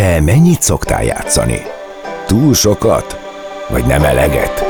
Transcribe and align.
Te 0.00 0.20
mennyit 0.20 0.62
szoktál 0.62 1.04
játszani? 1.04 1.62
Túl 2.26 2.54
sokat? 2.54 3.18
Vagy 3.68 3.84
nem 3.84 4.04
eleget? 4.04 4.64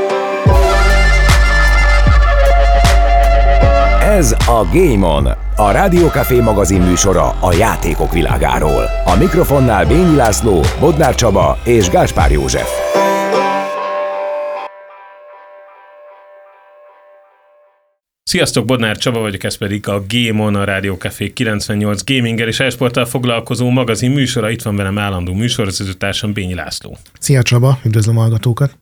Ez 4.01 4.31
a 4.31 4.67
Game 4.73 5.07
On, 5.07 5.27
a 5.55 5.71
Rádiókafé 5.71 6.39
magazin 6.39 6.81
műsora 6.81 7.35
a 7.39 7.53
játékok 7.53 8.11
világáról. 8.11 8.83
A 9.05 9.15
mikrofonnál 9.15 9.85
Bényi 9.85 10.15
László, 10.15 10.61
Bodnár 10.79 11.15
Csaba 11.15 11.57
és 11.63 11.89
Gáspár 11.89 12.31
József. 12.31 13.00
Sziasztok, 18.31 18.65
Bodnár 18.65 18.97
Csaba 18.97 19.19
vagyok, 19.19 19.43
ez 19.43 19.57
pedig 19.57 19.87
a 19.87 20.03
Game 20.07 20.43
On, 20.43 20.55
a 20.55 20.63
Rádió 20.63 20.95
Café 20.95 21.33
98 21.33 22.03
gaminggel 22.03 22.47
és 22.47 22.59
esporttal 22.59 23.05
foglalkozó 23.05 23.69
magazin 23.69 24.11
műsora. 24.11 24.49
Itt 24.49 24.61
van 24.61 24.75
velem 24.75 24.97
állandó 24.97 25.33
műsorvezetőtársam 25.33 26.33
Bényi 26.33 26.53
László. 26.53 26.97
Szia 27.19 27.41
Csaba, 27.41 27.79
üdvözlöm 27.85 28.17
a 28.17 28.19
hallgatókat. 28.19 28.75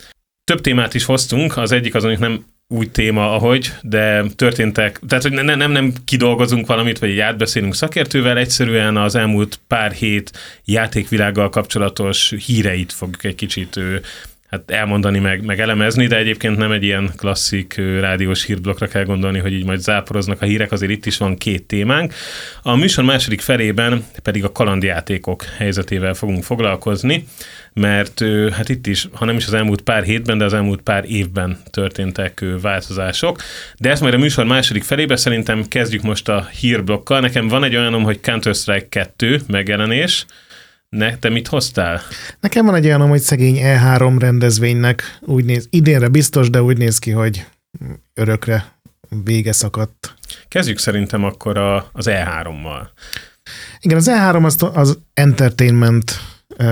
Több 0.44 0.62
témát 0.62 0.94
is 0.94 1.06
hoztunk, 1.06 1.58
az 1.58 1.72
egyik 1.72 1.96
az, 1.96 2.04
hogy 2.04 2.20
nem 2.20 2.46
úgy 2.68 2.92
téma, 2.92 3.34
ahogy, 3.34 3.74
de 3.82 4.24
történtek, 4.36 5.00
tehát 5.08 5.24
hogy 5.24 5.32
nem, 5.34 5.58
nem, 5.58 5.72
nem 5.72 5.94
kidolgozunk 6.06 6.68
valamit, 6.68 7.00
vagy 7.00 7.10
így 7.10 7.20
átbeszélünk 7.20 7.76
szakértővel, 7.76 8.38
egyszerűen 8.38 8.98
az 8.98 9.16
elmúlt 9.16 9.60
pár 9.68 9.92
hét 9.92 10.32
játékvilággal 10.66 11.50
kapcsolatos 11.50 12.34
híreit 12.46 12.94
fogjuk 12.94 13.24
egy 13.24 13.36
kicsit 13.36 13.80
hát 14.50 14.72
elmondani, 14.72 15.20
meg, 15.20 15.46
meg 15.46 15.60
elemezni, 15.60 16.08
de 16.08 16.18
egyébként 16.18 16.58
nem 16.58 16.72
egy 16.72 16.84
ilyen 16.84 17.12
klasszik 17.16 17.82
rádiós 18.00 18.46
hírblokkra 18.46 18.88
kell 18.88 19.04
gondolni, 19.04 19.40
hogy 19.40 19.54
így 19.54 19.66
majd 19.66 19.80
záporoznak 19.80 20.42
a 20.42 20.46
hírek, 20.46 20.72
azért 20.72 20.92
itt 20.92 21.06
is 21.06 21.18
van 21.18 21.38
két 21.38 21.64
témánk. 21.64 22.14
A 22.62 22.76
műsor 22.76 23.04
második 23.04 23.42
felében 23.42 24.06
pedig 24.24 24.44
a 24.44 24.52
kalandjátékok 24.52 25.44
helyzetével 25.44 26.14
fogunk 26.14 26.44
foglalkozni, 26.44 27.26
mert 27.74 28.24
hát 28.52 28.70
itt 28.70 28.88
is, 28.88 29.08
ha 29.14 29.26
nem 29.26 29.36
is 29.36 29.46
az 29.46 29.54
elmúlt 29.54 29.82
pár 29.82 30.04
hétben, 30.04 30.38
de 30.38 30.46
az 30.46 30.54
elmúlt 30.54 30.82
pár 30.82 31.06
évben 31.08 31.58
történtek 31.70 32.46
változások. 32.62 33.42
De 33.78 33.90
ezt 33.90 34.02
majd 34.02 34.14
a 34.14 34.18
műsor 34.18 34.46
második 34.46 34.84
felébe 34.84 35.16
szerintem 35.16 35.68
kezdjük 35.68 36.02
most 36.02 36.30
a 36.30 36.50
hírblokkal. 36.60 37.20
Nekem 37.20 37.48
van 37.48 37.64
egy 37.64 37.76
olyanom, 37.76 38.04
hogy 38.04 38.20
Counter-Strike 38.22 38.88
2 38.90 39.42
megjelenés, 39.48 40.26
ne, 40.90 41.18
te 41.18 41.30
mit 41.30 41.48
hoztál? 41.48 42.02
Nekem 42.40 42.66
van 42.66 42.76
egy 42.76 42.86
olyan, 42.86 43.08
hogy 43.08 43.22
szegény 43.22 43.58
E3 43.62 44.16
rendezvénynek 44.20 45.18
úgy 45.22 45.46
néz, 45.46 45.68
idénre 45.70 46.08
biztos, 46.08 46.50
de 46.50 46.62
úgy 46.62 46.78
néz 46.78 47.00
ki, 47.00 47.12
hogy 47.12 47.46
örökre 48.14 48.66
vége 49.24 49.52
szakadt. 49.52 50.14
Kezdjük 50.48 50.78
szerintem 50.78 51.24
akkor 51.24 51.58
a, 51.58 51.90
az 51.92 52.06
E3-mal. 52.10 52.88
Igen, 53.80 53.98
az 53.98 54.10
E3 54.12 54.44
az, 54.44 54.70
az 54.74 55.00
Entertainment, 55.14 56.12
uh, 56.50 56.68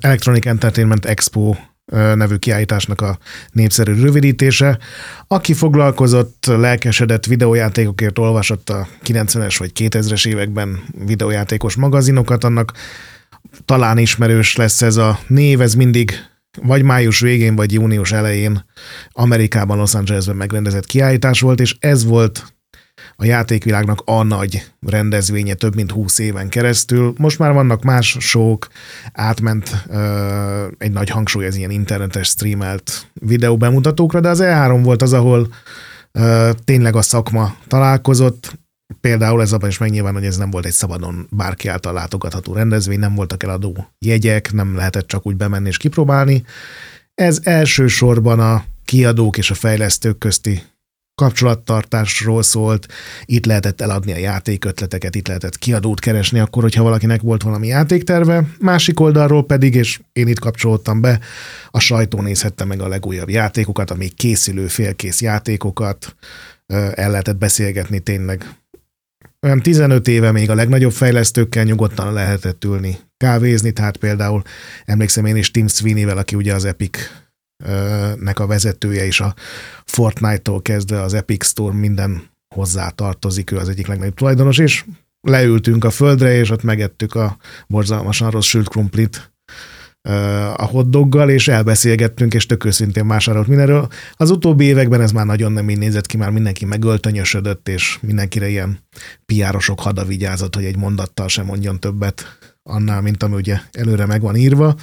Electronic 0.00 0.46
Entertainment 0.46 1.04
Expo 1.04 1.54
nevű 2.14 2.36
kiállításnak 2.36 3.00
a 3.00 3.18
népszerű 3.52 4.00
rövidítése. 4.02 4.78
Aki 5.26 5.54
foglalkozott, 5.54 6.44
lelkesedett 6.46 7.26
videójátékokért, 7.26 8.18
olvasott 8.18 8.70
a 8.70 8.88
90-es 9.04 9.54
vagy 9.58 9.72
2000-es 9.74 10.26
években 10.26 10.84
videójátékos 11.04 11.74
magazinokat, 11.74 12.44
annak 12.44 12.72
talán 13.64 13.98
ismerős 13.98 14.56
lesz 14.56 14.82
ez 14.82 14.96
a 14.96 15.18
név, 15.26 15.60
ez 15.60 15.74
mindig 15.74 16.12
vagy 16.62 16.82
május 16.82 17.20
végén, 17.20 17.56
vagy 17.56 17.72
június 17.72 18.12
elején 18.12 18.64
Amerikában, 19.12 19.76
Los 19.76 19.94
Angelesben 19.94 20.36
megrendezett 20.36 20.86
kiállítás 20.86 21.40
volt, 21.40 21.60
és 21.60 21.76
ez 21.78 22.04
volt 22.04 22.52
a 23.16 23.24
játékvilágnak 23.24 24.02
a 24.04 24.22
nagy 24.22 24.64
rendezvénye 24.80 25.54
több 25.54 25.74
mint 25.74 25.90
20 25.90 26.18
éven 26.18 26.48
keresztül. 26.48 27.12
Most 27.18 27.38
már 27.38 27.52
vannak 27.52 27.82
más 27.82 28.16
sok, 28.20 28.68
átment 29.12 29.84
uh, 29.86 29.96
egy 30.78 30.92
nagy 30.92 31.08
hangsúly 31.08 31.46
az 31.46 31.56
ilyen 31.56 31.70
internetes 31.70 32.28
streamelt 32.28 33.10
videóbemutatókra, 33.12 34.20
de 34.20 34.28
az 34.28 34.40
E3 34.42 34.80
volt 34.82 35.02
az, 35.02 35.12
ahol 35.12 35.48
uh, 36.12 36.50
tényleg 36.64 36.96
a 36.96 37.02
szakma 37.02 37.56
találkozott, 37.66 38.58
Például 39.00 39.40
ez 39.40 39.52
abban 39.52 39.68
is 39.68 39.78
megnyilván, 39.78 40.14
hogy 40.14 40.24
ez 40.24 40.36
nem 40.36 40.50
volt 40.50 40.66
egy 40.66 40.72
szabadon 40.72 41.26
bárki 41.30 41.68
által 41.68 41.92
látogatható 41.92 42.52
rendezvény, 42.52 42.98
nem 42.98 43.14
voltak 43.14 43.42
eladó 43.42 43.88
jegyek, 43.98 44.52
nem 44.52 44.76
lehetett 44.76 45.06
csak 45.06 45.26
úgy 45.26 45.36
bemenni 45.36 45.68
és 45.68 45.76
kipróbálni. 45.76 46.44
Ez 47.14 47.40
elsősorban 47.42 48.40
a 48.40 48.64
kiadók 48.84 49.38
és 49.38 49.50
a 49.50 49.54
fejlesztők 49.54 50.18
közti 50.18 50.62
kapcsolattartásról 51.14 52.42
szólt, 52.42 52.86
itt 53.24 53.46
lehetett 53.46 53.80
eladni 53.80 54.12
a 54.12 54.16
játékötleteket, 54.16 55.14
itt 55.14 55.26
lehetett 55.26 55.58
kiadót 55.58 56.00
keresni 56.00 56.38
akkor, 56.38 56.62
hogyha 56.62 56.82
valakinek 56.82 57.20
volt 57.20 57.42
valami 57.42 57.66
játékterve, 57.66 58.44
másik 58.60 59.00
oldalról 59.00 59.44
pedig, 59.44 59.74
és 59.74 60.00
én 60.12 60.28
itt 60.28 60.38
kapcsolódtam 60.38 61.00
be, 61.00 61.20
a 61.70 61.78
sajtó 61.78 62.20
nézhette 62.20 62.64
meg 62.64 62.80
a 62.80 62.88
legújabb 62.88 63.28
játékokat, 63.28 63.90
a 63.90 63.94
még 63.94 64.14
készülő 64.14 64.66
félkész 64.66 65.20
játékokat, 65.20 66.16
el 66.94 67.10
lehetett 67.10 67.36
beszélgetni 67.36 68.00
tényleg 68.00 68.56
olyan 69.42 69.62
15 69.62 70.08
éve 70.08 70.32
még 70.32 70.50
a 70.50 70.54
legnagyobb 70.54 70.92
fejlesztőkkel 70.92 71.64
nyugodtan 71.64 72.12
lehetett 72.12 72.64
ülni, 72.64 72.98
kávézni, 73.16 73.72
tehát 73.72 73.96
például 73.96 74.42
emlékszem 74.84 75.24
én 75.24 75.36
is 75.36 75.50
Tim 75.50 75.66
Sweeney-vel, 75.66 76.18
aki 76.18 76.36
ugye 76.36 76.54
az 76.54 76.64
Epic 76.64 76.98
nek 78.18 78.38
a 78.38 78.46
vezetője, 78.46 79.06
és 79.06 79.20
a 79.20 79.34
Fortnite-tól 79.84 80.62
kezdve 80.62 81.02
az 81.02 81.14
Epic 81.14 81.46
Store 81.46 81.74
minden 81.74 82.22
hozzá 82.54 82.88
tartozik, 82.88 83.50
ő 83.50 83.56
az 83.56 83.68
egyik 83.68 83.86
legnagyobb 83.86 84.14
tulajdonos, 84.14 84.58
és 84.58 84.84
leültünk 85.20 85.84
a 85.84 85.90
földre, 85.90 86.34
és 86.34 86.50
ott 86.50 86.62
megettük 86.62 87.14
a 87.14 87.36
borzalmasan 87.66 88.30
rossz 88.30 88.46
sült 88.46 88.68
krumplit, 88.68 89.32
a 90.56 90.64
hotdoggal, 90.64 91.30
és 91.30 91.48
elbeszélgettünk, 91.48 92.34
és 92.34 92.46
tök 92.46 92.64
őszintén 92.64 93.08
vásárolt 93.08 93.46
mindenről. 93.46 93.88
Az 94.12 94.30
utóbbi 94.30 94.64
években 94.64 95.00
ez 95.00 95.12
már 95.12 95.26
nagyon 95.26 95.52
nem 95.52 95.70
így 95.70 95.78
nézett 95.78 96.06
ki, 96.06 96.16
már 96.16 96.30
mindenki 96.30 96.64
megöltönyösödött, 96.64 97.68
és 97.68 97.98
mindenkire 98.00 98.48
ilyen 98.48 98.78
piárosok 99.26 99.80
hada 99.80 100.04
vigyázott, 100.04 100.54
hogy 100.54 100.64
egy 100.64 100.76
mondattal 100.76 101.28
sem 101.28 101.46
mondjon 101.46 101.80
többet 101.80 102.38
annál, 102.62 103.00
mint 103.00 103.22
ami 103.22 103.34
ugye 103.34 103.60
előre 103.72 104.06
meg 104.06 104.20
van 104.20 104.36
írva. 104.36 104.74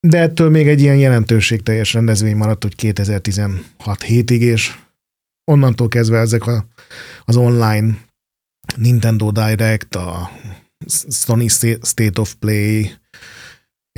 De 0.00 0.18
ettől 0.20 0.50
még 0.50 0.68
egy 0.68 0.80
ilyen 0.80 0.96
jelentőségteljes 0.96 1.92
rendezvény 1.92 2.36
maradt, 2.36 2.62
hogy 2.62 2.74
2016 2.74 4.02
hétig, 4.04 4.42
és 4.42 4.74
onnantól 5.50 5.88
kezdve 5.88 6.18
ezek 6.18 6.46
a, 6.46 6.66
az 7.24 7.36
online 7.36 7.98
Nintendo 8.76 9.30
Direct, 9.30 9.94
a 9.94 10.30
Sony 11.08 11.48
State 11.82 12.20
of 12.20 12.34
Play, 12.34 12.90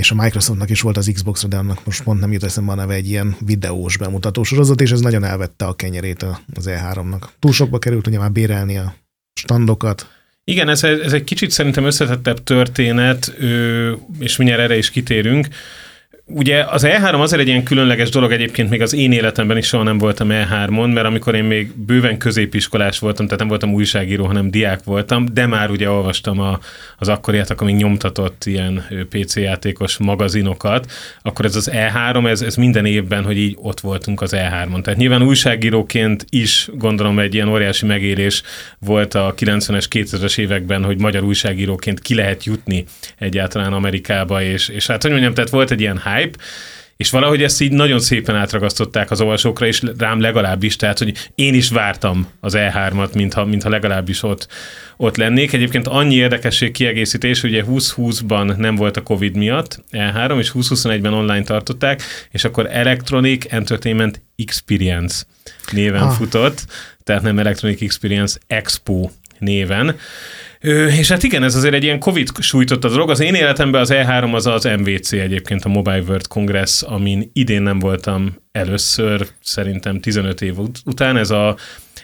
és 0.01 0.11
a 0.11 0.15
Microsoftnak 0.15 0.71
is 0.71 0.81
volt 0.81 0.97
az 0.97 1.11
Xbox-ra, 1.13 1.49
de 1.49 1.57
annak 1.57 1.85
most 1.85 2.03
pont 2.03 2.21
nem 2.21 2.33
jut 2.33 2.43
eszembe 2.43 2.73
a 2.73 2.75
neve 2.75 2.95
egy 2.95 3.09
ilyen 3.09 3.37
videós 3.47 3.97
bemutató 3.97 4.43
sorozat, 4.43 4.81
és 4.81 4.91
ez 4.91 5.01
nagyon 5.01 5.25
elvette 5.25 5.65
a 5.65 5.73
kenyerét 5.73 6.23
az 6.55 6.65
E3-nak. 6.67 7.23
Túl 7.39 7.53
sokba 7.53 7.79
került 7.79 8.07
ugye 8.07 8.19
már 8.19 8.33
bérelni 8.33 8.77
a 8.77 8.95
standokat. 9.35 10.11
Igen, 10.45 10.69
ez, 10.69 10.85
ez 10.85 11.13
egy 11.13 11.25
kicsit 11.25 11.51
szerintem 11.51 11.85
összetettebb 11.85 12.45
történet, 12.45 13.35
és 14.19 14.37
mindjárt 14.37 14.63
erre 14.63 14.77
is 14.77 14.91
kitérünk. 14.91 15.49
Ugye 16.33 16.65
az 16.65 16.87
E3 16.87 17.21
azért 17.21 17.41
egy 17.41 17.49
ilyen 17.49 17.63
különleges 17.63 18.09
dolog 18.09 18.33
egyébként, 18.33 18.71
még 18.71 18.83
az 18.83 18.95
én 18.95 19.13
életemben 19.13 19.57
is 19.57 19.67
soha 19.67 19.83
nem 19.83 19.99
voltam 19.99 20.29
E3-on, 20.31 20.93
mert 20.93 21.07
amikor 21.07 21.35
én 21.35 21.45
még 21.45 21.77
bőven 21.77 22.19
középiskolás 22.19 22.99
voltam, 22.99 23.25
tehát 23.25 23.39
nem 23.39 23.49
voltam 23.49 23.73
újságíró, 23.73 24.27
hanem 24.27 24.51
diák 24.51 24.85
voltam, 24.85 25.27
de 25.33 25.47
már 25.47 25.71
ugye 25.71 25.91
olvastam 25.91 26.41
a, 26.41 26.59
az 26.99 27.09
akkoriát, 27.09 27.51
akkor 27.51 27.67
még 27.67 27.77
nyomtatott 27.77 28.45
ilyen 28.45 28.85
PC 29.09 29.37
játékos 29.37 29.99
magazinokat, 29.99 30.93
akkor 31.23 31.45
ez 31.45 31.57
az 31.57 31.71
E3, 31.73 32.29
ez, 32.29 32.43
ez 32.43 32.55
minden 32.55 32.85
évben, 32.85 33.25
hogy 33.25 33.39
így 33.39 33.57
ott 33.61 33.81
voltunk 33.81 34.21
az 34.21 34.33
E3-on. 34.37 34.83
Tehát 34.83 34.99
nyilván 34.99 35.23
újságíróként 35.23 36.25
is 36.29 36.69
gondolom 36.75 37.19
egy 37.19 37.35
ilyen 37.35 37.49
óriási 37.49 37.87
megérés 37.87 38.43
volt 38.79 39.15
a 39.15 39.35
90-es, 39.39 39.85
2000-es 39.91 40.39
években, 40.39 40.85
hogy 40.85 41.01
magyar 41.01 41.23
újságíróként 41.23 42.01
ki 42.01 42.15
lehet 42.15 42.45
jutni 42.45 42.85
egyáltalán 43.19 43.73
Amerikába, 43.73 44.43
és, 44.43 44.69
és 44.69 44.87
hát 44.87 45.03
hogy 45.03 45.11
mondjam, 45.11 45.35
tehát 45.35 45.51
volt 45.51 45.71
egy 45.71 45.81
ilyen 45.81 46.01
hype, 46.05 46.20
hype, 46.21 46.39
és 47.01 47.11
valahogy 47.11 47.43
ezt 47.43 47.61
így 47.61 47.73
nagyon 47.73 48.01
szépen 48.01 48.37
átragasztották 48.37 49.11
az 49.11 49.21
olvasókra, 49.21 49.67
és 49.67 49.83
rám 49.99 50.21
legalábbis, 50.21 50.77
tehát 50.77 50.99
hogy 50.99 51.31
én 51.35 51.55
is 51.55 51.71
vártam 51.71 52.29
az 52.41 52.55
E3-at, 52.57 53.15
mintha, 53.15 53.45
mintha 53.45 53.69
legalábbis 53.69 54.23
ott, 54.23 54.47
ott 54.97 55.17
lennék. 55.17 55.53
Egyébként 55.53 55.87
annyi 55.87 56.15
érdekesség 56.15 56.73
kiegészítés, 56.73 57.43
ugye 57.43 57.65
2020-ban 57.67 58.57
nem 58.57 58.75
volt 58.75 58.97
a 58.97 59.03
Covid 59.03 59.37
miatt 59.37 59.85
E3, 59.93 60.39
és 60.39 60.53
2021-ben 60.55 61.13
online 61.13 61.43
tartották, 61.43 62.03
és 62.31 62.45
akkor 62.45 62.69
Electronic 62.71 63.45
Entertainment 63.49 64.23
Experience 64.37 65.25
néven 65.73 66.03
ah. 66.03 66.13
futott, 66.13 66.67
tehát 67.05 67.23
nem 67.23 67.39
Electronic 67.39 67.83
Experience 67.83 68.39
Expo 68.47 69.11
néven. 69.39 69.97
És 70.99 71.09
hát 71.09 71.23
igen, 71.23 71.43
ez 71.43 71.55
azért 71.55 71.75
egy 71.75 71.83
ilyen 71.83 71.99
Covid 71.99 72.29
sújtott 72.39 72.85
a 72.85 72.89
dolog. 72.89 73.11
Az 73.11 73.21
én 73.21 73.35
életemben 73.35 73.81
az 73.81 73.91
E3 73.93 74.33
az 74.33 74.47
az 74.47 74.65
MVC 74.65 75.13
egyébként, 75.13 75.65
a 75.65 75.69
Mobile 75.69 76.01
World 76.01 76.27
Congress, 76.27 76.83
amin 76.83 77.31
idén 77.33 77.63
nem 77.63 77.79
voltam 77.79 78.37
először, 78.53 79.27
szerintem 79.43 80.01
15 80.01 80.41
év 80.41 80.59
után. 80.85 81.17
Ez 81.17 81.31
a 81.31 81.57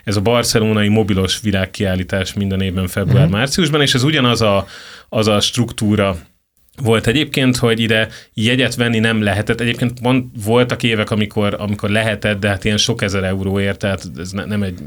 ez 0.04 0.16
a 0.16 0.20
barcelonai 0.20 0.88
mobilos 0.88 1.40
világkiállítás 1.40 2.32
minden 2.32 2.60
évben 2.60 2.86
február-márciusban, 2.86 3.80
és 3.80 3.94
ez 3.94 4.02
ugyanaz 4.02 4.40
a, 4.40 4.66
az 5.08 5.26
a 5.26 5.40
struktúra, 5.40 6.16
volt 6.82 7.06
egyébként, 7.06 7.56
hogy 7.56 7.80
ide 7.80 8.08
jegyet 8.34 8.74
venni 8.74 8.98
nem 8.98 9.22
lehetett. 9.22 9.60
Egyébként 9.60 10.00
pont 10.00 10.26
voltak 10.44 10.82
évek, 10.82 11.10
amikor, 11.10 11.56
amikor 11.58 11.90
lehetett, 11.90 12.40
de 12.40 12.48
hát 12.48 12.64
ilyen 12.64 12.76
sok 12.76 13.02
ezer 13.02 13.24
euróért, 13.24 13.78
tehát 13.78 14.02
ez 14.18 14.30
ne, 14.30 14.44
nem 14.44 14.62
egy 14.62 14.78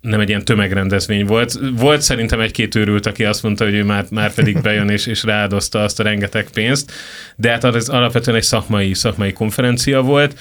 nem 0.00 0.20
egy 0.20 0.28
ilyen 0.28 0.44
tömegrendezvény 0.44 1.26
volt. 1.26 1.58
Volt 1.72 2.00
szerintem 2.00 2.40
egy-két 2.40 2.74
őrült, 2.74 3.06
aki 3.06 3.24
azt 3.24 3.42
mondta, 3.42 3.64
hogy 3.64 3.74
ő 3.74 3.84
már, 3.84 4.04
már 4.10 4.34
pedig 4.34 4.60
bejön 4.62 4.88
és, 4.88 5.06
és 5.06 5.22
ráadozta 5.22 5.82
azt 5.82 6.00
a 6.00 6.02
rengeteg 6.02 6.48
pénzt, 6.50 6.92
de 7.36 7.50
hát 7.50 7.64
az 7.64 7.88
alapvetően 7.88 8.36
egy 8.36 8.42
szakmai, 8.42 8.94
szakmai 8.94 9.32
konferencia 9.32 10.02
volt, 10.02 10.38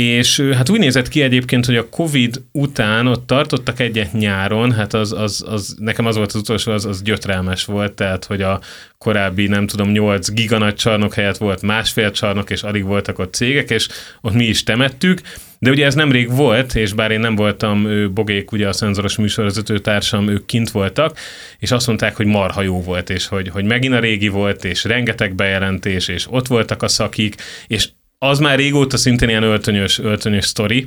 és 0.00 0.40
hát 0.40 0.68
úgy 0.68 0.78
nézett 0.78 1.08
ki 1.08 1.22
egyébként, 1.22 1.66
hogy 1.66 1.76
a 1.76 1.88
Covid 1.88 2.42
után 2.52 3.06
ott 3.06 3.26
tartottak 3.26 3.80
egyet 3.80 4.12
nyáron, 4.12 4.72
hát 4.72 4.94
az, 4.94 5.12
az, 5.12 5.44
az 5.48 5.76
nekem 5.78 6.06
az 6.06 6.16
volt 6.16 6.28
az 6.28 6.40
utolsó, 6.40 6.72
az, 6.72 6.84
az 6.84 7.02
gyötrelmes 7.02 7.64
volt, 7.64 7.92
tehát 7.92 8.24
hogy 8.24 8.42
a 8.42 8.60
korábbi, 8.98 9.46
nem 9.46 9.66
tudom, 9.66 9.90
8 9.90 10.30
giganagy 10.30 10.74
csarnok 10.74 11.14
helyett 11.14 11.36
volt 11.36 11.62
másfél 11.62 12.10
csarnok, 12.10 12.50
és 12.50 12.62
alig 12.62 12.84
voltak 12.84 13.18
ott 13.18 13.34
cégek, 13.34 13.70
és 13.70 13.88
ott 14.20 14.32
mi 14.32 14.44
is 14.44 14.62
temettük, 14.62 15.20
de 15.58 15.70
ugye 15.70 15.84
ez 15.84 15.94
nemrég 15.94 16.30
volt, 16.30 16.74
és 16.74 16.92
bár 16.92 17.10
én 17.10 17.20
nem 17.20 17.34
voltam, 17.34 17.86
ő, 17.86 18.10
Bogék, 18.10 18.52
ugye 18.52 18.68
a 18.68 18.72
szenzoros 18.72 19.16
műsorvezető 19.16 19.78
társam, 19.78 20.28
ők 20.28 20.46
kint 20.46 20.70
voltak, 20.70 21.18
és 21.58 21.70
azt 21.70 21.86
mondták, 21.86 22.16
hogy 22.16 22.26
marha 22.26 22.62
jó 22.62 22.82
volt, 22.82 23.10
és 23.10 23.26
hogy, 23.26 23.48
hogy 23.48 23.64
megint 23.64 23.94
a 23.94 23.98
régi 23.98 24.28
volt, 24.28 24.64
és 24.64 24.84
rengeteg 24.84 25.34
bejelentés, 25.34 26.08
és 26.08 26.26
ott 26.30 26.46
voltak 26.46 26.82
a 26.82 26.88
szakik, 26.88 27.34
és 27.66 27.88
az 28.18 28.38
már 28.38 28.56
régóta 28.58 28.96
szintén 28.96 29.28
ilyen 29.28 29.42
öltönyös, 29.42 29.98
öltönyös 29.98 30.44
sztori, 30.44 30.86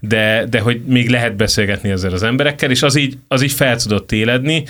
de, 0.00 0.46
de 0.50 0.60
hogy 0.60 0.84
még 0.84 1.08
lehet 1.08 1.36
beszélgetni 1.36 1.90
ezzel 1.90 2.12
az 2.12 2.22
emberekkel, 2.22 2.70
és 2.70 2.82
az 2.82 2.96
így, 2.96 3.18
az 3.28 3.42
így 3.42 3.52
fel 3.52 3.76
tudott 3.76 4.12
éledni. 4.12 4.64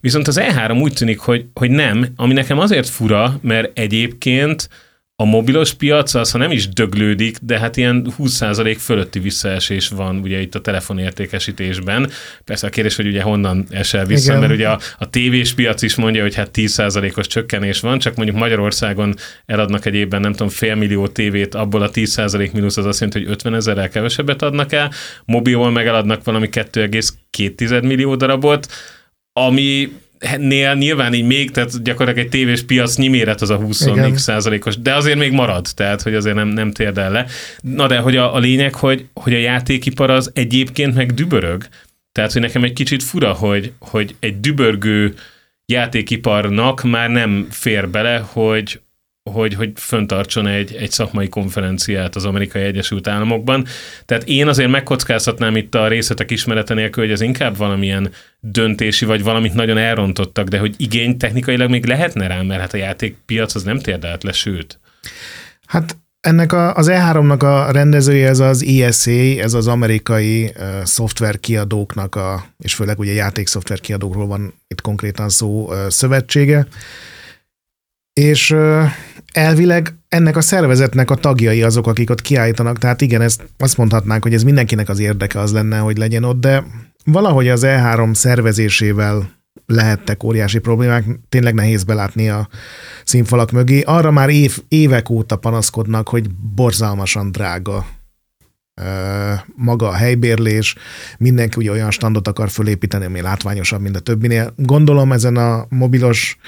Viszont 0.00 0.28
az 0.28 0.40
E3 0.42 0.80
úgy 0.80 0.92
tűnik, 0.92 1.18
hogy, 1.18 1.44
hogy 1.54 1.70
nem, 1.70 2.06
ami 2.16 2.32
nekem 2.32 2.58
azért 2.58 2.88
fura, 2.88 3.38
mert 3.42 3.78
egyébként 3.78 4.68
a 5.18 5.24
mobilos 5.24 5.74
piac 5.74 6.14
az, 6.14 6.30
ha 6.30 6.38
nem 6.38 6.50
is 6.50 6.68
döglődik, 6.68 7.38
de 7.42 7.58
hát 7.58 7.76
ilyen 7.76 8.06
20% 8.18 8.76
fölötti 8.78 9.18
visszaesés 9.18 9.88
van 9.88 10.18
ugye 10.18 10.40
itt 10.40 10.54
a 10.54 10.60
telefonértékesítésben. 10.60 12.10
Persze 12.44 12.66
a 12.66 12.70
kérdés, 12.70 12.96
hogy 12.96 13.06
ugye 13.06 13.22
honnan 13.22 13.66
esel 13.70 14.04
vissza, 14.04 14.28
Igen. 14.28 14.40
mert 14.40 14.52
ugye 14.52 14.68
a, 14.68 14.78
a 14.98 15.10
tévés 15.10 15.54
piac 15.54 15.82
is 15.82 15.94
mondja, 15.94 16.22
hogy 16.22 16.34
hát 16.34 16.50
10%-os 16.52 17.26
csökkenés 17.26 17.80
van, 17.80 17.98
csak 17.98 18.16
mondjuk 18.16 18.38
Magyarországon 18.38 19.14
eladnak 19.46 19.84
egy 19.84 19.94
évben 19.94 20.20
nem 20.20 20.32
tudom 20.32 20.48
fél 20.48 20.74
millió 20.74 21.06
tévét, 21.06 21.54
abból 21.54 21.82
a 21.82 21.90
10% 21.90 22.52
mínusz 22.52 22.76
az 22.76 22.86
azt 22.86 23.00
jelenti, 23.00 23.22
hogy 23.22 23.30
50 23.30 23.54
ezerrel 23.54 23.88
kevesebbet 23.88 24.42
adnak 24.42 24.72
el, 24.72 24.90
mobilon 25.24 25.72
meg 25.72 25.86
eladnak 25.86 26.24
valami 26.24 26.48
2,2 26.52 27.82
millió 27.82 28.14
darabot, 28.14 28.66
ami 29.32 29.92
nél 30.38 30.74
nyilván 30.74 31.14
így 31.14 31.26
még, 31.26 31.50
tehát 31.50 31.82
gyakorlatilag 31.82 32.26
egy 32.26 32.30
tévés 32.30 32.62
piac 32.62 32.96
méret 32.96 33.40
az 33.40 33.50
a 33.50 33.56
20 33.56 33.88
százalékos, 34.14 34.78
de 34.78 34.94
azért 34.94 35.18
még 35.18 35.32
marad, 35.32 35.66
tehát 35.74 36.02
hogy 36.02 36.14
azért 36.14 36.36
nem, 36.36 36.48
nem 36.48 36.70
térdel 36.70 37.10
le. 37.10 37.26
Na 37.60 37.86
de 37.86 37.98
hogy 37.98 38.16
a, 38.16 38.34
a 38.34 38.38
lényeg, 38.38 38.74
hogy, 38.74 39.06
hogy 39.14 39.34
a 39.34 39.38
játékipar 39.38 40.10
az 40.10 40.30
egyébként 40.34 40.94
meg 40.94 41.14
dübörög, 41.14 41.66
tehát 42.12 42.32
hogy 42.32 42.42
nekem 42.42 42.64
egy 42.64 42.72
kicsit 42.72 43.02
fura, 43.02 43.32
hogy, 43.32 43.72
hogy 43.78 44.14
egy 44.20 44.40
dübörgő 44.40 45.14
játékiparnak 45.66 46.82
már 46.82 47.10
nem 47.10 47.46
fér 47.50 47.88
bele, 47.88 48.18
hogy, 48.18 48.80
hogy, 49.32 49.54
hogy 49.54 49.72
föntartson 49.74 50.46
egy, 50.46 50.74
egy 50.74 50.90
szakmai 50.90 51.28
konferenciát 51.28 52.16
az 52.16 52.24
Amerikai 52.24 52.62
Egyesült 52.62 53.08
Államokban. 53.08 53.66
Tehát 54.04 54.24
én 54.24 54.48
azért 54.48 54.70
megkockáztatnám 54.70 55.56
itt 55.56 55.74
a 55.74 55.88
részletek 55.88 56.30
ismerete 56.30 56.74
nélkül, 56.74 57.02
hogy 57.02 57.12
ez 57.12 57.20
inkább 57.20 57.56
valamilyen 57.56 58.10
döntési, 58.40 59.04
vagy 59.04 59.22
valamit 59.22 59.54
nagyon 59.54 59.78
elrontottak, 59.78 60.48
de 60.48 60.58
hogy 60.58 60.74
igény 60.76 61.16
technikailag 61.16 61.70
még 61.70 61.84
lehetne 61.84 62.26
rá, 62.26 62.42
mert 62.42 62.60
hát 62.60 62.74
a 62.74 62.76
játékpiac 62.76 63.54
az 63.54 63.62
nem 63.62 63.78
térdelt 63.78 64.22
le, 64.22 64.32
sőt. 64.32 64.80
Hát 65.66 65.96
ennek 66.20 66.52
a, 66.52 66.74
az 66.74 66.88
E3-nak 66.90 67.42
a 67.42 67.70
rendezője 67.70 68.28
ez 68.28 68.38
az 68.38 68.64
ESA, 68.64 69.40
ez 69.40 69.54
az 69.54 69.66
amerikai 69.66 70.44
uh, 70.44 70.84
szoftverkiadóknak, 70.84 72.14
a, 72.14 72.46
és 72.58 72.74
főleg 72.74 72.98
ugye 72.98 73.12
játékszoftver 73.12 73.80
kiadókról 73.80 74.26
van 74.26 74.54
itt 74.68 74.80
konkrétan 74.80 75.28
szó 75.28 75.66
uh, 75.66 75.88
szövetsége, 75.88 76.66
és 78.12 78.50
uh, 78.50 78.84
elvileg 79.36 79.94
ennek 80.08 80.36
a 80.36 80.40
szervezetnek 80.40 81.10
a 81.10 81.14
tagjai 81.14 81.62
azok, 81.62 81.86
akik 81.86 82.10
ott 82.10 82.20
kiállítanak, 82.20 82.78
tehát 82.78 83.00
igen, 83.00 83.20
ezt 83.20 83.48
azt 83.58 83.76
mondhatnánk, 83.76 84.22
hogy 84.22 84.34
ez 84.34 84.42
mindenkinek 84.42 84.88
az 84.88 84.98
érdeke 84.98 85.40
az 85.40 85.52
lenne, 85.52 85.78
hogy 85.78 85.96
legyen 85.96 86.24
ott, 86.24 86.40
de 86.40 86.64
valahogy 87.04 87.48
az 87.48 87.62
E3 87.64 88.14
szervezésével 88.14 89.34
lehettek 89.66 90.22
óriási 90.22 90.58
problémák, 90.58 91.04
tényleg 91.28 91.54
nehéz 91.54 91.84
belátni 91.84 92.28
a 92.28 92.48
színfalak 93.04 93.50
mögé. 93.50 93.80
Arra 93.80 94.10
már 94.10 94.28
év, 94.28 94.58
évek 94.68 95.10
óta 95.10 95.36
panaszkodnak, 95.36 96.08
hogy 96.08 96.30
borzalmasan 96.54 97.32
drága 97.32 97.86
maga 99.54 99.88
a 99.88 99.94
helybérlés, 99.94 100.74
mindenki 101.18 101.58
ugye 101.58 101.70
olyan 101.70 101.90
standot 101.90 102.28
akar 102.28 102.50
fölépíteni, 102.50 103.04
ami 103.04 103.20
látványosabb, 103.20 103.80
mint 103.80 103.96
a 103.96 104.00
többinél. 104.00 104.54
Gondolom 104.56 105.12
ezen 105.12 105.36
a 105.36 105.66
mobilos 105.68 106.38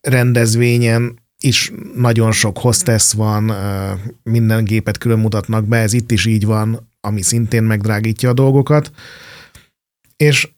rendezvényen 0.00 1.22
is 1.44 1.72
nagyon 1.94 2.32
sok 2.32 2.58
hostess 2.58 3.12
van, 3.12 3.52
minden 4.22 4.64
gépet 4.64 4.98
külön 4.98 5.18
mutatnak 5.18 5.64
be, 5.64 5.76
ez 5.76 5.92
itt 5.92 6.10
is 6.10 6.26
így 6.26 6.44
van, 6.44 6.90
ami 7.00 7.22
szintén 7.22 7.62
megdrágítja 7.62 8.28
a 8.28 8.32
dolgokat. 8.32 8.90
És 10.16 10.48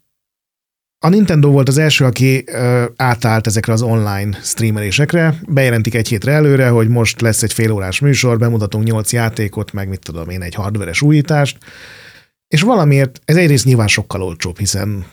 a 0.98 1.08
Nintendo 1.08 1.50
volt 1.50 1.68
az 1.68 1.78
első, 1.78 2.04
aki 2.04 2.44
átállt 2.96 3.46
ezekre 3.46 3.72
az 3.72 3.82
online 3.82 4.38
streamelésekre. 4.42 5.40
Bejelentik 5.48 5.94
egy 5.94 6.08
hétre 6.08 6.32
előre, 6.32 6.68
hogy 6.68 6.88
most 6.88 7.20
lesz 7.20 7.42
egy 7.42 7.52
félórás 7.52 8.00
műsor, 8.00 8.38
bemutatunk 8.38 8.84
nyolc 8.84 9.12
játékot, 9.12 9.72
meg 9.72 9.88
mit 9.88 10.00
tudom 10.00 10.28
én, 10.28 10.42
egy 10.42 10.54
hardveres 10.54 11.02
újítást, 11.02 11.58
és 12.48 12.60
valamiért 12.60 13.20
ez 13.24 13.36
egyrészt 13.36 13.64
nyilván 13.64 13.88
sokkal 13.88 14.22
olcsóbb, 14.22 14.58
hiszen 14.58 15.04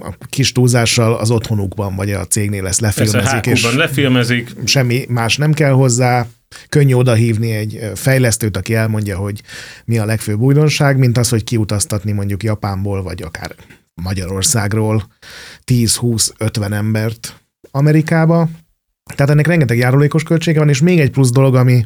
a 0.00 0.12
kis 0.28 0.52
túlzással 0.52 1.14
az 1.14 1.30
otthonukban 1.30 1.96
vagy 1.96 2.12
a 2.12 2.26
cégnél 2.26 2.62
lesz 2.62 2.80
lefilmezik, 2.80 3.40
Persze, 3.40 3.50
és 3.50 3.74
lefilmezik. 3.74 4.50
semmi 4.64 5.04
más 5.08 5.36
nem 5.36 5.52
kell 5.52 5.72
hozzá, 5.72 6.26
könnyű 6.68 6.94
odahívni 6.94 7.50
egy 7.50 7.90
fejlesztőt, 7.94 8.56
aki 8.56 8.74
elmondja, 8.74 9.16
hogy 9.16 9.42
mi 9.84 9.98
a 9.98 10.04
legfőbb 10.04 10.40
újdonság, 10.40 10.98
mint 10.98 11.18
az, 11.18 11.28
hogy 11.28 11.44
kiutaztatni 11.44 12.12
mondjuk 12.12 12.42
Japánból, 12.42 13.02
vagy 13.02 13.22
akár 13.22 13.54
Magyarországról 13.94 15.08
10-20-50 15.66 16.72
embert 16.72 17.40
Amerikába. 17.70 18.48
Tehát 19.14 19.32
ennek 19.32 19.46
rengeteg 19.46 19.78
járulékos 19.78 20.22
költsége 20.22 20.58
van, 20.58 20.68
és 20.68 20.80
még 20.80 21.00
egy 21.00 21.10
plusz 21.10 21.30
dolog, 21.30 21.54
ami, 21.54 21.84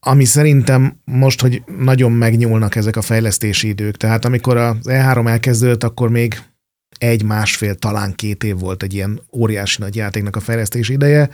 ami 0.00 0.24
szerintem 0.24 1.00
most, 1.04 1.40
hogy 1.40 1.62
nagyon 1.78 2.12
megnyúlnak 2.12 2.76
ezek 2.76 2.96
a 2.96 3.02
fejlesztési 3.02 3.68
idők. 3.68 3.96
Tehát 3.96 4.24
amikor 4.24 4.56
az 4.56 4.76
E3 4.84 5.28
elkezdődött, 5.28 5.84
akkor 5.84 6.10
még 6.10 6.42
egy, 6.98 7.24
másfél, 7.24 7.74
talán 7.74 8.14
két 8.14 8.44
év 8.44 8.58
volt 8.58 8.82
egy 8.82 8.94
ilyen 8.94 9.20
óriási 9.32 9.76
nagy 9.80 9.96
játéknak 9.96 10.36
a 10.36 10.40
fejlesztési 10.40 10.92
ideje. 10.92 11.30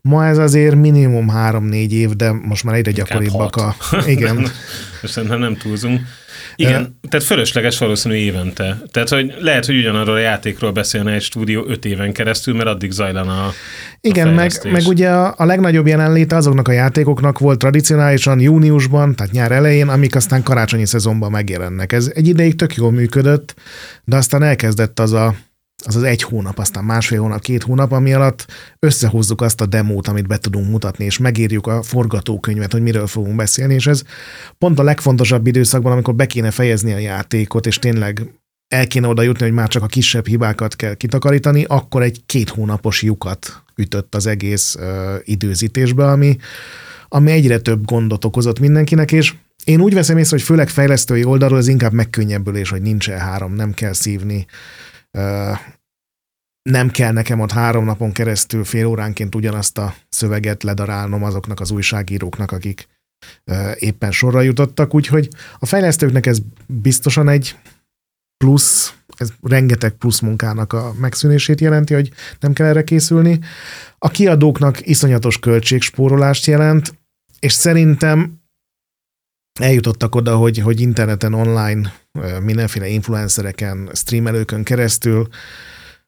Ma 0.00 0.26
ez 0.26 0.38
azért 0.38 0.74
minimum 0.74 1.28
három-négy 1.28 1.92
év, 1.92 2.10
de 2.10 2.32
most 2.32 2.64
már 2.64 2.74
egyre 2.74 2.90
gyakoribbak 2.90 3.56
a... 3.56 3.76
Igen. 4.06 4.46
Szerintem 5.02 5.38
nem 5.38 5.56
túlzunk. 5.56 6.00
Igen, 6.56 6.82
uh, 6.82 7.10
tehát 7.10 7.26
fölösleges 7.26 7.78
valószínű 7.78 8.14
évente. 8.14 8.82
Tehát, 8.90 9.08
hogy 9.08 9.34
lehet, 9.38 9.66
hogy 9.66 9.76
ugyanarról 9.76 10.14
a 10.14 10.18
játékról 10.18 10.72
beszélne 10.72 11.12
egy 11.12 11.22
stúdió 11.22 11.64
öt 11.68 11.84
éven 11.84 12.12
keresztül, 12.12 12.54
mert 12.54 12.68
addig 12.68 12.90
zajlana 12.90 13.46
a 13.46 13.52
Igen, 14.00 14.28
a 14.28 14.32
meg, 14.32 14.52
meg 14.70 14.86
ugye 14.86 15.10
a, 15.10 15.34
a 15.36 15.44
legnagyobb 15.44 15.86
jelenléte 15.86 16.36
azoknak 16.36 16.68
a 16.68 16.72
játékoknak 16.72 17.38
volt 17.38 17.58
tradicionálisan 17.58 18.40
júniusban, 18.40 19.14
tehát 19.14 19.32
nyár 19.32 19.52
elején, 19.52 19.88
amik 19.88 20.14
aztán 20.14 20.42
karácsonyi 20.42 20.86
szezonban 20.86 21.30
megjelennek. 21.30 21.92
Ez 21.92 22.12
egy 22.14 22.28
ideig 22.28 22.56
tök 22.56 22.74
jól 22.74 22.92
működött, 22.92 23.54
de 24.04 24.16
aztán 24.16 24.42
elkezdett 24.42 25.00
az 25.00 25.12
a 25.12 25.34
az 25.86 25.96
az 25.96 26.02
egy 26.02 26.22
hónap, 26.22 26.58
aztán 26.58 26.84
másfél 26.84 27.20
hónap, 27.20 27.40
két 27.40 27.62
hónap, 27.62 27.92
ami 27.92 28.12
alatt 28.12 28.46
összehozzuk 28.78 29.40
azt 29.40 29.60
a 29.60 29.66
demót, 29.66 30.08
amit 30.08 30.26
be 30.26 30.36
tudunk 30.36 30.70
mutatni, 30.70 31.04
és 31.04 31.18
megírjuk 31.18 31.66
a 31.66 31.82
forgatókönyvet, 31.82 32.72
hogy 32.72 32.82
miről 32.82 33.06
fogunk 33.06 33.36
beszélni, 33.36 33.74
és 33.74 33.86
ez 33.86 34.02
pont 34.58 34.78
a 34.78 34.82
legfontosabb 34.82 35.46
időszakban, 35.46 35.92
amikor 35.92 36.14
be 36.14 36.26
kéne 36.26 36.50
fejezni 36.50 36.92
a 36.92 36.98
játékot, 36.98 37.66
és 37.66 37.78
tényleg 37.78 38.32
el 38.68 38.86
kéne 38.86 39.08
oda 39.08 39.22
jutni, 39.22 39.44
hogy 39.44 39.54
már 39.54 39.68
csak 39.68 39.82
a 39.82 39.86
kisebb 39.86 40.26
hibákat 40.26 40.76
kell 40.76 40.94
kitakarítani, 40.94 41.64
akkor 41.68 42.02
egy 42.02 42.22
két 42.26 42.48
hónapos 42.48 43.02
lyukat 43.02 43.62
ütött 43.76 44.14
az 44.14 44.26
egész 44.26 44.74
uh, 44.74 45.14
időzítésbe, 45.24 46.10
ami, 46.10 46.36
ami 47.08 47.30
egyre 47.30 47.58
több 47.58 47.84
gondot 47.84 48.24
okozott 48.24 48.58
mindenkinek, 48.58 49.12
és 49.12 49.34
én 49.64 49.80
úgy 49.80 49.94
veszem 49.94 50.18
észre, 50.18 50.36
hogy 50.36 50.44
főleg 50.44 50.68
fejlesztői 50.68 51.24
oldalról 51.24 51.58
ez 51.58 51.68
inkább 51.68 51.92
megkönnyebbülés, 51.92 52.70
hogy 52.70 52.82
nincs 52.82 53.10
e 53.10 53.18
három, 53.18 53.54
nem 53.54 53.72
kell 53.72 53.92
szívni 53.92 54.46
nem 56.62 56.90
kell 56.90 57.12
nekem 57.12 57.40
ott 57.40 57.52
három 57.52 57.84
napon 57.84 58.12
keresztül 58.12 58.64
fél 58.64 58.86
óránként 58.86 59.34
ugyanazt 59.34 59.78
a 59.78 59.94
szöveget 60.08 60.62
ledarálnom 60.62 61.22
azoknak 61.22 61.60
az 61.60 61.70
újságíróknak, 61.70 62.52
akik 62.52 62.88
éppen 63.74 64.12
sorra 64.12 64.40
jutottak, 64.40 64.94
úgyhogy 64.94 65.28
a 65.58 65.66
fejlesztőknek 65.66 66.26
ez 66.26 66.38
biztosan 66.66 67.28
egy 67.28 67.56
plusz, 68.36 68.94
ez 69.16 69.32
rengeteg 69.42 69.92
plusz 69.92 70.20
munkának 70.20 70.72
a 70.72 70.92
megszűnését 71.00 71.60
jelenti, 71.60 71.94
hogy 71.94 72.12
nem 72.40 72.52
kell 72.52 72.66
erre 72.66 72.84
készülni. 72.84 73.40
A 73.98 74.08
kiadóknak 74.08 74.86
iszonyatos 74.86 75.38
költségspórolást 75.38 76.46
jelent, 76.46 76.94
és 77.40 77.52
szerintem 77.52 78.40
eljutottak 79.58 80.14
oda, 80.14 80.36
hogy, 80.36 80.58
hogy 80.58 80.80
interneten, 80.80 81.34
online, 81.34 81.92
mindenféle 82.40 82.86
influencereken, 82.86 83.90
streamelőkön 83.92 84.62
keresztül, 84.62 85.28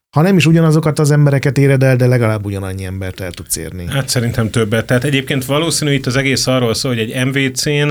ha 0.09 0.21
nem 0.21 0.37
is 0.37 0.45
ugyanazokat 0.45 0.99
az 0.99 1.11
embereket 1.11 1.57
éred 1.57 1.83
el, 1.83 1.95
de 1.95 2.07
legalább 2.07 2.45
ugyanannyi 2.45 2.85
embert 2.85 3.19
el 3.19 3.31
tudsz 3.31 3.55
érni. 3.55 3.85
Hát 3.87 4.09
szerintem 4.09 4.49
többet. 4.49 4.85
Tehát 4.85 5.03
egyébként 5.03 5.45
valószínű 5.45 5.93
itt 5.93 6.05
az 6.05 6.15
egész 6.15 6.47
arról 6.47 6.73
szól, 6.73 6.95
hogy 6.95 7.11
egy 7.11 7.25
MVC-n 7.25 7.89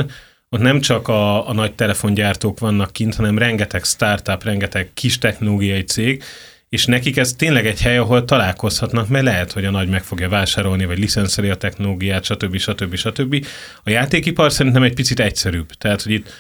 ott 0.51 0.61
nem 0.61 0.81
csak 0.81 1.09
a, 1.09 1.49
a 1.49 1.53
nagy 1.53 1.75
telefongyártók 1.75 2.59
vannak 2.59 2.93
kint, 2.93 3.15
hanem 3.15 3.39
rengeteg 3.39 3.85
startup, 3.85 4.45
rengeteg 4.45 4.91
kis 4.95 5.19
technológiai 5.19 5.85
cég, 5.85 6.23
és 6.69 6.87
nekik 6.87 7.17
ez 7.17 7.33
tényleg 7.33 7.67
egy 7.67 7.81
hely, 7.81 7.99
ahol 7.99 8.25
találkozhatnak, 8.25 9.09
mert 9.09 9.25
lehet, 9.25 9.53
hogy 9.53 9.65
a 9.65 9.71
nagy 9.71 9.89
meg 9.89 10.03
fogja 10.03 10.29
vásárolni, 10.29 10.85
vagy 10.85 10.99
licenszeli 10.99 11.49
a 11.49 11.57
technológiát, 11.57 12.25
stb. 12.25 12.57
stb. 12.57 12.95
stb. 12.95 13.47
A 13.85 13.91
játékipar 13.91 14.53
szerintem 14.53 14.83
egy 14.83 14.95
picit 14.95 15.21
egyszerűbb. 15.21 15.69
Tehát, 15.79 16.03
hogy 16.03 16.13
itt 16.13 16.31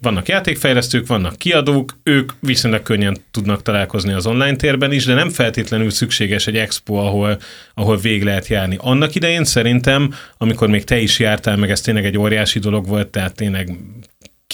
vannak 0.00 0.28
játékfejlesztők, 0.28 1.06
vannak 1.06 1.36
kiadók, 1.36 1.98
ők 2.02 2.32
viszonylag 2.40 2.82
könnyen 2.82 3.16
tudnak 3.30 3.62
találkozni 3.62 4.12
az 4.12 4.26
online 4.26 4.56
térben 4.56 4.92
is, 4.92 5.04
de 5.04 5.14
nem 5.14 5.30
feltétlenül 5.30 5.90
szükséges 5.90 6.46
egy 6.46 6.56
expo, 6.56 6.94
ahol, 6.94 7.38
ahol 7.74 7.96
vég 7.96 8.22
lehet 8.22 8.46
járni. 8.46 8.76
Annak 8.80 9.14
idején 9.14 9.44
szerintem, 9.44 10.14
amikor 10.38 10.68
még 10.68 10.84
te 10.84 10.98
is 10.98 11.18
jártál, 11.18 11.56
meg 11.56 11.70
ez 11.70 11.80
tényleg 11.80 12.04
egy 12.04 12.18
óriási 12.18 12.58
dolog 12.58 12.86
volt, 12.86 13.08
tehát 13.08 13.34
tényleg 13.34 13.78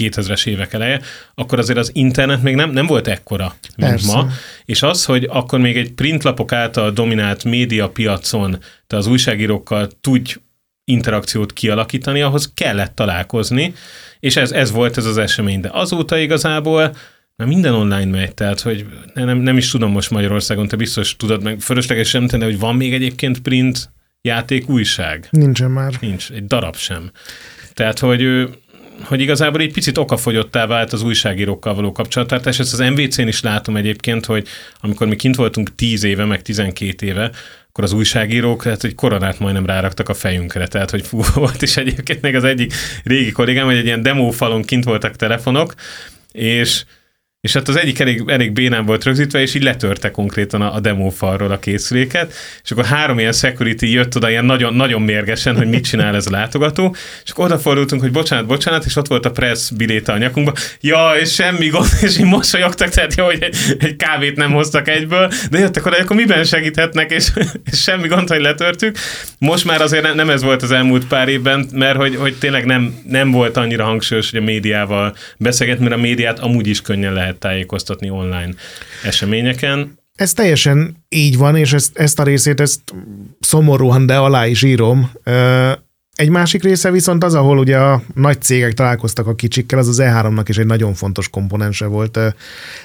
2000-es 0.01 0.47
évek 0.47 0.73
eleje, 0.73 1.01
akkor 1.35 1.59
azért 1.59 1.79
az 1.79 1.91
internet 1.95 2.43
még 2.43 2.55
nem, 2.55 2.71
nem 2.71 2.87
volt 2.87 3.07
ekkora, 3.09 3.55
mint 3.77 3.91
Persze. 3.91 4.17
ma. 4.17 4.29
És 4.65 4.83
az, 4.83 5.05
hogy 5.05 5.29
akkor 5.31 5.59
még 5.59 5.77
egy 5.77 5.93
printlapok 5.93 6.53
által 6.53 6.91
dominált 6.91 7.45
média 7.45 7.89
piacon 7.89 8.59
te 8.87 8.97
az 8.97 9.07
újságírókkal 9.07 9.89
tudj 10.01 10.37
interakciót 10.85 11.53
kialakítani, 11.53 12.21
ahhoz 12.21 12.53
kellett 12.55 12.95
találkozni, 12.95 13.75
és 14.21 14.37
ez, 14.37 14.53
ez 14.53 14.71
volt 14.71 14.97
ez 14.97 15.05
az 15.05 15.19
esemény. 15.19 15.61
De 15.61 15.69
azóta 15.73 16.19
igazából 16.19 16.97
na 17.37 17.47
minden 17.47 17.75
online 17.75 18.19
megy, 18.19 18.35
tehát 18.35 18.61
hogy 18.61 18.87
nem, 19.15 19.39
nem 19.39 19.57
is 19.57 19.71
tudom 19.71 19.91
most 19.91 20.11
Magyarországon, 20.11 20.69
te 20.69 20.77
biztos 20.77 21.17
tudod 21.17 21.43
meg 21.43 21.61
fölöslegesen 21.61 22.27
tenni, 22.27 22.45
hogy 22.45 22.59
van 22.59 22.77
még 22.77 22.95
egyébként 22.95 23.41
print 23.41 23.93
játék 24.23 24.69
újság? 24.69 25.29
Nincsen 25.31 25.71
már. 25.71 25.93
Nincs, 26.01 26.31
egy 26.31 26.47
darab 26.47 26.77
sem. 26.77 27.11
Tehát, 27.75 27.99
hogy 27.99 28.49
hogy 29.05 29.21
igazából 29.21 29.61
egy 29.61 29.73
picit 29.73 29.99
okafogyottá 29.99 30.67
vált 30.67 30.93
az 30.93 31.03
újságírókkal 31.03 31.75
való 31.75 31.93
kapcsolat. 31.93 32.47
és 32.47 32.59
ezt 32.59 32.73
az 32.73 32.91
MVC-n 32.91 33.27
is 33.27 33.41
látom 33.41 33.77
egyébként, 33.77 34.27
hogy 34.27 34.47
amikor 34.81 35.07
mi 35.07 35.17
kint 35.17 35.37
voltunk 35.37 35.75
10 35.75 36.05
éve, 36.05 36.25
meg 36.25 36.43
12 36.43 37.07
éve, 37.07 37.31
akkor 37.69 37.85
az 37.85 37.93
újságírók, 37.93 38.63
hát 38.63 38.85
egy 38.85 38.95
koronát 38.95 39.39
majdnem 39.39 39.67
ráraktak 39.67 40.09
a 40.09 40.15
fejünkre, 40.15 40.67
tehát 40.67 40.91
hogy 40.91 41.07
fú, 41.07 41.23
volt 41.35 41.63
is 41.63 41.77
egyébként 41.77 42.21
még 42.21 42.35
az 42.35 42.45
egyik 42.45 42.73
régi 43.05 43.31
kollégám, 43.31 43.67
hogy 43.67 43.77
egy 43.77 43.85
ilyen 43.85 44.03
demófalon 44.03 44.63
kint 44.63 44.85
voltak 44.85 45.17
telefonok, 45.17 45.75
és 46.33 46.85
és 47.41 47.53
hát 47.53 47.69
az 47.69 47.77
egyik 47.77 47.99
elég, 47.99 48.23
elég 48.27 48.53
bénán 48.53 48.85
volt 48.85 49.05
rögzítve, 49.05 49.41
és 49.41 49.55
így 49.55 49.63
letörte 49.63 50.11
konkrétan 50.11 50.61
a, 50.63 50.75
a 50.75 50.81
demófalról 50.81 51.51
a 51.51 51.59
készüléket, 51.59 52.33
és 52.63 52.71
akkor 52.71 52.85
három 52.85 53.19
ilyen 53.19 53.33
security 53.33 53.83
jött 53.83 54.17
oda 54.17 54.31
ilyen 54.31 54.45
nagyon, 54.45 54.75
nagyon 54.75 55.03
mérgesen, 55.03 55.57
hogy 55.57 55.69
mit 55.69 55.85
csinál 55.85 56.15
ez 56.15 56.27
a 56.27 56.31
látogató, 56.31 56.97
és 57.25 57.31
akkor 57.31 57.45
odafordultunk, 57.45 58.03
hogy 58.03 58.11
bocsánat, 58.11 58.47
bocsánat, 58.47 58.85
és 58.85 58.97
ott 58.97 59.07
volt 59.07 59.27
a 59.27 59.31
press 59.31 59.71
biléta 59.71 60.13
a 60.13 60.19
nyakunkban, 60.19 60.55
ja, 60.81 61.13
és 61.21 61.35
semmi 61.35 61.69
gond, 61.69 61.89
és 62.01 62.19
így 62.19 62.25
mosolyogtak, 62.25 62.89
tehát 62.89 63.15
jó, 63.15 63.25
hogy 63.25 63.43
egy, 63.43 63.57
egy 63.79 63.97
kávét 63.97 64.37
nem 64.37 64.53
hoztak 64.53 64.89
egyből, 64.89 65.33
de 65.51 65.59
jöttek 65.59 65.87
oda, 65.87 65.97
akkor 65.97 66.17
miben 66.17 66.45
segíthetnek, 66.45 67.11
és, 67.11 67.31
és 67.71 67.83
semmi 67.83 68.09
gond, 68.09 68.29
hogy 68.29 68.41
letörtük. 68.41 68.97
Most 69.39 69.65
már 69.65 69.81
azért 69.81 70.15
nem 70.15 70.31
ez 70.31 70.43
volt 70.43 70.63
az 70.63 70.71
elmúlt 70.71 71.07
pár 71.07 71.29
évben, 71.29 71.69
mert 71.73 71.97
hogy, 71.97 72.17
hogy 72.17 72.35
tényleg 72.39 72.65
nem, 72.65 72.95
nem 73.09 73.31
volt 73.31 73.57
annyira 73.57 73.85
hangsúlyos, 73.85 74.31
hogy 74.31 74.41
a 74.41 74.45
médiával 74.45 75.17
beszélget, 75.39 75.79
mert 75.79 75.93
a 75.93 75.97
médiát 75.97 76.39
amúgy 76.39 76.67
is 76.67 76.81
könnyen 76.81 77.13
lehet 77.13 77.29
lehet 77.31 77.41
tájékoztatni 77.41 78.11
online 78.11 78.55
eseményeken. 79.05 79.99
Ez 80.15 80.33
teljesen 80.33 81.05
így 81.09 81.37
van, 81.37 81.57
és 81.57 81.73
ezt, 81.73 81.99
ezt 81.99 82.19
a 82.19 82.23
részét 82.23 82.61
ezt 82.61 82.81
szomorúan, 83.41 84.07
de 84.07 84.17
alá 84.17 84.47
is 84.47 84.63
írom. 84.63 85.11
Egy 86.15 86.29
másik 86.29 86.63
része 86.63 86.91
viszont 86.91 87.25
az, 87.25 87.35
ahol 87.35 87.59
ugye 87.59 87.79
a 87.79 88.03
nagy 88.15 88.43
cégek 88.43 88.73
találkoztak 88.73 89.27
a 89.27 89.35
kicsikkel, 89.35 89.79
az 89.79 89.89
az 89.89 90.01
E3-nak 90.03 90.45
is 90.47 90.59
egy 90.59 90.67
nagyon 90.67 90.95
fontos 90.95 91.29
komponense 91.29 91.87
volt. 91.87 92.19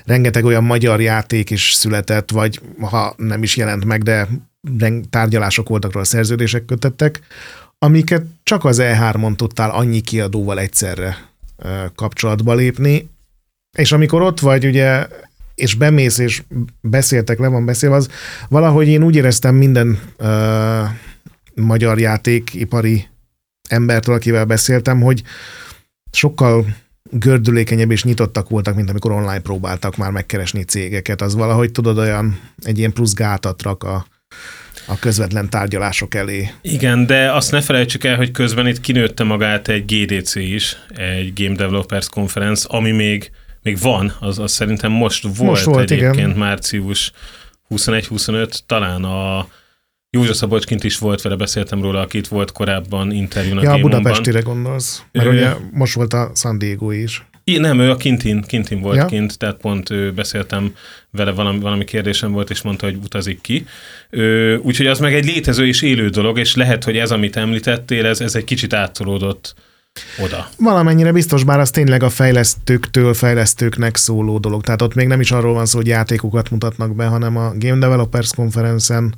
Rengeteg 0.06 0.46
olyan 0.46 0.64
magyar 0.64 1.02
játék 1.02 1.50
is 1.50 1.74
született, 1.74 2.32
vagy 2.32 2.62
ha 2.80 3.14
nem 3.18 3.44
is 3.44 3.58
jelent 3.58 3.86
meg, 3.86 4.04
de 4.04 4.28
tárgyalások 5.10 5.70
voltak 5.70 5.92
róla, 5.92 6.06
szerződések 6.06 6.66
kötöttek, 6.66 7.20
amiket 7.78 8.24
csak 8.44 8.66
az 8.66 8.80
E3-on 8.82 9.36
tudtál 9.36 9.70
annyi 9.70 10.02
kiadóval 10.02 10.60
egyszerre 10.60 11.18
kapcsolatba 11.96 12.54
lépni, 12.54 13.10
és 13.76 13.92
amikor 13.92 14.22
ott 14.22 14.40
vagy, 14.40 14.66
ugye, 14.66 15.08
és 15.56 15.74
bemész, 15.74 16.18
és 16.18 16.44
beszéltek, 16.82 17.40
le 17.40 17.48
van 17.48 17.66
beszélve, 17.66 17.96
az 17.96 18.10
valahogy 18.50 18.88
én 18.88 19.04
úgy 19.04 19.16
éreztem 19.16 19.56
minden 19.56 20.00
uh, 20.20 20.90
magyar 21.56 22.00
játékipari 22.00 23.08
embertől, 23.70 24.16
akivel 24.16 24.46
beszéltem, 24.46 25.02
hogy 25.02 25.22
sokkal 26.12 26.66
gördülékenyebb 27.12 27.92
és 27.92 28.04
nyitottak 28.04 28.50
voltak, 28.50 28.76
mint 28.76 28.90
amikor 28.90 29.12
online 29.12 29.40
próbáltak 29.40 29.98
már 29.98 30.12
megkeresni 30.12 30.64
cégeket. 30.64 31.22
Az 31.22 31.36
valahogy 31.36 31.72
tudod 31.72 31.98
olyan, 31.98 32.40
egy 32.64 32.78
ilyen 32.78 32.94
plusz 32.94 33.14
gátat 33.14 33.62
rak 33.62 33.84
a, 33.84 34.06
a 34.86 35.00
közvetlen 35.00 35.50
tárgyalások 35.50 36.16
elé. 36.16 36.50
Igen, 36.62 37.06
de 37.06 37.32
azt 37.32 37.52
ne 37.52 37.62
felejtsük 37.62 38.04
el, 38.04 38.16
hogy 38.16 38.32
közben 38.32 38.68
itt 38.68 38.82
kinőtte 38.82 39.24
magát 39.24 39.68
egy 39.68 39.86
GDC 39.86 40.36
is, 40.36 40.78
egy 40.96 41.34
Game 41.36 41.56
Developers 41.56 42.10
Conference, 42.10 42.68
ami 42.70 42.92
még 42.92 43.32
még 43.66 43.80
van, 43.80 44.16
az, 44.20 44.40
az 44.40 44.52
szerintem 44.52 44.92
most 44.92 45.24
volt, 45.24 45.50
most 45.50 45.64
volt 45.64 45.92
egyébként 45.92 46.16
igen. 46.16 46.30
március 46.30 47.12
21-25, 47.70 48.60
talán 48.66 49.04
a 49.04 49.48
Józsa 50.10 50.34
Szabolcskint 50.34 50.84
is 50.84 50.98
volt 50.98 51.22
vele, 51.22 51.36
beszéltem 51.36 51.82
róla, 51.82 52.00
aki 52.00 52.18
itt 52.18 52.28
volt 52.28 52.52
korábban 52.52 53.12
interjún 53.12 53.58
a 53.58 53.62
Ja, 53.62 53.72
a 53.72 53.80
Budapestire 53.80 54.40
gondolsz, 54.40 55.04
mert 55.12 55.28
ő, 55.28 55.30
ugye 55.30 55.54
most 55.72 55.94
volt 55.94 56.14
a 56.14 56.32
San 56.36 56.58
Diego 56.58 56.92
is. 56.92 57.26
I, 57.44 57.58
nem, 57.58 57.80
ő 57.80 57.90
a 57.90 57.96
Kintin, 57.96 58.42
Kintin 58.42 58.82
volt 58.82 58.96
ja. 58.96 59.06
kint, 59.06 59.38
tehát 59.38 59.56
pont 59.56 59.90
ő, 59.90 60.14
beszéltem 60.14 60.76
vele, 61.12 61.32
valami, 61.32 61.60
valami 61.60 61.86
kérdésem 61.86 62.32
volt, 62.32 62.50
és 62.50 62.62
mondta, 62.62 62.86
hogy 62.86 62.98
utazik 63.04 63.42
ki. 63.42 63.66
úgyhogy 64.62 64.88
az 64.88 65.00
meg 65.00 65.14
egy 65.14 65.26
létező 65.26 65.68
és 65.68 65.82
élő 65.82 66.10
dolog, 66.10 66.40
és 66.40 66.56
lehet, 66.56 66.84
hogy 66.84 66.98
ez, 66.98 67.12
amit 67.12 67.36
említettél, 67.36 68.06
ez, 68.06 68.22
ez 68.22 68.36
egy 68.36 68.44
kicsit 68.44 68.74
áttolódott 68.74 69.56
oda. 70.24 70.50
Valamennyire 70.58 71.12
biztos, 71.12 71.44
bár 71.44 71.60
az 71.60 71.70
tényleg 71.70 72.04
a 72.04 72.10
fejlesztőktől 72.10 73.14
fejlesztőknek 73.14 73.96
szóló 73.96 74.38
dolog. 74.38 74.64
Tehát 74.64 74.82
ott 74.82 74.94
még 74.94 75.08
nem 75.08 75.20
is 75.20 75.32
arról 75.32 75.54
van 75.54 75.66
szó, 75.66 75.78
hogy 75.78 75.88
játékokat 75.88 76.50
mutatnak 76.50 76.96
be, 76.96 77.06
hanem 77.06 77.38
a 77.38 77.52
Game 77.58 77.80
Developers 77.80 78.30
Conference-en 78.36 79.16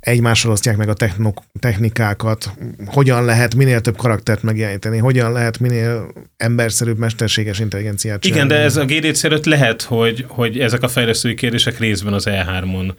egymással 0.00 0.52
osztják 0.52 0.76
meg 0.76 0.88
a 0.88 0.94
technok, 0.94 1.42
technikákat, 1.58 2.50
hogyan 2.86 3.24
lehet 3.24 3.54
minél 3.54 3.80
több 3.80 3.96
karaktert 3.96 4.42
megjeleníteni, 4.42 4.98
hogyan 4.98 5.32
lehet 5.32 5.58
minél 5.58 6.12
emberszerűbb, 6.36 6.98
mesterséges 6.98 7.58
intelligenciát 7.58 8.20
csinálni. 8.20 8.44
Igen, 8.44 8.58
de 8.58 8.64
ez 8.64 8.76
a 8.76 8.84
GDC 8.84 9.24
előtt 9.24 9.44
lehet, 9.44 9.82
hogy, 9.82 10.24
hogy 10.28 10.58
ezek 10.58 10.82
a 10.82 10.88
fejlesztői 10.88 11.34
kérdések 11.34 11.78
részben 11.78 12.12
az 12.12 12.26
E3-on 12.30 12.92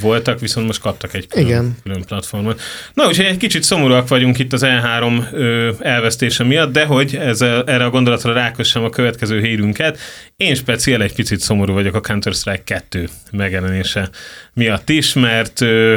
voltak, 0.00 0.40
viszont 0.40 0.66
most 0.66 0.80
kaptak 0.80 1.14
egy 1.14 1.26
külön, 1.26 1.46
Igen. 1.46 1.76
külön 1.82 2.02
platformot. 2.02 2.60
Na, 2.94 3.06
úgyhogy 3.06 3.24
egy 3.24 3.36
kicsit 3.36 3.62
szomorúak 3.62 4.08
vagyunk 4.08 4.38
itt 4.38 4.52
az 4.52 4.62
E3 4.64 5.32
ö, 5.32 5.72
elvesztése 5.78 6.44
miatt, 6.44 6.72
de 6.72 6.84
hogy 6.84 7.16
ez, 7.16 7.40
erre 7.42 7.84
a 7.84 7.90
gondolatra 7.90 8.32
rákössem 8.32 8.84
a 8.84 8.90
következő 8.90 9.40
hírünket, 9.40 9.98
én 10.36 10.54
speciál 10.54 11.02
egy 11.02 11.14
picit 11.14 11.40
szomorú 11.40 11.72
vagyok 11.72 11.94
a 11.94 12.00
Counter-Strike 12.00 12.62
2 12.64 13.08
megjelenése 13.30 14.10
miatt 14.52 14.88
is, 14.88 15.12
mert 15.12 15.60
ö, 15.60 15.96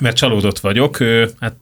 mert 0.00 0.16
csalódott 0.16 0.58
vagyok. 0.58 1.00
Ö, 1.00 1.26
hát 1.40 1.54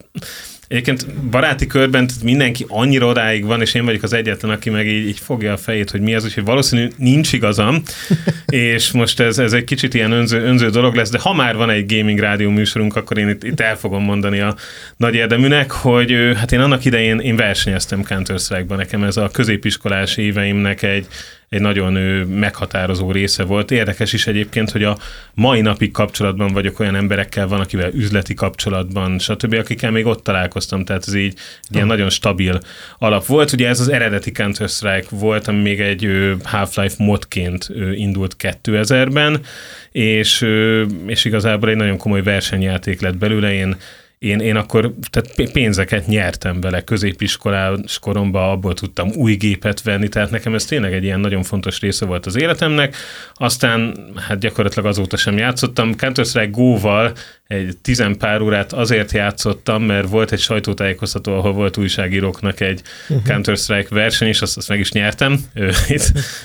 Egyébként 0.68 1.14
baráti 1.30 1.66
körben 1.66 2.08
mindenki 2.22 2.64
annyira 2.68 3.06
odáig 3.06 3.44
van, 3.44 3.60
és 3.60 3.74
én 3.74 3.84
vagyok 3.84 4.02
az 4.02 4.12
egyetlen, 4.12 4.50
aki 4.50 4.70
meg 4.70 4.86
így, 4.86 5.06
így 5.06 5.18
fogja 5.18 5.52
a 5.52 5.56
fejét, 5.56 5.90
hogy 5.90 6.00
mi 6.00 6.14
az, 6.14 6.24
úgyhogy 6.24 6.44
valószínű 6.44 6.88
nincs 6.96 7.32
igazam, 7.32 7.82
és 8.46 8.92
most 8.92 9.20
ez, 9.20 9.38
ez 9.38 9.52
egy 9.52 9.64
kicsit 9.64 9.94
ilyen 9.94 10.12
önző, 10.12 10.42
önző 10.42 10.70
dolog 10.70 10.94
lesz, 10.94 11.10
de 11.10 11.18
ha 11.18 11.34
már 11.34 11.56
van 11.56 11.70
egy 11.70 11.96
gaming 11.96 12.18
rádió 12.18 12.50
műsorunk, 12.50 12.96
akkor 12.96 13.18
én 13.18 13.28
itt, 13.28 13.44
itt 13.44 13.60
el 13.60 13.76
fogom 13.76 14.02
mondani 14.02 14.40
a 14.40 14.56
nagy 14.96 15.14
érdeműnek, 15.14 15.70
hogy 15.70 16.32
hát 16.36 16.52
én 16.52 16.60
annak 16.60 16.84
idején 16.84 17.18
én 17.18 17.36
versenyeztem 17.36 18.02
Counter-Strike-ban, 18.02 18.76
nekem 18.76 19.02
ez 19.02 19.16
a 19.16 19.28
középiskolás 19.32 20.16
éveimnek 20.16 20.82
egy, 20.82 21.06
egy 21.48 21.60
nagyon 21.60 21.92
meghatározó 22.26 23.10
része 23.10 23.42
volt. 23.42 23.70
Érdekes 23.70 24.12
is 24.12 24.26
egyébként, 24.26 24.70
hogy 24.70 24.82
a 24.84 24.98
mai 25.34 25.60
napig 25.60 25.92
kapcsolatban 25.92 26.52
vagyok 26.52 26.80
olyan 26.80 26.94
emberekkel, 26.94 27.46
van, 27.46 27.60
akivel 27.60 27.92
üzleti 27.92 28.34
kapcsolatban, 28.34 29.18
stb., 29.18 29.54
akikkel 29.54 29.90
még 29.90 30.06
ott 30.06 30.24
találkoztam, 30.24 30.84
tehát 30.84 31.04
ez 31.06 31.14
így 31.14 31.34
egy 31.62 31.74
ilyen 31.74 31.86
nagyon 31.86 32.10
stabil 32.10 32.60
alap 32.98 33.26
volt. 33.26 33.52
Ugye 33.52 33.68
ez 33.68 33.80
az 33.80 33.88
eredeti 33.88 34.32
Counter-Strike 34.32 35.06
volt, 35.10 35.48
ami 35.48 35.60
még 35.60 35.80
egy 35.80 36.32
Half-Life 36.42 37.04
modként 37.04 37.68
indult 37.94 38.36
2000-ben, 38.38 39.40
és, 39.92 40.46
és 41.06 41.24
igazából 41.24 41.68
egy 41.68 41.76
nagyon 41.76 41.96
komoly 41.96 42.22
versenyjáték 42.22 43.00
lett 43.00 43.16
belőle. 43.16 43.52
Én 43.52 43.76
én, 44.18 44.40
én 44.40 44.56
akkor 44.56 44.94
tehát 45.10 45.52
pénzeket 45.52 46.06
nyertem 46.06 46.60
vele 46.60 46.80
középiskolás 46.80 47.98
koromban, 47.98 48.50
abból 48.50 48.74
tudtam 48.74 49.10
új 49.10 49.34
gépet 49.34 49.82
venni, 49.82 50.08
tehát 50.08 50.30
nekem 50.30 50.54
ez 50.54 50.64
tényleg 50.64 50.92
egy 50.92 51.04
ilyen 51.04 51.20
nagyon 51.20 51.42
fontos 51.42 51.80
része 51.80 52.06
volt 52.06 52.26
az 52.26 52.36
életemnek. 52.36 52.96
Aztán 53.34 53.96
hát 54.28 54.38
gyakorlatilag 54.38 54.86
azóta 54.86 55.16
sem 55.16 55.36
játszottam. 55.36 55.96
Counter-Strike 55.96 56.50
Go-val 56.50 57.12
egy 57.46 57.76
tizen 57.82 58.16
pár 58.16 58.40
órát 58.40 58.72
azért 58.72 59.12
játszottam, 59.12 59.82
mert 59.82 60.08
volt 60.08 60.32
egy 60.32 60.40
sajtótájékoztató, 60.40 61.32
ahol 61.32 61.52
volt 61.52 61.76
újságíróknak 61.76 62.60
egy 62.60 62.82
uh-huh. 63.08 63.26
Counter-Strike 63.26 63.94
verseny, 63.94 64.28
és 64.28 64.40
azt, 64.40 64.56
azt 64.56 64.68
meg 64.68 64.78
is 64.78 64.92
nyertem. 64.92 65.40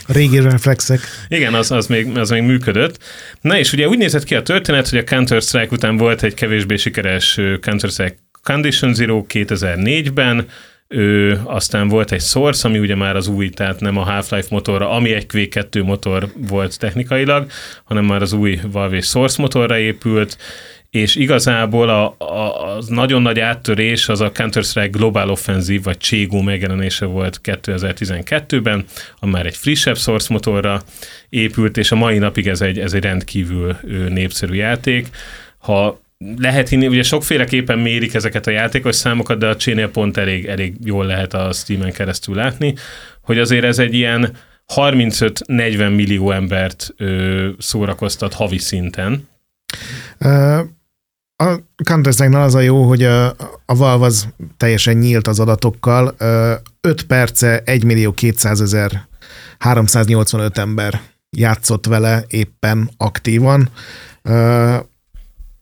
Régi 0.07 0.39
reflexek. 0.39 0.99
Igen, 1.27 1.53
az, 1.53 1.71
az, 1.71 1.87
még, 1.87 2.17
az 2.17 2.29
még 2.29 2.41
működött. 2.41 3.03
Na 3.41 3.57
és 3.57 3.73
ugye 3.73 3.87
úgy 3.87 3.97
nézett 3.97 4.23
ki 4.23 4.35
a 4.35 4.41
történet, 4.41 4.89
hogy 4.89 4.99
a 4.99 5.03
Counter-Strike 5.03 5.75
után 5.75 5.97
volt 5.97 6.23
egy 6.23 6.33
kevésbé 6.33 6.75
sikeres 6.75 7.39
Counter-Strike 7.63 8.15
Condition 8.43 8.93
Zero 8.93 9.25
2004-ben, 9.29 10.47
ő, 10.87 11.41
aztán 11.43 11.87
volt 11.87 12.11
egy 12.11 12.21
Source, 12.21 12.67
ami 12.67 12.79
ugye 12.79 12.95
már 12.95 13.15
az 13.15 13.27
új, 13.27 13.49
tehát 13.49 13.79
nem 13.79 13.97
a 13.97 14.03
Half-Life 14.03 14.47
motorra, 14.49 14.89
ami 14.89 15.13
egy 15.13 15.27
Quake 15.27 15.47
2 15.47 15.83
motor 15.83 16.27
volt 16.47 16.79
technikailag, 16.79 17.45
hanem 17.83 18.05
már 18.05 18.21
az 18.21 18.33
új 18.33 18.59
Valve 18.71 19.01
Source 19.01 19.41
motorra 19.41 19.77
épült, 19.77 20.37
és 20.89 21.15
igazából 21.15 21.89
a, 21.89 22.15
a, 22.17 22.75
az 22.75 22.87
nagyon 22.87 23.21
nagy 23.21 23.39
áttörés 23.39 24.09
az 24.09 24.21
a 24.21 24.31
Counter-Strike 24.31 24.97
Global 24.97 25.29
Offensive, 25.29 25.81
vagy 25.83 25.97
CSGO 25.97 26.41
megjelenése 26.41 27.05
volt 27.05 27.39
2012-ben, 27.43 28.85
ami 29.19 29.31
már 29.31 29.45
egy 29.45 29.57
frissebb 29.57 29.97
source 29.97 30.33
motorra 30.33 30.81
épült, 31.29 31.77
és 31.77 31.91
a 31.91 31.95
mai 31.95 32.17
napig 32.17 32.47
ez 32.47 32.61
egy, 32.61 32.79
ez 32.79 32.93
egy 32.93 33.03
rendkívül 33.03 33.77
népszerű 34.09 34.53
játék. 34.53 35.07
Ha 35.57 36.02
lehet 36.37 36.69
hinni, 36.69 36.87
ugye 36.87 37.03
sokféleképpen 37.03 37.79
mérik 37.79 38.13
ezeket 38.13 38.47
a 38.47 38.51
játékos 38.51 38.95
számokat, 38.95 39.37
de 39.37 39.47
a 39.47 39.55
csénél 39.55 39.89
pont 39.89 40.17
elég, 40.17 40.45
elég 40.45 40.75
jól 40.83 41.05
lehet 41.05 41.33
a 41.33 41.51
Steam-en 41.51 41.91
keresztül 41.91 42.35
látni, 42.35 42.75
hogy 43.21 43.39
azért 43.39 43.63
ez 43.63 43.79
egy 43.79 43.93
ilyen 43.93 44.35
35-40 44.75 45.95
millió 45.95 46.31
embert 46.31 46.93
ö, 46.97 47.49
szórakoztat 47.57 48.33
havi 48.33 48.57
szinten. 48.57 49.27
Uh, 50.19 50.59
a 51.35 51.59
counter 51.83 52.33
az 52.33 52.55
a 52.55 52.59
jó, 52.59 52.83
hogy 52.83 53.03
a, 53.03 53.27
a 53.65 53.75
Valve 53.75 54.05
az 54.05 54.27
teljesen 54.57 54.97
nyílt 54.97 55.27
az 55.27 55.39
adatokkal. 55.39 56.15
5 56.81 57.03
perce 57.03 57.61
1 57.65 57.83
millió 57.83 58.11
200 58.11 58.61
ezer 58.61 59.07
385 59.59 60.57
ember 60.57 61.01
játszott 61.29 61.85
vele 61.85 62.23
éppen 62.27 62.89
aktívan 62.97 63.69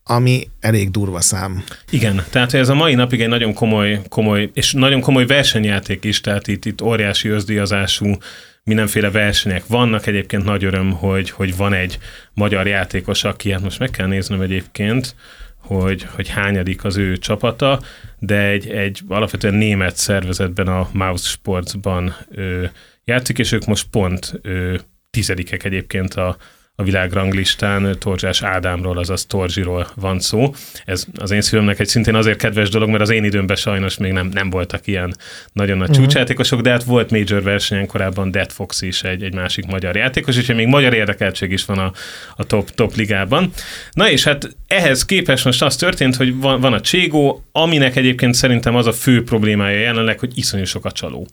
ami 0.03 0.49
elég 0.59 0.91
durva 0.91 1.21
szám. 1.21 1.63
Igen, 1.89 2.23
tehát 2.29 2.53
ez 2.53 2.69
a 2.69 2.73
mai 2.73 2.95
napig 2.95 3.21
egy 3.21 3.27
nagyon 3.27 3.53
komoly, 3.53 4.01
komoly 4.09 4.49
és 4.53 4.73
nagyon 4.73 5.01
komoly 5.01 5.25
versenyjáték 5.25 6.03
is, 6.03 6.21
tehát 6.21 6.47
itt, 6.47 6.65
itt 6.65 6.81
óriási 6.81 7.27
özdíjazású 7.27 8.17
mindenféle 8.63 9.11
versenyek 9.11 9.67
vannak. 9.67 10.07
Egyébként 10.07 10.43
nagy 10.43 10.63
öröm, 10.63 10.91
hogy, 10.91 11.29
hogy 11.29 11.55
van 11.55 11.73
egy 11.73 11.97
magyar 12.33 12.67
játékos, 12.67 13.23
aki, 13.23 13.51
hát 13.51 13.61
most 13.61 13.79
meg 13.79 13.89
kell 13.89 14.07
néznem 14.07 14.41
egyébként, 14.41 15.15
hogy, 15.57 16.07
hogy 16.15 16.29
hányadik 16.29 16.83
az 16.83 16.97
ő 16.97 17.17
csapata, 17.17 17.81
de 18.19 18.47
egy, 18.47 18.69
egy 18.69 19.01
alapvetően 19.07 19.53
német 19.53 19.95
szervezetben, 19.95 20.67
a 20.67 20.89
Mouse 20.93 21.29
Sportsban 21.29 22.15
ö, 22.31 22.65
játszik, 23.03 23.39
és 23.39 23.51
ők 23.51 23.65
most 23.65 23.87
pont 23.91 24.39
ö, 24.41 24.75
tizedikek 25.09 25.63
egyébként 25.63 26.13
a, 26.13 26.37
a 26.81 26.83
világranglistán 26.83 27.95
Torzsás 27.99 28.41
Ádámról, 28.41 28.97
azaz 28.97 29.25
Torzsiról 29.25 29.87
van 29.95 30.19
szó. 30.19 30.53
Ez 30.85 31.05
az 31.15 31.31
én 31.31 31.41
szívemnek 31.41 31.79
egy 31.79 31.87
szintén 31.87 32.15
azért 32.15 32.37
kedves 32.37 32.69
dolog, 32.69 32.89
mert 32.89 33.01
az 33.01 33.09
én 33.09 33.23
időmben 33.23 33.55
sajnos 33.55 33.97
még 33.97 34.11
nem, 34.11 34.29
nem 34.33 34.49
voltak 34.49 34.87
ilyen 34.87 35.15
nagyon 35.53 35.77
nagy 35.77 35.89
uh-huh. 35.89 36.05
csúcsjátékosok, 36.05 36.61
de 36.61 36.69
hát 36.69 36.83
volt 36.83 37.11
major 37.11 37.43
versenyen 37.43 37.87
korábban 37.87 38.31
Dead 38.31 38.51
Fox 38.51 38.81
is 38.81 39.03
egy, 39.03 39.23
egy 39.23 39.33
másik 39.33 39.65
magyar 39.65 39.95
játékos, 39.95 40.37
úgyhogy 40.37 40.55
még 40.55 40.67
magyar 40.67 40.93
érdekeltség 40.93 41.51
is 41.51 41.65
van 41.65 41.77
a, 41.77 41.91
a 42.35 42.43
top, 42.43 42.69
top 42.69 42.95
ligában. 42.95 43.51
Na 43.91 44.09
és 44.09 44.23
hát 44.23 44.55
ehhez 44.67 45.05
képest 45.05 45.45
most 45.45 45.61
az 45.61 45.75
történt, 45.75 46.15
hogy 46.15 46.35
van, 46.35 46.59
van 46.59 46.73
a 46.73 46.81
Cségó, 46.81 47.43
aminek 47.51 47.95
egyébként 47.95 48.33
szerintem 48.33 48.75
az 48.75 48.87
a 48.87 48.91
fő 48.93 49.23
problémája 49.23 49.79
jelenleg, 49.79 50.19
hogy 50.19 50.37
iszonyú 50.37 50.63
sok 50.63 50.85
a 50.85 50.91
csaló. 50.91 51.27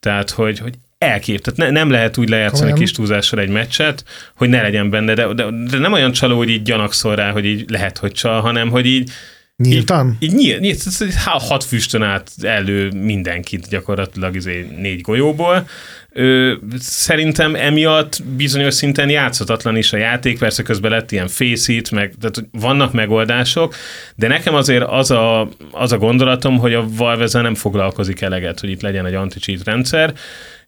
Tehát, 0.00 0.30
hogy, 0.30 0.58
hogy 0.58 0.74
elkép. 0.98 1.40
Tehát 1.40 1.58
ne, 1.58 1.80
nem 1.80 1.90
lehet 1.90 2.16
úgy 2.16 2.28
lejátszani 2.28 2.64
Olyan. 2.64 2.78
kis 2.78 2.90
túlzással 2.90 3.40
egy 3.40 3.48
meccset, 3.48 4.04
hogy 4.36 4.48
ne 4.48 4.62
legyen 4.62 4.90
benne, 4.90 5.14
de, 5.14 5.26
de, 5.26 5.44
de 5.70 5.78
nem 5.78 5.92
olyan 5.92 6.12
csaló, 6.12 6.36
hogy 6.36 6.48
így 6.48 6.62
gyanakszol 6.62 7.14
rá, 7.14 7.30
hogy 7.30 7.44
így 7.44 7.70
lehet, 7.70 7.98
hogy 7.98 8.12
csal, 8.12 8.40
hanem 8.40 8.70
hogy 8.70 8.86
így 8.86 9.10
Nyíltan? 9.56 10.16
Így, 10.18 10.30
így 10.30 10.36
nyílt, 10.38 10.60
nyílt, 10.60 10.82
hat 11.24 11.64
füstön 11.64 12.02
át 12.02 12.30
elő 12.42 12.90
mindenkit 12.90 13.68
gyakorlatilag 13.68 14.34
izé 14.34 14.66
négy 14.78 15.00
golyóból. 15.00 15.68
Ö, 16.10 16.54
szerintem 16.78 17.54
emiatt 17.54 18.22
bizonyos 18.36 18.74
szinten 18.74 19.10
játszhatatlan 19.10 19.76
is 19.76 19.92
a 19.92 19.96
játék, 19.96 20.38
persze 20.38 20.62
közben 20.62 20.90
lett 20.90 21.12
ilyen 21.12 21.28
fészít, 21.28 21.90
meg 21.90 22.14
tehát 22.20 22.48
vannak 22.52 22.92
megoldások, 22.92 23.74
de 24.16 24.28
nekem 24.28 24.54
azért 24.54 24.84
az 24.84 25.10
a, 25.10 25.48
az 25.70 25.92
a 25.92 25.98
gondolatom, 25.98 26.58
hogy 26.58 26.74
a 26.74 26.86
Valve 26.88 27.40
nem 27.40 27.54
foglalkozik 27.54 28.20
eleget, 28.20 28.60
hogy 28.60 28.70
itt 28.70 28.82
legyen 28.82 29.06
egy 29.06 29.14
anti-cheat 29.14 29.64
rendszer, 29.64 30.14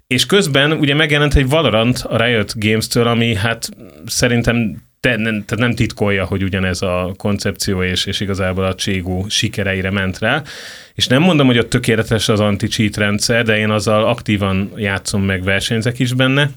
és 0.06 0.26
közben 0.26 0.72
ugye 0.72 0.94
megjelent 0.94 1.34
egy 1.34 1.48
Valorant 1.48 1.98
a 1.98 2.24
Riot 2.24 2.52
Games-től, 2.58 3.06
ami 3.06 3.34
hát 3.34 3.68
szerintem 4.06 4.84
te, 5.00 5.16
nem, 5.16 5.44
tehát 5.44 5.64
nem 5.64 5.74
titkolja, 5.74 6.24
hogy 6.24 6.42
ugyanez 6.42 6.82
a 6.82 7.14
koncepció, 7.16 7.82
és, 7.82 8.06
és 8.06 8.20
igazából 8.20 8.64
a 8.64 8.74
Cségó 8.74 9.26
sikereire 9.28 9.90
ment 9.90 10.18
rá. 10.18 10.42
És 10.94 11.06
nem 11.06 11.22
mondom, 11.22 11.46
hogy 11.46 11.58
ott 11.58 11.70
tökéletes 11.70 12.28
az 12.28 12.40
anti-cheat 12.40 12.96
rendszer, 12.96 13.44
de 13.44 13.58
én 13.58 13.70
azzal 13.70 14.04
aktívan 14.04 14.72
játszom 14.76 15.22
meg, 15.22 15.42
versenyzek 15.42 15.98
is 15.98 16.12
benne, 16.12 16.50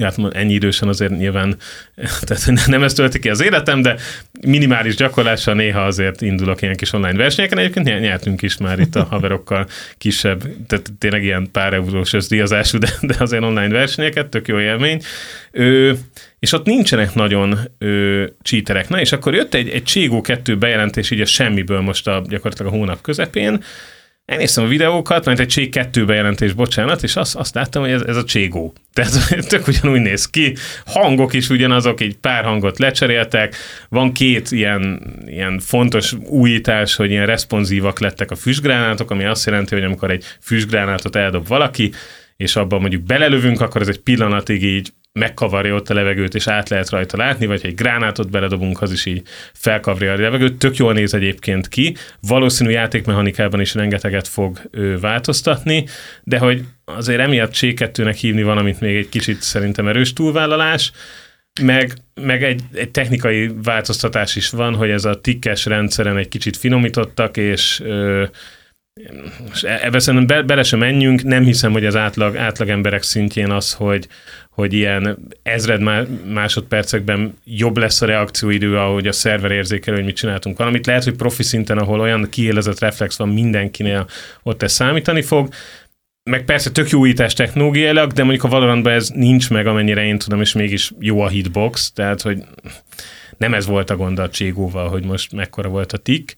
hát 0.00 0.18
ennyi 0.32 0.52
idősen 0.52 0.88
azért 0.88 1.16
nyilván 1.16 1.56
tehát 2.26 2.66
nem 2.66 2.82
ez 2.82 2.92
tölti 2.92 3.18
ki 3.18 3.28
az 3.28 3.42
életem, 3.42 3.82
de 3.82 3.96
minimális 4.40 4.96
gyakorlással 4.96 5.54
néha 5.54 5.80
azért 5.80 6.20
indulok 6.20 6.62
ilyen 6.62 6.76
kis 6.76 6.92
online 6.92 7.16
versenyeken. 7.16 7.58
Egyébként 7.58 8.00
nyertünk 8.00 8.42
is 8.42 8.56
már 8.56 8.78
itt 8.78 8.94
a 8.94 9.06
haverokkal 9.10 9.66
kisebb, 9.98 10.42
tehát 10.66 10.92
tényleg 10.98 11.24
ilyen 11.24 11.48
pár 11.52 11.72
eurós 11.72 12.12
összdíjazású, 12.12 12.78
de, 12.78 12.88
de 13.00 13.14
azért 13.18 13.42
online 13.42 13.68
versenyeket, 13.68 14.28
tök 14.28 14.48
jó 14.48 14.60
élmény. 14.60 15.00
Ö, 15.50 15.92
és 16.38 16.52
ott 16.52 16.66
nincsenek 16.66 17.14
nagyon 17.14 17.58
ö, 17.78 18.24
cheaterek. 18.42 18.88
Na, 18.88 19.00
és 19.00 19.12
akkor 19.12 19.34
jött 19.34 19.54
egy, 19.54 19.68
egy 19.68 19.82
Cségó 19.82 20.20
2 20.20 20.56
bejelentés 20.56 21.10
így 21.10 21.20
a 21.20 21.26
semmiből 21.26 21.80
most 21.80 22.08
a, 22.08 22.22
gyakorlatilag 22.28 22.72
a 22.72 22.76
hónap 22.76 23.00
közepén, 23.00 23.62
Elnéztem 24.26 24.64
a 24.64 24.68
videókat, 24.68 25.24
mert 25.24 25.40
egy 25.40 25.48
Cség 25.48 25.70
2 25.70 26.04
bejelentés, 26.04 26.52
bocsánat, 26.52 27.02
és 27.02 27.16
azt, 27.16 27.36
azt 27.36 27.54
láttam, 27.54 27.82
hogy 27.82 27.90
ez, 27.90 28.02
ez 28.02 28.16
a 28.16 28.24
Cségó. 28.24 28.72
Tehát 28.94 29.46
tök 29.48 29.66
ugyanúgy 29.66 30.00
néz 30.00 30.30
ki, 30.30 30.54
hangok 30.86 31.32
is 31.32 31.48
ugyanazok, 31.48 32.00
egy 32.00 32.16
pár 32.16 32.44
hangot 32.44 32.78
lecseréltek, 32.78 33.54
van 33.88 34.12
két 34.12 34.50
ilyen, 34.50 35.02
ilyen 35.26 35.58
fontos 35.58 36.12
újítás, 36.12 36.94
hogy 36.94 37.10
ilyen 37.10 37.26
responsívak 37.26 38.00
lettek 38.00 38.30
a 38.30 38.36
füstgránátok, 38.36 39.10
ami 39.10 39.24
azt 39.24 39.46
jelenti, 39.46 39.74
hogy 39.74 39.84
amikor 39.84 40.10
egy 40.10 40.24
füstgránátot 40.40 41.16
eldob 41.16 41.48
valaki, 41.48 41.92
és 42.36 42.56
abban 42.56 42.80
mondjuk 42.80 43.02
belelövünk, 43.02 43.60
akkor 43.60 43.80
ez 43.80 43.88
egy 43.88 44.00
pillanatig 44.00 44.62
így 44.62 44.92
megkavarja 45.16 45.74
ott 45.74 45.90
a 45.90 45.94
levegőt, 45.94 46.34
és 46.34 46.46
át 46.46 46.68
lehet 46.68 46.90
rajta 46.90 47.16
látni, 47.16 47.46
vagy 47.46 47.60
egy 47.64 47.74
gránátot 47.74 48.30
beledobunk, 48.30 48.82
az 48.82 48.92
is 48.92 49.06
így 49.06 49.22
felkavarja 49.52 50.12
a 50.12 50.16
levegőt. 50.16 50.58
Tök 50.58 50.76
jól 50.76 50.92
néz 50.92 51.14
egyébként 51.14 51.68
ki. 51.68 51.96
Valószínű 52.20 52.70
játékmechanikában 52.70 53.60
is 53.60 53.74
rengeteget 53.74 54.28
fog 54.28 54.60
ő, 54.70 54.98
változtatni, 54.98 55.86
de 56.22 56.38
hogy 56.38 56.64
azért 56.84 57.20
emiatt 57.20 57.54
C2-nek 57.54 58.16
hívni 58.20 58.42
valamit 58.42 58.80
még 58.80 58.96
egy 58.96 59.08
kicsit 59.08 59.42
szerintem 59.42 59.88
erős 59.88 60.12
túlvállalás, 60.12 60.92
meg, 61.62 61.92
meg 62.14 62.42
egy, 62.44 62.62
egy 62.72 62.90
technikai 62.90 63.50
változtatás 63.62 64.36
is 64.36 64.50
van, 64.50 64.74
hogy 64.74 64.90
ez 64.90 65.04
a 65.04 65.20
tikkes 65.20 65.64
rendszeren 65.64 66.16
egy 66.16 66.28
kicsit 66.28 66.56
finomítottak, 66.56 67.36
és 67.36 67.80
ö, 67.80 68.24
ebbe 69.62 69.98
szerintem 69.98 70.36
be, 70.36 70.42
bele 70.42 70.62
sem 70.62 70.78
menjünk, 70.78 71.22
nem 71.22 71.44
hiszem, 71.44 71.72
hogy 71.72 71.86
az 71.86 71.96
átlag, 71.96 72.36
átlag 72.36 72.68
emberek 72.68 73.02
szintjén 73.02 73.50
az, 73.50 73.72
hogy, 73.72 74.08
hogy 74.50 74.72
ilyen 74.72 75.18
ezred 75.42 75.80
másodpercekben 76.26 77.34
jobb 77.44 77.76
lesz 77.76 78.02
a 78.02 78.06
reakcióidő, 78.06 78.76
ahogy 78.76 79.06
a 79.06 79.12
szerver 79.12 79.50
érzékelő, 79.50 79.96
hogy 79.96 80.04
mit 80.04 80.16
csináltunk 80.16 80.58
valamit. 80.58 80.86
Lehet, 80.86 81.04
hogy 81.04 81.16
profi 81.16 81.42
szinten, 81.42 81.78
ahol 81.78 82.00
olyan 82.00 82.28
kiélezett 82.30 82.78
reflex 82.78 83.16
van 83.16 83.28
mindenkinél, 83.28 84.06
ott 84.42 84.62
ez 84.62 84.72
számítani 84.72 85.22
fog. 85.22 85.48
meg 86.30 86.44
persze 86.44 86.70
tök 86.70 86.90
jó 86.90 86.98
újítás 86.98 87.32
technológiailag, 87.32 88.12
de 88.12 88.22
mondjuk 88.22 88.44
a 88.44 88.48
Valorantban 88.48 88.92
ez 88.92 89.08
nincs 89.08 89.50
meg, 89.50 89.66
amennyire 89.66 90.04
én 90.04 90.18
tudom, 90.18 90.40
és 90.40 90.52
mégis 90.52 90.92
jó 91.00 91.20
a 91.20 91.28
hitbox, 91.28 91.92
tehát 91.92 92.22
hogy 92.22 92.42
nem 93.38 93.54
ez 93.54 93.66
volt 93.66 93.90
a 93.90 93.96
gond 93.96 94.18
a 94.18 94.28
Cségóval, 94.28 94.88
hogy 94.88 95.04
most 95.04 95.32
mekkora 95.32 95.68
volt 95.68 95.92
a 95.92 95.98
tik. 95.98 96.34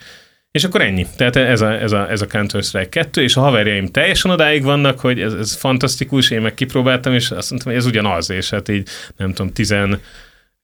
És 0.50 0.64
akkor 0.64 0.80
ennyi. 0.80 1.06
Tehát 1.16 1.36
ez 1.36 1.60
a, 1.60 1.80
ez 1.80 1.92
a, 1.92 2.10
ez 2.10 2.20
a 2.20 2.26
Counter-Strike 2.26 2.88
2, 2.88 3.22
és 3.22 3.36
a 3.36 3.40
haverjaim 3.40 3.86
teljesen 3.86 4.30
odáig 4.30 4.62
vannak, 4.62 5.00
hogy 5.00 5.20
ez, 5.20 5.32
ez 5.32 5.54
fantasztikus, 5.54 6.30
én 6.30 6.40
meg 6.40 6.54
kipróbáltam, 6.54 7.12
és 7.12 7.30
azt 7.30 7.50
mondtam, 7.50 7.72
hogy 7.72 7.80
ez 7.80 7.86
ugyanaz, 7.86 8.30
és 8.30 8.50
hát 8.50 8.68
így 8.68 8.88
nem 9.16 9.32
tudom, 9.32 9.52
10, 9.52 9.74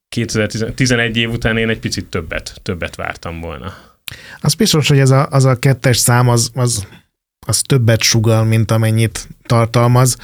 2011 0.09 1.17
év 1.17 1.31
után 1.31 1.57
én 1.57 1.69
egy 1.69 1.79
picit 1.79 2.07
többet, 2.07 2.61
többet 2.63 2.97
vártam 2.97 3.41
volna. 3.41 3.75
Az 4.41 4.55
biztos, 4.55 4.89
hogy 4.89 4.99
ez 4.99 5.11
a, 5.11 5.29
az 5.31 5.45
a 5.45 5.59
kettes 5.59 5.97
szám 5.97 6.29
az, 6.29 6.51
az, 6.55 6.87
az 7.47 7.61
többet 7.61 8.03
sugal, 8.03 8.45
mint 8.45 8.71
amennyit 8.71 9.29
tartalmaz. 9.47 10.17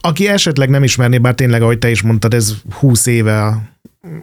Aki 0.00 0.28
esetleg 0.28 0.68
nem 0.68 0.82
ismerné, 0.82 1.18
bár 1.18 1.34
tényleg, 1.34 1.62
ahogy 1.62 1.78
te 1.78 1.90
is 1.90 2.02
mondtad, 2.02 2.34
ez 2.34 2.54
20 2.72 3.06
éve 3.06 3.44
a, 3.44 3.62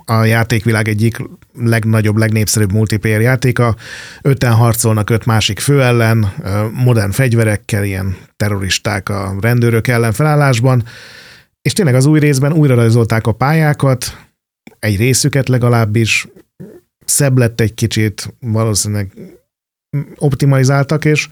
a 0.05 0.23
játékvilág 0.23 0.87
egyik 0.87 1.17
legnagyobb, 1.53 2.17
legnépszerűbb 2.17 2.71
multiplayer 2.71 3.21
játéka. 3.21 3.75
Öten 4.21 4.53
harcolnak 4.53 5.09
öt 5.09 5.25
másik 5.25 5.59
fő 5.59 5.81
ellen, 5.81 6.33
modern 6.73 7.11
fegyverekkel, 7.11 7.83
ilyen 7.83 8.17
terroristák 8.35 9.09
a 9.09 9.35
rendőrök 9.41 9.87
ellen 9.87 10.13
felállásban, 10.13 10.83
és 11.61 11.73
tényleg 11.73 11.95
az 11.95 12.05
új 12.05 12.19
részben 12.19 12.53
újra 12.53 12.75
rajzolták 12.75 13.27
a 13.27 13.31
pályákat, 13.31 14.17
egy 14.79 14.97
részüket 14.97 15.49
legalábbis, 15.49 16.27
szebb 17.05 17.37
lett 17.37 17.61
egy 17.61 17.73
kicsit, 17.73 18.33
valószínűleg 18.39 19.11
optimalizáltak, 20.15 21.05
és 21.05 21.29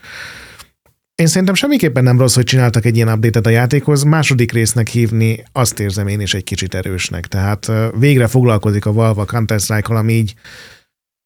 én 1.16 1.28
szerintem 1.28 1.56
semmiképpen 1.56 2.04
nem 2.04 2.20
rossz, 2.20 2.36
hogy 2.36 2.44
csináltak 2.44 2.86
egy 2.86 2.96
ilyen 2.96 3.10
update-et 3.10 3.46
a 3.46 3.50
játékhoz. 3.50 4.04
Második 4.04 4.52
résznek 4.52 4.88
hívni 4.88 5.44
azt 5.52 5.80
érzem 5.80 6.08
én 6.08 6.20
is 6.20 6.34
egy 6.34 6.44
kicsit 6.44 6.74
erősnek. 6.74 7.28
Tehát 7.28 7.72
végre 8.00 8.28
foglalkozik 8.28 8.86
a 8.86 8.94
Valve 8.94 9.24
Counter-Strike-kal, 9.26 9.98
ami 9.98 10.14
így 10.14 10.34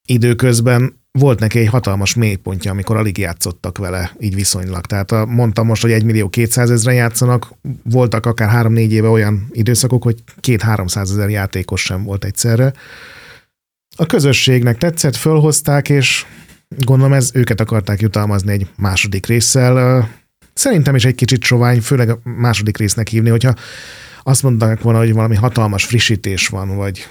időközben 0.08 0.98
volt 1.12 1.40
neki 1.40 1.60
egy 1.60 1.68
hatalmas 1.68 2.14
mélypontja, 2.14 2.72
amikor 2.72 2.96
alig 2.96 3.18
játszottak 3.18 3.78
vele, 3.78 4.16
így 4.20 4.36
viszonylag. 4.36 4.86
Tehát 4.86 5.26
mondtam 5.26 5.66
most, 5.66 5.82
hogy 5.82 5.92
1 5.92 6.04
millió 6.04 6.30
200 6.30 6.70
ezeren 6.70 6.98
játszanak, 6.98 7.48
voltak 7.84 8.26
akár 8.26 8.66
3-4 8.68 8.90
éve 8.90 9.08
olyan 9.08 9.48
időszakok, 9.52 10.04
hogy 10.04 10.24
2-300 10.42 11.02
ezer 11.02 11.30
játékos 11.30 11.82
sem 11.82 12.04
volt 12.04 12.26
egyszerre. 12.26 12.74
A 13.96 14.06
közösségnek 14.06 14.78
tetszett, 14.78 15.16
fölhozták, 15.16 15.90
és 15.90 16.26
gondolom 16.78 17.14
ez 17.14 17.32
őket 17.34 17.60
akarták 17.60 18.02
jutalmazni 18.02 18.52
egy 18.52 18.68
második 18.76 19.26
résszel. 19.26 20.08
Szerintem 20.54 20.96
is 20.96 21.06
egy 21.06 21.16
kicsit 21.16 21.44
sovány, 21.44 21.82
főleg 21.82 22.10
a 22.10 22.20
második 22.24 22.78
résznek 22.78 23.08
hívni, 23.08 23.30
hogyha 23.30 23.54
azt 24.24 24.44
mondanak 24.44 24.82
volna, 24.82 25.00
hogy 25.00 25.14
valami 25.14 25.36
hatalmas 25.36 25.86
frissítés 25.86 26.48
van, 26.48 26.76
vagy 26.76 27.08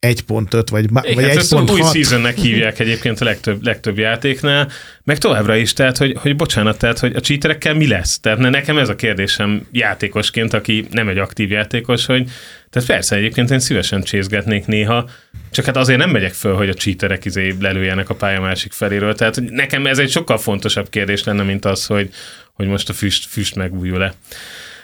1.5, 0.00 0.66
vagy, 0.70 0.84
Igen, 0.84 1.14
vagy 1.14 1.38
1.6. 1.38 1.70
Új 1.70 1.80
seasonnek 1.92 2.36
hívják 2.36 2.78
egyébként 2.78 3.20
a 3.20 3.24
legtöbb, 3.24 3.64
legtöbb 3.64 3.98
játéknál, 3.98 4.70
meg 5.04 5.18
továbbra 5.18 5.56
is, 5.56 5.72
tehát, 5.72 5.96
hogy, 5.96 6.16
hogy 6.18 6.36
bocsánat, 6.36 6.78
tehát, 6.78 6.98
hogy 6.98 7.14
a 7.16 7.20
cheaterekkel 7.20 7.74
mi 7.74 7.88
lesz? 7.88 8.20
Tehát 8.20 8.38
nekem 8.38 8.78
ez 8.78 8.88
a 8.88 8.96
kérdésem 8.96 9.66
játékosként, 9.72 10.52
aki 10.52 10.86
nem 10.90 11.08
egy 11.08 11.18
aktív 11.18 11.50
játékos, 11.50 12.06
hogy 12.06 12.30
tehát 12.70 12.88
persze 12.88 13.16
egyébként 13.16 13.50
én 13.50 13.58
szívesen 13.58 14.02
csészgetnék 14.02 14.66
néha, 14.66 15.08
csak 15.50 15.64
hát 15.64 15.76
azért 15.76 15.98
nem 15.98 16.10
megyek 16.10 16.32
föl, 16.32 16.54
hogy 16.54 16.68
a 16.68 16.74
cheaterek 16.74 17.24
izé 17.24 17.54
lelőjenek 17.60 18.10
a 18.10 18.14
pálya 18.14 18.40
másik 18.40 18.72
feléről. 18.72 19.14
Tehát 19.14 19.34
hogy 19.34 19.50
nekem 19.50 19.86
ez 19.86 19.98
egy 19.98 20.10
sokkal 20.10 20.38
fontosabb 20.38 20.88
kérdés 20.88 21.24
lenne, 21.24 21.42
mint 21.42 21.64
az, 21.64 21.86
hogy, 21.86 22.10
hogy 22.52 22.66
most 22.66 22.88
a 22.88 22.92
füst, 22.92 23.26
füst 23.26 23.54
megújul-e. 23.54 24.14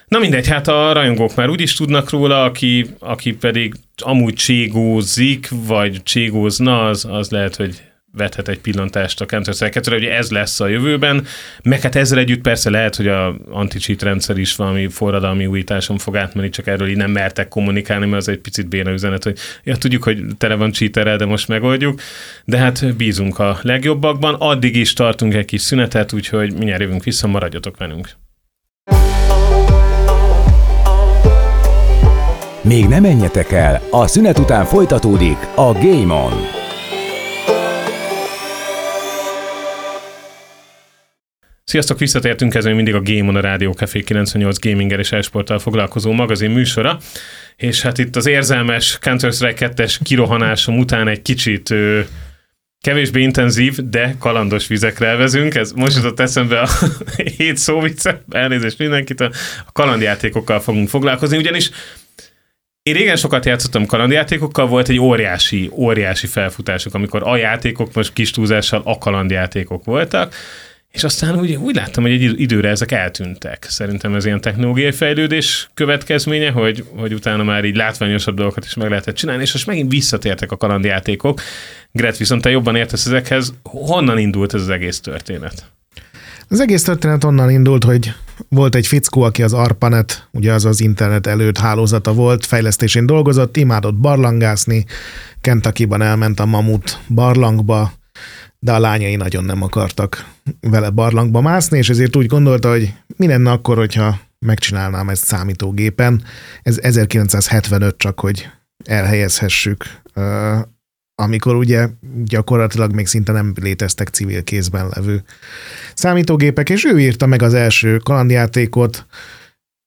Na 0.09 0.19
mindegy, 0.19 0.49
hát 0.49 0.69
a 0.69 0.93
rajongók 0.93 1.35
már 1.35 1.49
úgy 1.49 1.61
is 1.61 1.75
tudnak 1.75 2.11
róla, 2.11 2.45
aki, 2.45 2.87
aki 2.99 3.33
pedig 3.33 3.75
amúgy 3.97 4.35
cségózik, 4.35 5.49
vagy 5.67 6.03
cségózna, 6.03 6.87
az, 6.87 7.07
az 7.11 7.31
lehet, 7.31 7.57
hogy 7.57 7.83
vethet 8.17 8.49
egy 8.49 8.59
pillantást 8.59 9.21
a 9.21 9.27
Counter-Strike 9.27 9.81
2 9.81 9.97
ugye 9.97 10.17
ez 10.17 10.31
lesz 10.31 10.61
a 10.61 10.67
jövőben, 10.67 11.27
meg 11.63 11.81
hát 11.81 11.95
ezzel 11.95 12.19
együtt 12.19 12.41
persze 12.41 12.71
lehet, 12.71 12.97
hogy 12.97 13.09
a 13.09 13.37
anti-cheat 13.51 14.03
rendszer 14.03 14.39
is 14.39 14.57
valami 14.57 14.89
forradalmi 14.89 15.47
újításon 15.47 15.99
fog 15.99 16.17
átmenni, 16.17 16.49
csak 16.49 16.67
erről 16.67 16.89
így 16.89 16.97
nem 16.97 17.11
mertek 17.11 17.49
kommunikálni, 17.49 18.07
mert 18.07 18.21
az 18.21 18.29
egy 18.29 18.39
picit 18.39 18.69
béna 18.69 18.91
üzenet, 18.91 19.25
hogy 19.25 19.39
ja, 19.65 19.77
tudjuk, 19.77 20.03
hogy 20.03 20.23
tele 20.39 20.55
van 20.55 20.73
cheaterrel, 20.73 21.17
de 21.17 21.25
most 21.25 21.49
megoldjuk, 21.49 22.01
de 22.45 22.57
hát 22.57 22.97
bízunk 22.97 23.39
a 23.39 23.59
legjobbakban, 23.63 24.35
addig 24.35 24.77
is 24.77 24.93
tartunk 24.93 25.35
egy 25.35 25.45
kis 25.45 25.61
szünetet, 25.61 26.13
úgyhogy 26.13 26.53
mindjárt 26.53 26.81
jövünk 26.81 27.05
vissza, 27.05 27.27
maradjatok 27.27 27.77
velünk. 27.77 28.09
Még 32.67 32.87
nem 32.87 33.03
menjetek 33.03 33.53
el, 33.53 33.83
a 33.91 34.07
szünet 34.07 34.39
után 34.39 34.65
folytatódik 34.65 35.37
a 35.55 35.73
Game 35.73 36.15
On. 36.15 36.33
Sziasztok, 41.65 41.99
visszatértünk, 41.99 42.55
ez 42.55 42.65
még 42.65 42.75
mindig 42.75 42.95
a 42.95 43.01
Game 43.03 43.29
on 43.29 43.37
a 43.37 43.41
Rádió 43.41 43.73
Café 43.73 44.03
98 44.03 44.59
gaminggel 44.59 44.99
és 44.99 45.13
esporttal 45.13 45.59
foglalkozó 45.59 46.13
magazin 46.13 46.51
műsora, 46.51 46.99
és 47.57 47.83
hát 47.83 47.99
itt 47.99 48.17
az 48.17 48.27
érzelmes 48.27 48.99
Counter-Strike 49.01 49.73
2-es 49.77 49.97
kirohanásom 50.03 50.79
után 50.79 51.09
egy 51.09 51.23
kicsit 51.23 51.71
ö, 51.71 52.01
kevésbé 52.81 53.23
intenzív, 53.23 53.77
de 53.89 54.17
kalandos 54.19 54.67
vizekre 54.67 55.07
elvezünk. 55.07 55.55
Ez 55.55 55.73
most 55.73 55.97
jutott 55.97 56.21
eszembe 56.21 56.61
a 56.61 56.69
hét 57.37 57.57
szóvice, 57.57 58.23
elnézést 58.31 58.79
mindenkit, 58.79 59.21
a 59.21 59.31
kalandjátékokkal 59.73 60.61
fogunk 60.61 60.89
foglalkozni, 60.89 61.37
ugyanis 61.37 61.71
én 62.87 62.95
régen 62.95 63.17
sokat 63.17 63.45
játszottam 63.45 63.87
kalandjátékokkal, 63.87 64.67
volt 64.67 64.89
egy 64.89 64.99
óriási, 64.99 65.71
óriási 65.73 66.27
felfutások, 66.27 66.95
amikor 66.95 67.23
a 67.25 67.37
játékok 67.37 67.95
most 67.95 68.13
kis 68.13 68.31
túlzással 68.31 68.83
a 68.85 68.99
kalandjátékok 68.99 69.85
voltak, 69.85 70.35
és 70.91 71.05
aztán 71.05 71.39
úgy, 71.39 71.55
úgy 71.55 71.75
láttam, 71.75 72.03
hogy 72.03 72.13
egy 72.13 72.41
időre 72.41 72.69
ezek 72.69 72.93
eltűntek. 72.93 73.67
Szerintem 73.69 74.15
ez 74.15 74.25
ilyen 74.25 74.41
technológiai 74.41 74.93
fejlődés 74.93 75.69
következménye, 75.75 76.51
hogy, 76.51 76.85
hogy 76.97 77.15
utána 77.15 77.43
már 77.43 77.65
így 77.65 77.77
látványosabb 77.77 78.37
dolgokat 78.37 78.65
is 78.65 78.75
meg 78.75 78.89
lehetett 78.89 79.15
csinálni, 79.15 79.43
és 79.43 79.53
most 79.53 79.67
megint 79.67 79.91
visszatértek 79.93 80.53
a 80.53 80.57
kalandjátékok. 80.57 81.41
Gret, 81.93 82.17
viszont 82.17 82.43
te 82.43 82.51
jobban 82.51 82.77
értesz 82.77 83.07
ezekhez. 83.07 83.55
Honnan 83.63 84.19
indult 84.19 84.55
ez 84.55 84.61
az 84.61 84.69
egész 84.69 85.01
történet? 85.01 85.71
Az 86.49 86.61
egész 86.61 86.83
történet 86.83 87.25
onnan 87.25 87.51
indult, 87.51 87.85
hogy 87.85 88.15
volt 88.49 88.75
egy 88.75 88.87
fickó, 88.87 89.23
aki 89.23 89.43
az 89.43 89.53
ARPANET, 89.53 90.29
ugye 90.33 90.53
az 90.53 90.65
az 90.65 90.81
internet 90.81 91.27
előtt 91.27 91.59
hálózata 91.59 92.13
volt, 92.13 92.47
fejlesztésén 92.47 93.07
dolgozott, 93.07 93.57
imádott 93.57 93.95
barlangászni, 93.95 94.85
Kentucky-ban 95.41 96.03
elment 96.03 96.41
a 96.41 96.47
Mamut 96.47 97.01
barlangba, 97.09 97.93
de 98.59 98.73
a 98.73 98.79
lányai 98.79 99.17
nagyon 99.17 99.45
nem 99.45 99.63
akartak 99.63 100.25
vele 100.61 100.91
barlangba 100.91 101.41
mászni, 101.41 101.79
és 101.79 101.89
ezért 101.89 102.17
úgy 102.17 102.27
gondolta, 102.27 102.71
hogy 102.71 102.95
mi 103.17 103.27
lenne 103.27 103.51
akkor, 103.51 103.77
hogyha 103.77 104.19
megcsinálnám 104.39 105.09
ezt 105.09 105.25
számítógépen. 105.25 106.23
Ez 106.63 106.79
1975 106.79 107.97
csak, 107.97 108.21
hogy 108.21 108.49
elhelyezhessük 108.85 109.85
amikor 111.23 111.55
ugye 111.55 111.89
gyakorlatilag 112.25 112.93
még 112.93 113.07
szinte 113.07 113.33
nem 113.33 113.53
léteztek 113.61 114.09
civil 114.09 114.45
kézben 114.45 114.89
levő 114.95 115.23
számítógépek, 115.95 116.71
és 116.71 116.85
ő 116.85 117.01
írta 117.01 117.27
meg 117.27 117.43
az 117.43 117.55
első 117.55 117.97
kalandjátékot, 117.97 119.07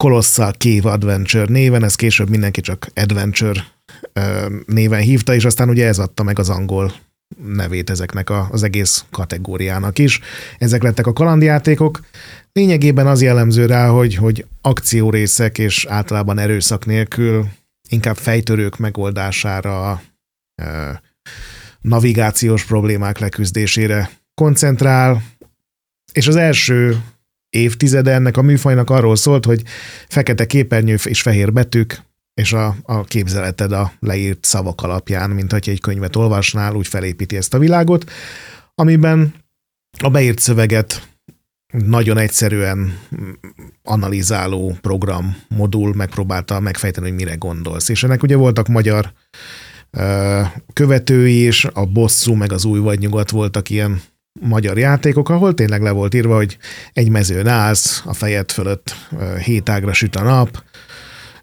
Colossal 0.03 0.51
Cave 0.51 0.91
Adventure 0.91 1.45
néven, 1.45 1.83
ez 1.83 1.95
később 1.95 2.29
mindenki 2.29 2.61
csak 2.61 2.87
Adventure 2.93 3.65
néven 4.65 5.01
hívta, 5.01 5.33
és 5.33 5.45
aztán 5.45 5.69
ugye 5.69 5.87
ez 5.87 5.99
adta 5.99 6.23
meg 6.23 6.39
az 6.39 6.49
angol 6.49 6.93
nevét 7.45 7.89
ezeknek 7.89 8.29
a, 8.29 8.47
az 8.51 8.63
egész 8.63 9.05
kategóriának 9.11 9.99
is. 9.99 10.19
Ezek 10.57 10.83
lettek 10.83 11.07
a 11.07 11.13
kalandjátékok. 11.13 11.99
Lényegében 12.51 13.07
az 13.07 13.21
jellemző 13.21 13.65
rá, 13.65 13.87
hogy, 13.87 14.15
hogy 14.15 14.45
akciórészek 14.61 15.57
és 15.57 15.85
általában 15.85 16.37
erőszak 16.37 16.85
nélkül 16.85 17.47
inkább 17.89 18.17
fejtörők 18.17 18.77
megoldására, 18.77 20.01
navigációs 21.81 22.65
problémák 22.65 23.19
leküzdésére 23.19 24.09
koncentrál, 24.33 25.23
és 26.11 26.27
az 26.27 26.35
első 26.35 27.03
évtizede 27.49 28.11
ennek 28.11 28.37
a 28.37 28.41
műfajnak 28.41 28.89
arról 28.89 29.15
szólt, 29.15 29.45
hogy 29.45 29.63
fekete 30.07 30.45
képernyő 30.45 30.97
és 31.03 31.21
fehér 31.21 31.53
betűk, 31.53 32.01
és 32.33 32.53
a, 32.53 32.75
a 32.83 33.03
képzeleted 33.03 33.71
a 33.71 33.91
leírt 33.99 34.45
szavak 34.45 34.81
alapján, 34.81 35.29
mint 35.29 35.51
hogy 35.51 35.69
egy 35.69 35.81
könyvet 35.81 36.15
olvasnál, 36.15 36.75
úgy 36.75 36.87
felépíti 36.87 37.37
ezt 37.37 37.53
a 37.53 37.59
világot, 37.59 38.11
amiben 38.75 39.33
a 39.99 40.09
beírt 40.09 40.39
szöveget 40.39 41.07
nagyon 41.73 42.17
egyszerűen 42.17 42.99
analizáló 43.83 44.77
program, 44.81 45.37
modul 45.47 45.93
megpróbálta 45.93 46.59
megfejteni, 46.59 47.07
hogy 47.07 47.15
mire 47.15 47.35
gondolsz. 47.35 47.89
És 47.89 48.03
ennek 48.03 48.23
ugye 48.23 48.35
voltak 48.35 48.67
magyar 48.67 49.13
követői 50.73 51.45
is, 51.47 51.65
a 51.65 51.85
bosszú 51.85 52.33
meg 52.33 52.51
az 52.51 52.65
új 52.65 52.79
vagy 52.79 52.99
nyugat 52.99 53.29
voltak 53.29 53.69
ilyen 53.69 54.01
magyar 54.39 54.77
játékok, 54.77 55.29
ahol 55.29 55.53
tényleg 55.53 55.81
le 55.81 55.91
volt 55.91 56.13
írva, 56.13 56.35
hogy 56.35 56.57
egy 56.93 57.09
mezőn 57.09 57.47
állsz, 57.47 58.03
a 58.05 58.13
fejed 58.13 58.51
fölött 58.51 58.95
hét 59.43 59.69
ágra 59.69 59.93
süt 59.93 60.15
a 60.15 60.23
nap, 60.23 60.63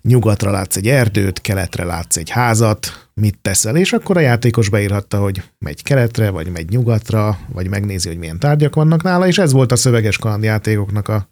nyugatra 0.03 0.51
látsz 0.51 0.77
egy 0.77 0.89
erdőt, 0.89 1.41
keletre 1.41 1.85
látsz 1.85 2.17
egy 2.17 2.31
házat, 2.31 3.09
mit 3.21 3.39
teszel, 3.43 3.77
és 3.77 3.93
akkor 3.93 4.17
a 4.17 4.21
játékos 4.21 4.69
beírhatta, 4.69 5.19
hogy 5.19 5.43
megy 5.59 5.83
keletre, 5.83 6.31
vagy 6.31 6.49
megy 6.49 6.69
nyugatra, 6.69 7.39
vagy 7.53 7.69
megnézi, 7.69 8.09
hogy 8.09 8.19
milyen 8.19 8.39
tárgyak 8.39 8.75
vannak 8.75 9.03
nála, 9.03 9.27
és 9.27 9.39
ez 9.39 9.53
volt 9.53 9.73
a 9.73 9.77
szöveges 9.77 10.19
kalandjátékoknak 10.19 11.09
a, 11.09 11.29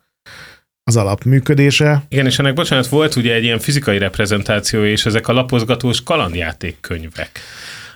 az 0.85 0.97
alapműködése. 0.97 2.03
Igen, 2.09 2.27
és 2.27 2.39
ennek 2.39 2.55
bocsánat, 2.55 2.87
volt 2.87 3.17
ugye 3.17 3.35
egy 3.35 3.45
ilyen 3.45 3.59
fizikai 3.59 3.99
reprezentáció, 3.99 4.85
és 4.85 5.07
ezek 5.07 5.29
a 5.29 5.33
lapozgatós 5.33 6.03
kalandjátékkönyvek. 6.03 7.41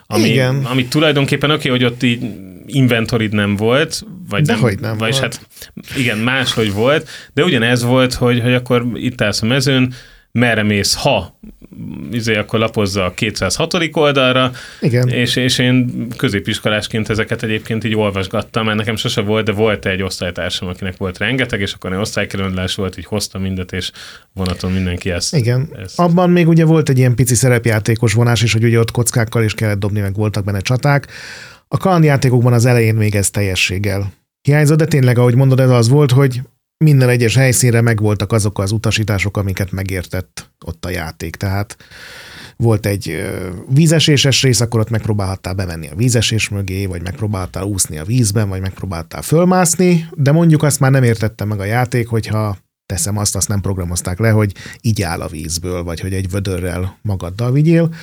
Ami, 0.07 0.29
Igen. 0.29 0.65
ami 0.65 0.87
tulajdonképpen 0.87 1.51
oké, 1.51 1.69
okay, 1.69 1.81
hogy 1.81 1.93
ott 1.93 2.03
így 2.03 2.31
inventorid 2.67 3.33
nem 3.33 3.57
volt, 3.57 4.05
vagy 4.29 4.43
de 4.43 4.53
nem, 4.53 4.61
hogy 4.63 4.81
nem 4.81 4.99
vagyis 4.99 5.19
volt. 5.19 5.35
hát 5.35 5.49
igen, 5.97 6.19
máshogy 6.19 6.73
volt, 6.73 7.09
de 7.35 7.45
ugyanez 7.45 7.83
volt, 7.83 8.15
hogy, 8.15 8.41
hogy 8.41 8.55
akkor 8.55 8.87
itt 8.95 9.21
állsz 9.21 9.43
a 9.43 9.47
mezőn, 9.47 9.95
merre 10.33 10.63
mész, 10.63 10.95
ha 10.95 11.39
izé, 12.13 12.37
akkor 12.37 12.59
lapozza 12.59 13.05
a 13.05 13.15
206. 13.15 13.75
oldalra, 13.93 14.53
Igen. 14.81 15.09
És, 15.09 15.37
és 15.37 15.59
én 15.59 16.07
középiskolásként 16.17 17.09
ezeket 17.09 17.43
egyébként 17.43 17.85
így 17.85 17.95
olvasgattam, 17.95 18.65
mert 18.65 18.77
nekem 18.77 18.97
sose 18.97 19.21
volt, 19.21 19.45
de 19.45 19.53
volt 19.53 19.87
egy 19.87 20.03
osztálytársam, 20.03 20.69
akinek 20.69 20.97
volt 20.97 21.19
rengeteg, 21.19 21.61
és 21.61 21.73
akkor 21.73 21.93
egy 21.93 21.99
osztálykerülés 21.99 22.75
volt, 22.75 22.99
így 22.99 23.05
hozta 23.05 23.39
mindet, 23.39 23.73
és 23.73 23.91
vonaton 24.33 24.73
mindenki 24.73 25.11
ezt. 25.11 25.37
Igen. 25.37 25.69
Ezt. 25.83 25.99
Abban 25.99 26.31
még 26.31 26.49
ugye 26.49 26.65
volt 26.65 26.89
egy 26.89 26.99
ilyen 26.99 27.15
pici 27.15 27.35
szerepjátékos 27.35 28.13
vonás 28.13 28.43
is, 28.43 28.53
hogy 28.53 28.65
ugye 28.65 28.79
ott 28.79 28.91
kockákkal 28.91 29.45
is 29.45 29.55
kellett 29.55 29.79
dobni, 29.79 30.01
meg 30.01 30.15
voltak 30.15 30.45
benne 30.45 30.61
csaták. 30.61 31.07
A 31.69 31.77
kalandjátékokban 31.77 32.53
az 32.53 32.65
elején 32.65 32.95
még 32.95 33.15
ez 33.15 33.31
teljességgel 33.31 34.13
hiányzott, 34.43 34.79
de 34.79 34.85
tényleg, 34.85 35.19
ahogy 35.19 35.35
mondod, 35.35 35.61
ez 35.61 35.71
az 35.71 35.89
volt, 35.89 36.11
hogy 36.11 36.41
minden 36.85 37.09
egyes 37.09 37.35
helyszínre 37.35 37.81
megvoltak 37.81 38.33
azok 38.33 38.59
az 38.59 38.73
utasítások, 38.73 39.37
amiket 39.37 39.73
megértett 39.73 40.51
ott 40.65 40.85
a 40.85 40.91
játék. 40.91 41.37
Tehát 41.37 41.77
volt 42.57 42.87
egy 42.87 43.23
vízeséses 43.69 44.43
rész, 44.43 44.61
akkor 44.61 44.81
ott 44.81 44.91
megpróbálhattál 44.91 45.55
bemenni 45.55 45.89
a 45.89 45.95
vízesés 45.95 46.49
mögé, 46.49 46.87
vagy 46.87 47.03
megpróbáltál 47.03 47.65
úszni 47.65 47.99
a 47.99 48.05
vízben, 48.05 48.49
vagy 48.49 48.61
megpróbáltál 48.61 49.23
fölmászni, 49.23 50.07
de 50.15 50.33
mondjuk 50.33 50.63
azt 50.63 50.81
már 50.81 50.91
nem 50.91 51.03
értette 51.03 51.45
meg 51.45 51.61
a 51.61 51.65
játék, 51.65 52.09
hogyha 52.09 52.57
teszem 52.87 53.17
azt, 53.17 53.37
azt 53.37 53.49
nem 53.49 53.61
programozták 53.61 54.19
le, 54.19 54.31
hogy 54.31 54.55
így 54.81 55.03
áll 55.03 55.21
a 55.21 55.29
vízből, 55.29 55.83
vagy 55.83 56.01
hogy 56.01 56.13
egy 56.13 56.31
vödörrel 56.31 56.99
magaddal 57.03 57.53
vigyél. 57.53 57.95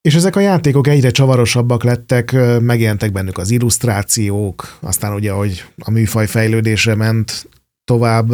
És 0.00 0.14
ezek 0.14 0.36
a 0.36 0.40
játékok 0.40 0.86
egyre 0.86 1.10
csavarosabbak 1.10 1.82
lettek, 1.82 2.32
megjelentek 2.60 3.12
bennük 3.12 3.38
az 3.38 3.50
illusztrációk, 3.50 4.78
aztán 4.80 5.14
ugye, 5.14 5.30
hogy 5.30 5.64
a 5.78 5.90
műfaj 5.90 6.26
fejlődése 6.26 6.94
ment, 6.94 7.48
tovább 7.84 8.30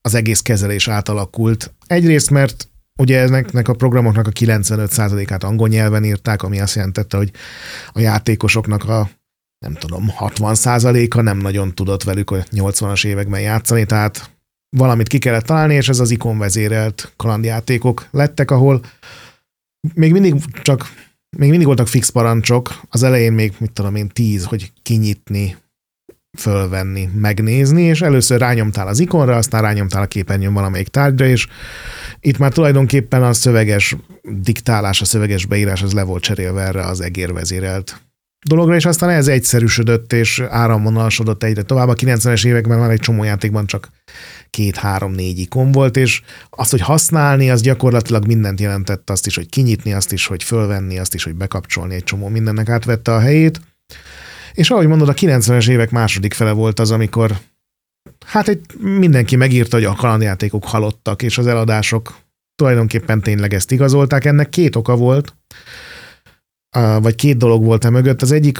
az 0.00 0.14
egész 0.14 0.40
kezelés 0.40 0.88
átalakult. 0.88 1.74
Egyrészt, 1.86 2.30
mert 2.30 2.68
ugye 2.98 3.18
ennek 3.20 3.68
a 3.68 3.74
programoknak 3.74 4.26
a 4.26 4.30
95%-át 4.30 5.44
angol 5.44 5.68
nyelven 5.68 6.04
írták, 6.04 6.42
ami 6.42 6.60
azt 6.60 6.74
jelentette, 6.74 7.16
hogy 7.16 7.30
a 7.92 8.00
játékosoknak 8.00 8.88
a 8.88 9.10
nem 9.58 9.74
tudom, 9.74 10.12
60%-a 10.18 11.20
nem 11.20 11.38
nagyon 11.38 11.74
tudott 11.74 12.02
velük 12.02 12.30
a 12.30 12.36
80-as 12.36 13.06
években 13.06 13.40
játszani, 13.40 13.86
tehát 13.86 14.30
valamit 14.76 15.08
ki 15.08 15.18
kellett 15.18 15.44
találni, 15.44 15.74
és 15.74 15.88
ez 15.88 16.00
az 16.00 16.10
ikonvezérelt 16.10 17.12
kalandjátékok 17.16 18.06
lettek, 18.10 18.50
ahol 18.50 18.80
még 19.94 20.12
mindig 20.12 20.34
csak 20.62 20.92
még 21.36 21.48
mindig 21.48 21.66
voltak 21.66 21.88
fix 21.88 22.08
parancsok, 22.08 22.80
az 22.88 23.02
elején 23.02 23.32
még, 23.32 23.54
mit 23.58 23.72
tudom 23.72 23.94
én, 23.94 24.08
tíz, 24.08 24.44
hogy 24.44 24.72
kinyitni, 24.82 25.56
fölvenni, 26.38 27.08
megnézni, 27.14 27.82
és 27.82 28.00
először 28.00 28.38
rányomtál 28.38 28.86
az 28.88 28.98
ikonra, 28.98 29.36
aztán 29.36 29.62
rányomtál 29.62 30.02
a 30.02 30.06
képernyőn 30.06 30.52
valamelyik 30.52 30.88
tárgyra, 30.88 31.26
és 31.26 31.46
itt 32.20 32.38
már 32.38 32.52
tulajdonképpen 32.52 33.22
a 33.22 33.32
szöveges 33.32 33.96
diktálás, 34.22 35.00
a 35.00 35.04
szöveges 35.04 35.46
beírás 35.46 35.82
az 35.82 35.92
le 35.92 36.02
volt 36.02 36.22
cserélve 36.22 36.62
erre 36.62 36.86
az 36.86 37.00
egérvezérelt 37.00 38.00
dologra, 38.46 38.74
és 38.74 38.84
aztán 38.84 39.10
ez 39.10 39.28
egyszerűsödött, 39.28 40.12
és 40.12 40.42
áramvonalasodott 40.48 41.42
egyre 41.42 41.62
tovább. 41.62 41.88
A 41.88 41.94
90-es 41.94 42.46
években 42.46 42.78
már 42.78 42.90
egy 42.90 43.00
csomó 43.00 43.24
játékban 43.24 43.66
csak 43.66 43.88
két, 44.50 44.76
három, 44.76 45.12
négy 45.12 45.38
ikon 45.38 45.72
volt, 45.72 45.96
és 45.96 46.22
azt, 46.50 46.70
hogy 46.70 46.80
használni, 46.80 47.50
az 47.50 47.60
gyakorlatilag 47.60 48.26
mindent 48.26 48.60
jelentett, 48.60 49.10
azt 49.10 49.26
is, 49.26 49.34
hogy 49.34 49.48
kinyitni, 49.48 49.92
azt 49.92 50.12
is, 50.12 50.26
hogy 50.26 50.42
fölvenni, 50.42 50.98
azt 50.98 51.14
is, 51.14 51.24
hogy 51.24 51.34
bekapcsolni, 51.34 51.94
egy 51.94 52.04
csomó 52.04 52.28
mindennek 52.28 52.68
átvette 52.68 53.14
a 53.14 53.20
helyét. 53.20 53.60
És 54.60 54.70
ahogy 54.70 54.86
mondod, 54.86 55.08
a 55.08 55.14
90-es 55.14 55.68
évek 55.68 55.90
második 55.90 56.34
fele 56.34 56.52
volt 56.52 56.80
az, 56.80 56.90
amikor 56.90 57.38
hát 58.26 58.48
egy, 58.48 58.60
mindenki 58.78 59.36
megírta, 59.36 59.76
hogy 59.76 59.84
a 59.84 59.94
kalandjátékok 59.94 60.64
halottak, 60.64 61.22
és 61.22 61.38
az 61.38 61.46
eladások 61.46 62.14
tulajdonképpen 62.54 63.20
tényleg 63.20 63.54
ezt 63.54 63.72
igazolták. 63.72 64.24
Ennek 64.24 64.48
két 64.48 64.76
oka 64.76 64.96
volt, 64.96 65.36
vagy 67.00 67.14
két 67.14 67.36
dolog 67.36 67.64
volt 67.64 67.84
e 67.84 67.90
mögött. 67.90 68.22
Az 68.22 68.32
egyik 68.32 68.58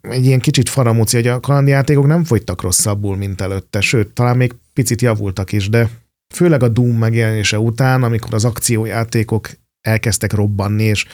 egy 0.00 0.24
ilyen 0.24 0.40
kicsit 0.40 0.68
faramúci, 0.68 1.16
hogy 1.16 1.26
a 1.26 1.40
kalandjátékok 1.40 2.06
nem 2.06 2.24
fogytak 2.24 2.62
rosszabbul, 2.62 3.16
mint 3.16 3.40
előtte, 3.40 3.80
sőt, 3.80 4.08
talán 4.08 4.36
még 4.36 4.54
picit 4.72 5.00
javultak 5.00 5.52
is, 5.52 5.68
de 5.68 5.88
főleg 6.34 6.62
a 6.62 6.68
Doom 6.68 6.98
megjelenése 6.98 7.58
után, 7.58 8.02
amikor 8.02 8.34
az 8.34 8.44
akciójátékok 8.44 9.50
elkezdtek 9.80 10.32
robbanni, 10.32 10.84
és 10.84 11.06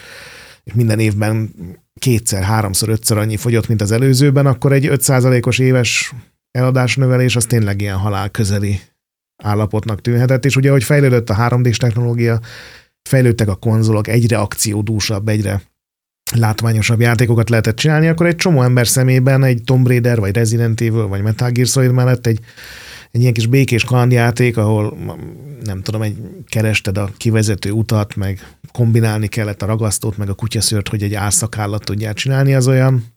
minden 0.75 0.99
évben 0.99 1.55
kétszer, 1.99 2.43
háromszor, 2.43 2.89
ötször 2.89 3.19
annyi 3.19 3.37
fogyott, 3.37 3.69
mint 3.69 3.81
az 3.81 3.91
előzőben, 3.91 4.47
akkor 4.47 4.73
egy 4.73 4.89
5%-os 4.91 5.59
éves 5.59 6.15
eladás 6.51 6.97
növelés 6.97 7.37
az 7.37 7.45
tényleg 7.45 7.81
ilyen 7.81 7.97
halál 7.97 8.31
közeli 8.31 8.81
állapotnak 9.43 10.01
tűnhetett, 10.01 10.45
és 10.45 10.57
ugye, 10.57 10.71
hogy 10.71 10.85
fejlődött 10.85 11.31
a 11.31 11.37
3D-s 11.37 11.77
technológia, 11.77 12.41
fejlődtek 13.09 13.49
a 13.49 13.55
konzolok, 13.55 14.09
egyre 14.09 14.39
akciódúsabb, 14.39 15.29
egyre 15.29 15.63
látványosabb 16.35 17.01
játékokat 17.01 17.51
lehetett 17.51 17.77
csinálni, 17.77 18.07
akkor 18.09 18.27
egy 18.27 18.37
csomó 18.37 18.63
ember 18.63 18.87
szemében 18.87 19.45
egy 19.45 19.63
Tomb 19.65 19.87
Raider, 19.87 20.21
vagy 20.21 20.35
Resident 20.35 20.81
Evil, 20.81 21.07
vagy 21.07 21.23
Metal 21.23 21.51
Gear 21.51 21.67
Solid 21.67 21.93
mellett 21.93 22.27
egy, 22.27 22.39
egy 23.11 23.21
ilyen 23.21 23.33
kis 23.33 23.47
békés 23.47 23.85
kalandjáték, 23.85 24.57
ahol 24.57 24.97
nem 25.65 25.83
tudom, 25.83 26.03
egy 26.03 26.17
kerested 26.47 26.99
a 26.99 27.11
kivezető 27.17 27.71
utat, 27.71 28.17
meg 28.17 28.57
kombinálni 28.73 29.27
kellett 29.27 29.63
a 29.63 29.67
ragasztót, 29.67 30.17
meg 30.17 30.29
a 30.29 30.35
kutyaszört, 30.35 30.89
hogy 30.89 31.03
egy 31.03 31.15
álszakállat 31.15 31.85
tudjál 31.85 32.15
csinálni, 32.15 32.55
az 32.55 32.69
olyan 32.69 33.17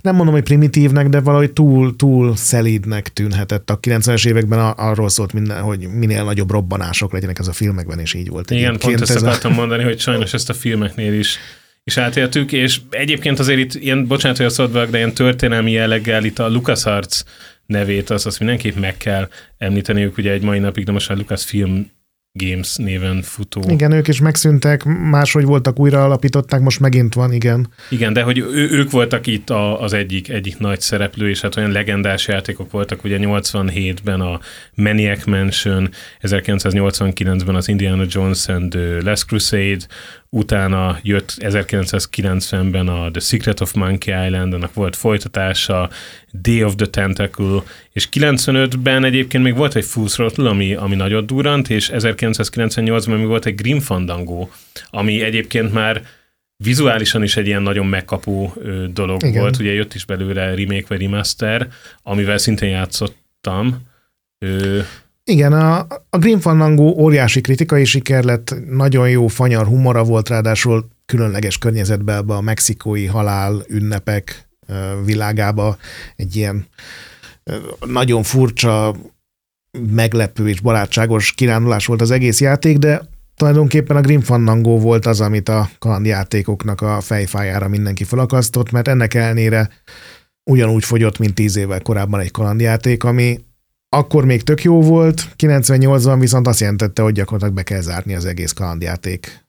nem 0.00 0.14
mondom, 0.14 0.34
hogy 0.34 0.42
primitívnek, 0.42 1.08
de 1.08 1.20
valahogy 1.20 1.52
túl, 1.52 1.96
túl 1.96 2.36
szelídnek 2.36 3.08
tűnhetett. 3.08 3.70
A 3.70 3.80
90-es 3.80 4.26
években 4.26 4.58
arról 4.58 5.08
szólt 5.08 5.32
minden, 5.32 5.60
hogy 5.60 5.88
minél 5.88 6.24
nagyobb 6.24 6.50
robbanások 6.50 7.12
legyenek 7.12 7.38
ez 7.38 7.48
a 7.48 7.52
filmekben, 7.52 7.98
és 7.98 8.14
így 8.14 8.28
volt. 8.28 8.50
Igen, 8.50 8.78
pont 8.78 9.00
ezt 9.00 9.10
ez 9.10 9.22
akartam 9.22 9.52
a... 9.52 9.54
mondani, 9.54 9.82
hogy 9.82 10.00
sajnos 10.00 10.32
ezt 10.32 10.50
a 10.50 10.54
filmeknél 10.54 11.18
is 11.18 11.38
is 11.84 11.96
átéltük, 11.96 12.52
és 12.52 12.80
egyébként 12.90 13.38
azért 13.38 13.58
itt 13.58 13.74
ilyen, 13.74 14.06
bocsánat, 14.06 14.36
hogy 14.36 14.46
a 14.46 14.50
szódvalak, 14.50 14.90
de 14.90 14.96
ilyen 14.96 15.14
történelmi 15.14 15.70
jelleggel 15.70 16.24
itt 16.24 16.38
a 16.38 16.48
LucasArts 16.48 17.22
nevét, 17.66 18.10
az 18.10 18.26
azt 18.26 18.38
mindenképp 18.38 18.76
meg 18.76 18.96
kell 18.96 19.28
említeniük, 19.58 20.18
ugye 20.18 20.32
egy 20.32 20.42
mai 20.42 20.58
napig, 20.58 20.84
de 20.84 20.92
most 20.92 21.08
már 21.08 21.18
Lucas 21.18 21.44
Film 21.44 21.90
Games 22.34 22.76
néven 22.76 23.22
futó. 23.22 23.62
Igen, 23.68 23.92
ők 23.92 24.08
is 24.08 24.20
megszűntek, 24.20 24.84
máshogy 24.84 25.44
voltak, 25.44 25.78
újra 25.78 26.04
alapították, 26.04 26.60
most 26.60 26.80
megint 26.80 27.14
van, 27.14 27.32
igen. 27.32 27.68
Igen, 27.90 28.12
de 28.12 28.22
hogy 28.22 28.38
ő, 28.38 28.70
ők 28.70 28.90
voltak 28.90 29.26
itt 29.26 29.50
a, 29.50 29.82
az 29.82 29.92
egyik, 29.92 30.28
egyik 30.28 30.58
nagy 30.58 30.80
szereplő, 30.80 31.28
és 31.28 31.40
hát 31.40 31.56
olyan 31.56 31.70
legendás 31.70 32.28
játékok 32.28 32.70
voltak, 32.70 33.04
ugye 33.04 33.18
87-ben 33.20 34.20
a 34.20 34.40
Maniac 34.74 35.24
Mansion, 35.24 35.90
1989-ben 36.22 37.54
az 37.54 37.68
Indiana 37.68 38.04
Jones 38.08 38.48
and 38.48 38.70
the 38.70 39.02
Last 39.02 39.26
Crusade, 39.26 39.86
utána 40.34 40.98
jött 41.02 41.34
1990-ben 41.38 42.88
a 42.88 43.10
The 43.10 43.20
Secret 43.20 43.60
of 43.60 43.72
Monkey 43.72 44.26
Island, 44.26 44.54
annak 44.54 44.74
volt 44.74 44.96
folytatása, 44.96 45.90
Day 46.32 46.64
of 46.64 46.74
the 46.74 46.86
Tentacle, 46.86 47.62
és 47.90 48.08
95-ben 48.12 49.04
egyébként 49.04 49.44
még 49.44 49.56
volt 49.56 49.74
egy 49.74 49.84
Full 49.84 50.06
Throttle, 50.06 50.48
ami, 50.48 50.74
ami 50.74 50.94
nagyot 50.94 51.26
durant, 51.26 51.70
és 51.70 51.90
1998-ban 51.92 53.16
még 53.16 53.26
volt 53.26 53.46
egy 53.46 53.54
Grim 53.54 53.80
Fandango, 53.80 54.48
ami 54.90 55.22
egyébként 55.22 55.72
már 55.72 56.02
vizuálisan 56.56 57.22
is 57.22 57.36
egy 57.36 57.46
ilyen 57.46 57.62
nagyon 57.62 57.86
megkapó 57.86 58.54
dolog 58.92 59.22
Igen. 59.22 59.40
volt, 59.40 59.58
ugye 59.58 59.72
jött 59.72 59.94
is 59.94 60.04
belőle 60.04 60.54
remake 60.54 60.84
vagy 60.88 61.00
remaster, 61.00 61.68
amivel 62.02 62.38
szintén 62.38 62.68
játszottam. 62.68 63.80
Ö, 64.38 64.80
igen, 65.24 65.52
a, 65.52 65.78
a 66.10 66.18
Grim 66.18 66.40
Fandango 66.40 66.82
óriási 66.82 67.40
kritikai 67.40 67.84
siker 67.84 68.24
lett, 68.24 68.54
nagyon 68.66 69.10
jó 69.10 69.26
fanyar 69.26 69.66
humora 69.66 70.04
volt, 70.04 70.28
ráadásul 70.28 70.88
különleges 71.06 71.58
környezetben 71.58 72.28
a 72.28 72.40
mexikói 72.40 73.06
halál 73.06 73.62
ünnepek 73.68 74.48
világába 75.04 75.76
egy 76.16 76.36
ilyen 76.36 76.66
nagyon 77.86 78.22
furcsa, 78.22 78.94
meglepő 79.92 80.48
és 80.48 80.60
barátságos 80.60 81.32
kirándulás 81.32 81.86
volt 81.86 82.00
az 82.00 82.10
egész 82.10 82.40
játék, 82.40 82.78
de 82.78 83.02
tulajdonképpen 83.36 83.96
a 83.96 84.00
Grim 84.00 84.20
Fandango 84.20 84.78
volt 84.78 85.06
az, 85.06 85.20
amit 85.20 85.48
a 85.48 85.70
kalandjátékoknak 85.78 86.80
a 86.80 87.00
fejfájára 87.00 87.68
mindenki 87.68 88.04
felakasztott, 88.04 88.70
mert 88.70 88.88
ennek 88.88 89.14
ellenére 89.14 89.68
ugyanúgy 90.50 90.84
fogyott, 90.84 91.18
mint 91.18 91.34
tíz 91.34 91.56
évvel 91.56 91.82
korábban 91.82 92.20
egy 92.20 92.30
kalandjáték, 92.30 93.04
ami 93.04 93.40
akkor 93.94 94.24
még 94.24 94.42
tök 94.42 94.62
jó 94.62 94.82
volt, 94.82 95.28
98-ban 95.38 96.16
viszont 96.18 96.46
azt 96.46 96.60
jelentette, 96.60 97.02
hogy 97.02 97.12
gyakorlatilag 97.12 97.54
be 97.54 97.62
kell 97.62 97.80
zárni 97.80 98.14
az 98.14 98.24
egész 98.24 98.52
kalandjáték 98.52 99.44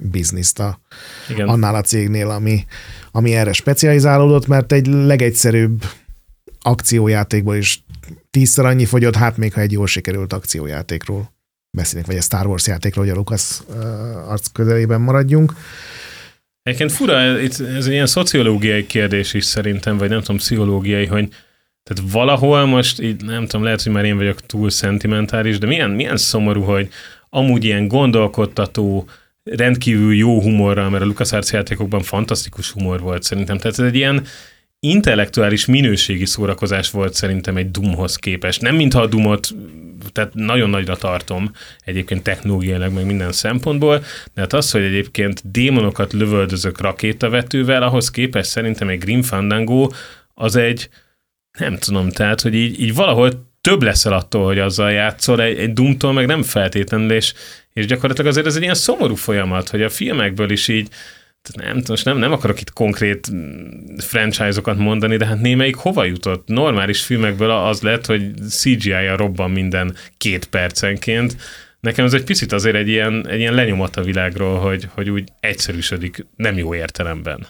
bizniszt 0.00 0.58
a, 0.58 0.80
Igen. 1.28 1.48
annál 1.48 1.74
a 1.74 1.80
cégnél, 1.80 2.30
ami, 2.30 2.64
ami 3.10 3.34
erre 3.34 3.52
specializálódott, 3.52 4.46
mert 4.46 4.72
egy 4.72 4.86
legegyszerűbb 4.86 5.84
akciójátékból 6.60 7.56
is 7.56 7.84
tízszer 8.30 8.64
annyi 8.64 8.84
fogyott, 8.84 9.16
hát 9.16 9.36
még 9.36 9.52
ha 9.52 9.60
egy 9.60 9.72
jól 9.72 9.86
sikerült 9.86 10.32
akciójátékról 10.32 11.32
beszélünk, 11.70 12.06
vagy 12.06 12.16
a 12.16 12.20
Star 12.20 12.46
Wars 12.46 12.66
játékról, 12.66 13.04
hogy 13.04 13.14
a 13.14 13.16
Lucas 13.16 13.60
uh, 13.68 14.30
arc 14.30 14.46
közelében 14.52 15.00
maradjunk. 15.00 15.52
Egyébként 16.62 16.92
fura, 16.92 17.18
ez, 17.18 17.60
ez 17.60 17.86
egy 17.86 17.92
ilyen 17.92 18.06
szociológiai 18.06 18.86
kérdés 18.86 19.34
is 19.34 19.44
szerintem, 19.44 19.96
vagy 19.96 20.08
nem 20.08 20.20
tudom, 20.20 20.36
pszichológiai, 20.36 21.06
hogy 21.06 21.28
tehát 21.82 22.12
valahol 22.12 22.66
most, 22.66 23.00
így 23.00 23.24
nem 23.24 23.46
tudom, 23.46 23.64
lehet, 23.64 23.82
hogy 23.82 23.92
már 23.92 24.04
én 24.04 24.16
vagyok 24.16 24.46
túl 24.46 24.70
szentimentális, 24.70 25.58
de 25.58 25.66
milyen, 25.66 25.90
milyen 25.90 26.16
szomorú, 26.16 26.62
hogy 26.62 26.88
amúgy 27.30 27.64
ilyen 27.64 27.88
gondolkodtató, 27.88 29.08
rendkívül 29.44 30.14
jó 30.14 30.40
humorral, 30.40 30.90
mert 30.90 31.02
a 31.02 31.06
LucasArts 31.06 31.50
játékokban 31.50 32.02
fantasztikus 32.02 32.70
humor 32.70 33.00
volt 33.00 33.22
szerintem. 33.22 33.58
Tehát 33.58 33.78
ez 33.78 33.84
egy 33.84 33.94
ilyen 33.94 34.26
intellektuális 34.80 35.66
minőségi 35.66 36.26
szórakozás 36.26 36.90
volt 36.90 37.14
szerintem 37.14 37.56
egy 37.56 37.70
Doomhoz 37.70 38.16
képest. 38.16 38.60
Nem 38.60 38.74
mintha 38.74 39.00
a 39.00 39.06
Doomot 39.06 39.54
tehát 40.12 40.34
nagyon 40.34 40.70
nagyra 40.70 40.96
tartom 40.96 41.50
egyébként 41.84 42.22
technológiailag, 42.22 42.92
meg 42.92 43.06
minden 43.06 43.32
szempontból, 43.32 43.98
de 44.34 44.40
hát 44.40 44.52
az, 44.52 44.70
hogy 44.70 44.82
egyébként 44.82 45.50
démonokat 45.50 46.12
lövöldözök 46.12 46.80
rakétavetővel, 46.80 47.82
ahhoz 47.82 48.10
képest 48.10 48.50
szerintem 48.50 48.88
egy 48.88 48.98
Grim 48.98 49.22
Fandango 49.22 49.88
az 50.34 50.56
egy, 50.56 50.88
nem 51.58 51.78
tudom, 51.78 52.10
tehát, 52.10 52.40
hogy 52.40 52.54
így, 52.54 52.80
így 52.80 52.94
valahol 52.94 53.48
több 53.60 53.82
leszel 53.82 54.12
attól, 54.12 54.44
hogy 54.44 54.58
azzal 54.58 54.90
játszol, 54.90 55.42
egy, 55.42 55.58
egy 55.58 55.72
Doomtól 55.72 56.12
meg 56.12 56.26
nem 56.26 56.42
feltétlenül, 56.42 57.12
és, 57.12 57.34
és 57.72 57.86
gyakorlatilag 57.86 58.30
azért 58.30 58.46
ez 58.46 58.56
egy 58.56 58.62
ilyen 58.62 58.74
szomorú 58.74 59.14
folyamat, 59.14 59.68
hogy 59.68 59.82
a 59.82 59.88
filmekből 59.88 60.50
is 60.50 60.68
így, 60.68 60.88
nem, 61.54 61.82
most 61.88 62.04
nem, 62.04 62.18
nem 62.18 62.32
akarok 62.32 62.60
itt 62.60 62.72
konkrét 62.72 63.28
franchise-okat 63.98 64.78
mondani, 64.78 65.16
de 65.16 65.26
hát 65.26 65.40
némelyik 65.40 65.74
hova 65.74 66.04
jutott? 66.04 66.48
Normális 66.48 67.02
filmekből 67.02 67.50
az 67.50 67.80
lett, 67.80 68.06
hogy 68.06 68.34
CGI-ja 68.48 69.16
robban 69.16 69.50
minden 69.50 69.94
két 70.18 70.46
percenként. 70.46 71.36
Nekem 71.80 72.04
ez 72.04 72.12
egy 72.12 72.24
picit 72.24 72.52
azért 72.52 72.76
egy 72.76 72.88
ilyen, 72.88 73.28
egy 73.28 73.38
ilyen 73.38 73.54
lenyomat 73.54 73.96
a 73.96 74.02
világról, 74.02 74.58
hogy, 74.58 74.88
hogy 74.94 75.10
úgy 75.10 75.28
egyszerűsödik, 75.40 76.26
nem 76.36 76.56
jó 76.56 76.74
értelemben. 76.74 77.46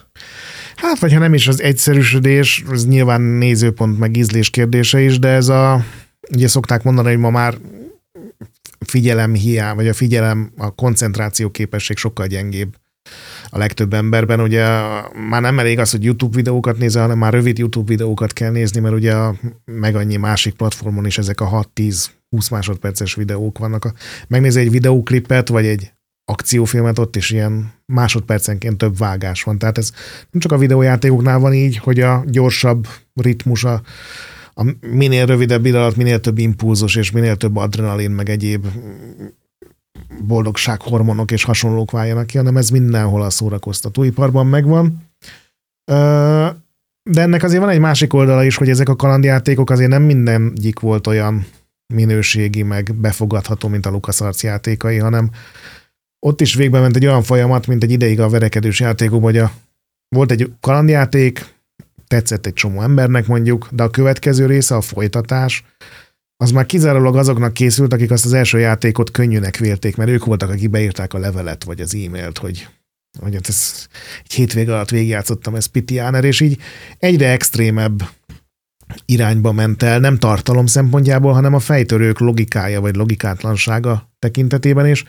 Hát, 0.80 0.98
vagy 0.98 1.12
ha 1.12 1.18
nem 1.18 1.34
is 1.34 1.48
az 1.48 1.62
egyszerűsödés, 1.62 2.64
az 2.68 2.86
nyilván 2.86 3.20
nézőpont 3.20 3.98
meg 3.98 4.16
ízlés 4.16 4.50
kérdése 4.50 5.00
is, 5.00 5.18
de 5.18 5.28
ez 5.28 5.48
a, 5.48 5.84
ugye 6.32 6.48
szokták 6.48 6.82
mondani, 6.82 7.08
hogy 7.08 7.18
ma 7.18 7.30
már 7.30 7.54
figyelem 8.86 9.34
hiány, 9.34 9.74
vagy 9.74 9.88
a 9.88 9.94
figyelem, 9.94 10.52
a 10.56 10.70
koncentráció 10.70 11.50
képesség 11.50 11.96
sokkal 11.96 12.26
gyengébb 12.26 12.76
a 13.50 13.58
legtöbb 13.58 13.92
emberben. 13.92 14.40
Ugye 14.40 14.66
már 15.28 15.40
nem 15.40 15.58
elég 15.58 15.78
az, 15.78 15.90
hogy 15.90 16.04
YouTube 16.04 16.36
videókat 16.36 16.78
nézel, 16.78 17.02
hanem 17.02 17.18
már 17.18 17.32
rövid 17.32 17.58
YouTube 17.58 17.88
videókat 17.88 18.32
kell 18.32 18.50
nézni, 18.50 18.80
mert 18.80 18.94
ugye 18.94 19.14
meg 19.64 19.96
annyi 19.96 20.16
másik 20.16 20.54
platformon 20.54 21.06
is 21.06 21.18
ezek 21.18 21.40
a 21.40 21.66
6-10-20 21.74 22.06
másodperces 22.50 23.14
videók 23.14 23.58
vannak. 23.58 23.92
Megnézi 24.28 24.60
egy 24.60 24.70
videóklipet, 24.70 25.48
vagy 25.48 25.66
egy 25.66 25.92
akciófilmet, 26.30 26.98
ott 26.98 27.16
is 27.16 27.30
ilyen 27.30 27.72
másodpercenként 27.86 28.78
több 28.78 28.98
vágás 28.98 29.42
van. 29.42 29.58
Tehát 29.58 29.78
ez 29.78 29.92
nem 30.30 30.40
csak 30.40 30.52
a 30.52 30.58
videójátékoknál 30.58 31.38
van 31.38 31.52
így, 31.52 31.76
hogy 31.76 32.00
a 32.00 32.24
gyorsabb 32.26 32.86
ritmus, 33.14 33.64
a, 33.64 33.82
a 34.54 34.64
minél 34.80 35.26
rövidebb 35.26 35.66
idő 35.66 35.76
alatt 35.76 35.96
minél 35.96 36.20
több 36.20 36.38
impulzus 36.38 36.96
és 36.96 37.10
minél 37.10 37.36
több 37.36 37.56
adrenalin, 37.56 38.10
meg 38.10 38.28
egyéb 38.28 38.66
boldogsághormonok 40.26 41.30
és 41.30 41.44
hasonlók 41.44 41.90
váljanak 41.90 42.26
ki, 42.26 42.36
hanem 42.36 42.56
ez 42.56 42.70
mindenhol 42.70 43.22
a 43.22 43.30
szórakoztatóiparban 43.30 44.46
megvan. 44.46 45.08
De 47.02 47.20
ennek 47.20 47.42
azért 47.42 47.60
van 47.60 47.70
egy 47.70 47.78
másik 47.78 48.12
oldala 48.12 48.44
is, 48.44 48.56
hogy 48.56 48.68
ezek 48.68 48.88
a 48.88 48.96
kalandjátékok 48.96 49.70
azért 49.70 49.90
nem 49.90 50.02
mindegyik 50.02 50.80
volt 50.80 51.06
olyan 51.06 51.46
minőségi, 51.94 52.62
meg 52.62 52.94
befogadható, 52.94 53.68
mint 53.68 53.86
a 53.86 53.90
LucasArts 53.90 54.42
játékai, 54.42 54.98
hanem 54.98 55.30
ott 56.26 56.40
is 56.40 56.54
végbe 56.54 56.80
ment 56.80 56.96
egy 56.96 57.06
olyan 57.06 57.22
folyamat, 57.22 57.66
mint 57.66 57.82
egy 57.82 57.90
ideig 57.90 58.20
a 58.20 58.28
verekedős 58.28 58.80
játékok, 58.80 59.22
hogy 59.22 59.38
a, 59.38 59.52
volt 60.08 60.30
egy 60.30 60.52
kalandjáték, 60.60 61.54
tetszett 62.06 62.46
egy 62.46 62.52
csomó 62.52 62.82
embernek 62.82 63.26
mondjuk, 63.26 63.68
de 63.70 63.82
a 63.82 63.90
következő 63.90 64.46
része, 64.46 64.76
a 64.76 64.80
folytatás, 64.80 65.64
az 66.36 66.50
már 66.50 66.66
kizárólag 66.66 67.16
azoknak 67.16 67.52
készült, 67.52 67.92
akik 67.92 68.10
azt 68.10 68.24
az 68.24 68.32
első 68.32 68.58
játékot 68.58 69.10
könnyűnek 69.10 69.56
vélték, 69.56 69.96
mert 69.96 70.10
ők 70.10 70.24
voltak, 70.24 70.50
akik 70.50 70.70
beírták 70.70 71.14
a 71.14 71.18
levelet, 71.18 71.64
vagy 71.64 71.80
az 71.80 71.94
e-mailt, 71.94 72.38
hogy, 72.38 72.68
hogy 73.18 73.34
ez 73.34 73.88
egy 74.24 74.32
hétvége 74.32 74.72
alatt 74.72 74.90
végigjátszottam 74.90 75.54
ezt 75.54 75.68
Pitiáner, 75.68 76.24
és 76.24 76.40
így 76.40 76.58
egyre 76.98 77.30
extrémebb 77.30 78.08
irányba 79.04 79.52
ment 79.52 79.82
el, 79.82 79.98
nem 79.98 80.18
tartalom 80.18 80.66
szempontjából, 80.66 81.32
hanem 81.32 81.54
a 81.54 81.58
fejtörők 81.58 82.18
logikája 82.18 82.80
vagy 82.80 82.96
logikátlansága 82.96 84.08
tekintetében, 84.18 84.86
és 84.86 85.04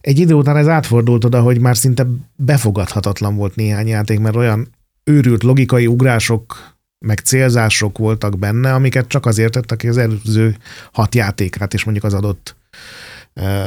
egy 0.00 0.18
idő 0.18 0.34
után 0.34 0.56
ez 0.56 0.68
átfordult 0.68 1.24
oda, 1.24 1.40
hogy 1.40 1.60
már 1.60 1.76
szinte 1.76 2.06
befogadhatatlan 2.36 3.36
volt 3.36 3.54
néhány 3.54 3.88
játék, 3.88 4.18
mert 4.18 4.36
olyan 4.36 4.68
őrült 5.04 5.42
logikai 5.42 5.86
ugrások 5.86 6.74
meg 7.06 7.18
célzások 7.18 7.98
voltak 7.98 8.38
benne, 8.38 8.74
amiket 8.74 9.08
csak 9.08 9.26
azért 9.26 9.52
tettek, 9.52 9.80
hogy 9.80 9.90
az 9.90 9.96
előző 9.96 10.56
hat 10.92 11.14
játékát 11.14 11.74
is 11.74 11.84
mondjuk 11.84 12.04
az 12.06 12.14
adott 12.14 12.56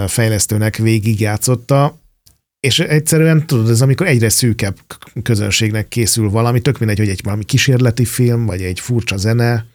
fejlesztőnek 0.08 0.76
végigjátszotta, 0.76 2.02
és 2.64 2.80
egyszerűen 2.80 3.46
tudod, 3.46 3.70
ez 3.70 3.82
amikor 3.82 4.08
egyre 4.08 4.30
szűkebb 4.30 4.78
közönségnek 5.24 5.88
készül 5.88 6.30
valami, 6.30 6.62
tök 6.62 6.80
mindegy, 6.80 6.98
hogy 6.98 7.10
egy 7.10 7.24
valami 7.24 7.44
kísérleti 7.44 8.06
film, 8.06 8.46
vagy 8.46 8.62
egy 8.62 8.80
furcsa 8.80 9.18
zene, 9.18 9.66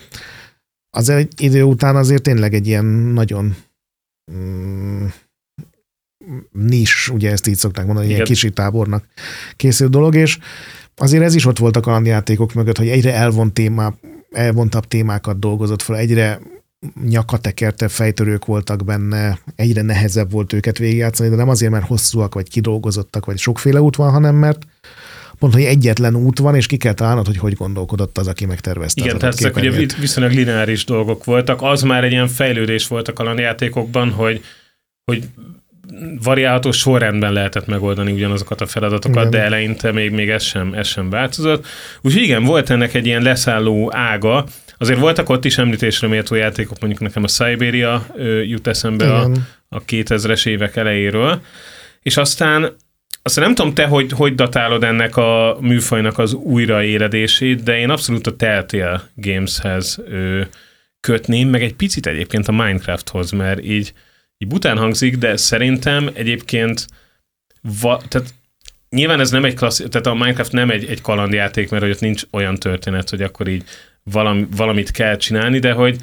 az 0.91 1.09
egy 1.09 1.43
idő 1.43 1.63
után 1.63 1.97
azért 1.97 2.23
tényleg 2.23 2.55
egy 2.55 2.67
ilyen 2.67 2.85
nagyon 2.85 3.57
mm, 4.33 5.07
nis, 6.53 7.09
ugye 7.09 7.31
ezt 7.31 7.47
így 7.47 7.57
szokták 7.57 7.85
mondani, 7.85 8.07
Igen. 8.07 8.17
ilyen 8.17 8.29
kisi 8.29 8.51
tábornak 8.51 9.09
készül 9.57 9.89
dolog, 9.89 10.15
és 10.15 10.39
azért 10.97 11.25
ez 11.25 11.35
is 11.35 11.47
ott 11.47 11.59
volt 11.59 11.77
a 11.77 11.81
kalandjátékok 11.81 12.55
mögött, 12.55 12.79
hogy 12.79 12.89
egyre 12.89 13.13
elvont 13.13 13.53
témá, 13.53 13.95
elvontabb 14.31 14.87
témákat 14.87 15.39
dolgozott 15.39 15.83
fel, 15.83 15.97
egyre 15.97 16.41
nyakatekerte 17.09 17.89
fejtörők 17.89 18.45
voltak 18.45 18.85
benne, 18.85 19.39
egyre 19.57 19.83
nehezebb 19.83 20.31
volt 20.31 20.53
őket 20.53 20.79
végigjátszani, 20.79 21.29
de 21.29 21.37
nem 21.37 21.49
azért, 21.49 21.73
mert 21.73 21.87
hosszúak, 21.87 22.35
vagy 22.35 22.49
kidolgozottak, 22.49 23.27
vagy 23.27 23.39
sokféle 23.39 23.81
út 23.81 23.97
van, 23.97 24.11
hanem 24.11 24.35
mert 24.35 24.67
pont, 25.39 25.53
hogy 25.53 25.63
egyetlen 25.63 26.17
út 26.17 26.39
van, 26.39 26.55
és 26.55 26.67
ki 26.67 26.77
kell 26.77 26.93
találnod, 26.93 27.27
hogy 27.27 27.37
hogy 27.37 27.55
gondolkodott 27.55 28.19
az, 28.19 28.27
aki 28.27 28.47
megtervezte. 28.47 29.05
Igen, 29.05 29.19
tehát 29.19 29.35
ezek 29.35 29.57
ugye 29.57 29.87
viszonylag 30.01 30.33
lineáris 30.33 30.85
dolgok 30.85 31.25
voltak. 31.25 31.63
Az 31.63 31.83
már 31.83 32.05
egy 32.05 32.13
ilyen 32.13 32.29
fejlődés 32.29 32.87
volt 32.87 33.09
a 33.09 33.13
kalandjátékokban, 33.13 34.11
hogy, 34.11 34.45
hogy 35.05 35.25
variálható 36.23 36.71
sorrendben 36.71 37.33
lehetett 37.33 37.67
megoldani 37.67 38.13
ugyanazokat 38.13 38.61
a 38.61 38.67
feladatokat, 38.67 39.17
igen. 39.17 39.31
de 39.31 39.41
eleinte 39.41 39.93
még, 39.93 40.11
még 40.11 40.31
ez, 40.31 40.43
sem, 40.43 40.75
ez 40.75 40.87
sem 40.87 41.11
változott. 41.11 41.67
Úgyhogy 42.01 42.23
igen, 42.23 42.45
volt 42.45 42.71
ennek 42.71 42.95
egy 42.95 43.07
ilyen 43.07 43.23
leszálló 43.23 43.91
ága, 43.95 44.47
Azért 44.79 44.99
voltak 44.99 45.29
ott 45.29 45.45
is 45.45 45.59
említésre 45.59 46.09
méltó 46.09 46.35
játékok, 46.35 46.81
mondjuk 46.81 47.03
nekem 47.03 47.23
a 47.23 47.29
Siberia 47.29 48.07
jut 48.45 48.67
eszembe 48.67 49.15
a, 49.15 49.31
a 49.69 49.85
2000-es 49.85 50.47
évek 50.47 50.77
elejéről, 50.77 51.41
és 52.03 52.17
aztán 52.17 52.77
aztán 53.23 53.45
nem 53.45 53.55
tudom 53.55 53.75
te, 53.75 53.87
hogy, 53.87 54.13
hogy 54.13 54.35
datálod 54.35 54.85
ennek 54.85 55.17
a 55.17 55.57
műfajnak 55.61 56.19
az 56.19 56.33
újraéledését, 56.33 57.63
de 57.63 57.79
én 57.79 57.91
abszolút 57.91 58.27
a 58.27 58.37
Telltale 58.37 59.03
Gameshez 59.15 59.99
ö, 60.07 60.41
kötném, 61.01 61.49
meg 61.49 61.63
egy 61.63 61.75
picit 61.75 62.07
egyébként 62.07 62.49
a 62.49 62.53
Minecrafthoz, 62.53 63.31
mert 63.31 63.65
így 63.65 63.93
így 64.39 64.49
bután 64.49 64.79
hangzik, 64.79 65.17
de 65.17 65.37
szerintem 65.37 66.11
egyébként 66.13 66.87
va, 67.81 68.03
tehát 68.09 68.35
nyilván 68.91 69.21
ez 69.21 69.31
nem 69.31 69.45
egy 69.45 69.55
klassz, 69.55 69.83
tehát 69.89 70.07
a 70.07 70.15
Minecraft 70.15 70.53
nem 70.53 70.71
egy, 70.71 70.85
egy 70.85 71.01
kalandjáték, 71.01 71.71
mert 71.71 71.83
hogy 71.83 71.93
ott 71.93 72.01
nincs 72.01 72.23
olyan 72.31 72.57
történet, 72.57 73.11
hogy 73.11 73.23
akkor 73.23 73.49
így 73.49 73.65
valami, 74.11 74.47
valamit 74.57 74.91
kell 74.91 75.17
csinálni, 75.17 75.59
de 75.59 75.73
hogy, 75.73 75.97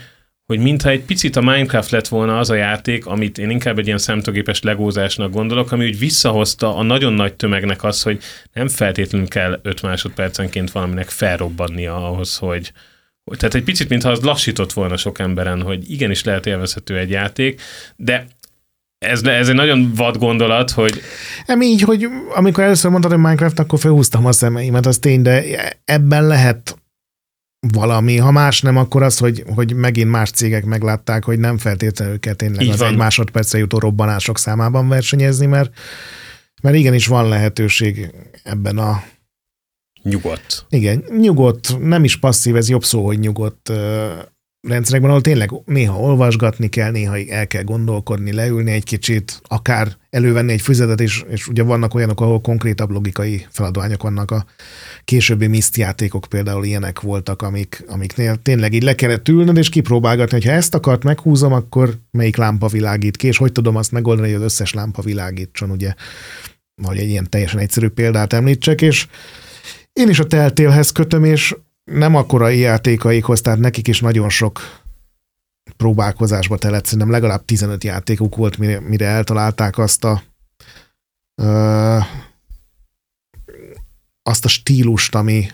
hogy 0.45 0.59
mintha 0.59 0.89
egy 0.89 1.01
picit 1.01 1.35
a 1.35 1.41
Minecraft 1.41 1.89
lett 1.89 2.07
volna 2.07 2.37
az 2.37 2.49
a 2.49 2.55
játék, 2.55 3.05
amit 3.05 3.37
én 3.37 3.49
inkább 3.49 3.79
egy 3.79 3.85
ilyen 3.85 3.97
számítógépes 3.97 4.61
legózásnak 4.61 5.31
gondolok, 5.31 5.71
ami 5.71 5.85
úgy 5.85 5.99
visszahozta 5.99 6.75
a 6.75 6.83
nagyon 6.83 7.13
nagy 7.13 7.33
tömegnek 7.33 7.83
az, 7.83 8.01
hogy 8.01 8.23
nem 8.53 8.67
feltétlenül 8.67 9.27
kell 9.27 9.59
5 9.63 9.81
másodpercenként 9.81 10.71
valaminek 10.71 11.09
felrobbannia 11.09 12.09
ahhoz, 12.09 12.37
hogy, 12.37 12.71
tehát 13.37 13.55
egy 13.55 13.63
picit, 13.63 13.89
mintha 13.89 14.09
az 14.09 14.19
lassított 14.19 14.73
volna 14.73 14.97
sok 14.97 15.19
emberen, 15.19 15.61
hogy 15.61 15.91
igenis 15.91 16.23
lehet 16.23 16.45
élvezhető 16.45 16.97
egy 16.97 17.09
játék, 17.09 17.61
de 17.95 18.27
ez, 18.97 19.23
ez 19.23 19.49
egy 19.49 19.55
nagyon 19.55 19.91
vad 19.95 20.17
gondolat, 20.17 20.71
hogy... 20.71 21.01
Nem 21.45 21.61
így, 21.61 21.81
hogy 21.81 22.07
amikor 22.35 22.63
először 22.63 22.91
mondtad, 22.91 23.11
hogy 23.11 23.21
Minecraft, 23.21 23.59
akkor 23.59 23.79
felhúztam 23.79 24.25
a 24.25 24.31
szemeimet, 24.31 24.85
az 24.85 24.97
tény, 24.97 25.21
de 25.21 25.43
ebben 25.85 26.27
lehet 26.27 26.77
valami, 27.73 28.17
ha 28.17 28.31
más 28.31 28.61
nem, 28.61 28.77
akkor 28.77 29.03
az, 29.03 29.17
hogy, 29.17 29.43
hogy 29.55 29.73
megint 29.73 30.09
más 30.09 30.29
cégek 30.31 30.65
meglátták, 30.65 31.23
hogy 31.23 31.39
nem 31.39 31.57
feltétlenül 31.57 32.19
kell 32.19 32.33
tényleg 32.33 32.61
Így 32.61 32.69
az 32.69 32.79
van. 32.79 32.91
egy 32.91 32.97
másodpercre 32.97 33.57
jutó 33.57 33.77
robbanások 33.79 34.37
számában 34.37 34.87
versenyezni, 34.87 35.45
mert, 35.45 35.73
mert 36.61 36.75
igenis 36.75 37.07
van 37.07 37.27
lehetőség 37.27 38.11
ebben 38.43 38.77
a 38.77 39.03
Nyugodt. 40.03 40.65
igen, 40.69 41.03
nyugodt, 41.19 41.79
nem 41.79 42.03
is 42.03 42.17
passzív, 42.19 42.55
ez 42.55 42.69
jobb 42.69 42.83
szó, 42.83 43.05
hogy 43.05 43.19
nyugodt 43.19 43.71
rendszerekben, 44.67 45.09
ahol 45.09 45.21
tényleg 45.21 45.51
néha 45.65 45.99
olvasgatni 45.99 46.67
kell, 46.67 46.91
néha 46.91 47.17
el 47.29 47.47
kell 47.47 47.63
gondolkodni, 47.63 48.33
leülni 48.33 48.71
egy 48.71 48.83
kicsit, 48.83 49.41
akár 49.43 49.97
elővenni 50.09 50.51
egy 50.51 50.61
füzetet, 50.61 51.01
és, 51.01 51.23
és 51.29 51.47
ugye 51.47 51.63
vannak 51.63 51.93
olyanok, 51.93 52.21
ahol 52.21 52.41
konkrétabb 52.41 52.89
logikai 52.89 53.45
feladványok 53.49 54.03
vannak. 54.03 54.31
A 54.31 54.45
későbbi 55.03 55.47
Myst 55.47 55.77
játékok 55.77 56.25
például 56.29 56.65
ilyenek 56.65 56.99
voltak, 56.99 57.41
amik, 57.41 57.83
amiknél 57.87 58.35
tényleg 58.35 58.73
így 58.73 58.83
le 58.83 58.95
kellett 58.95 59.29
ülnöd, 59.29 59.57
és 59.57 59.69
kipróbálgatni, 59.69 60.37
hogy 60.37 60.45
ha 60.45 60.51
ezt 60.51 60.75
akart 60.75 61.03
meghúzom, 61.03 61.53
akkor 61.53 61.97
melyik 62.11 62.35
lámpa 62.35 62.67
világít 62.67 63.17
ki, 63.17 63.27
és 63.27 63.37
hogy 63.37 63.51
tudom 63.51 63.75
azt 63.75 63.91
megoldani, 63.91 64.27
hogy 64.27 64.37
az 64.37 64.43
összes 64.43 64.73
lámpa 64.73 65.01
világítson, 65.01 65.71
ugye, 65.71 65.93
vagy 66.81 66.97
egy 66.97 67.09
ilyen 67.09 67.29
teljesen 67.29 67.59
egyszerű 67.59 67.87
példát 67.87 68.33
említsek, 68.33 68.81
és 68.81 69.07
én 69.93 70.09
is 70.09 70.19
a 70.19 70.25
teltélhez 70.25 70.91
kötöm, 70.91 71.23
és 71.23 71.55
nem 71.91 72.15
akkora 72.15 72.49
játékaikhoz, 72.49 73.41
tehát 73.41 73.59
nekik 73.59 73.87
is 73.87 73.99
nagyon 73.99 74.29
sok 74.29 74.59
próbálkozásba 75.77 76.57
telett, 76.57 76.85
szerintem 76.85 77.09
legalább 77.09 77.45
15 77.45 77.83
játékuk 77.83 78.35
volt, 78.35 78.57
mire, 78.57 78.79
mire 78.79 79.05
eltalálták 79.05 79.77
azt 79.77 80.03
a 80.03 80.23
ö, 81.41 81.97
azt 84.23 84.45
a 84.45 84.47
stílust, 84.47 85.15
ami, 85.15 85.47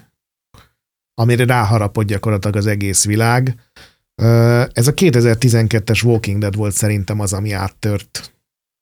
amire 1.13 1.45
ráharapott 1.45 2.05
gyakorlatilag 2.05 2.55
az 2.55 2.65
egész 2.65 3.05
világ. 3.05 3.55
Ö, 4.15 4.63
ez 4.73 4.87
a 4.87 4.93
2012-es 4.93 6.05
Walking 6.05 6.39
Dead 6.39 6.55
volt 6.55 6.73
szerintem 6.73 7.19
az, 7.19 7.33
ami 7.33 7.51
áttört 7.51 8.33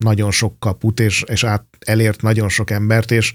nagyon 0.03 0.31
sok 0.31 0.59
kaput, 0.59 0.99
és, 0.99 1.21
és 1.27 1.43
át, 1.43 1.65
elért 1.79 2.21
nagyon 2.21 2.49
sok 2.49 2.69
embert, 2.69 3.11
és 3.11 3.33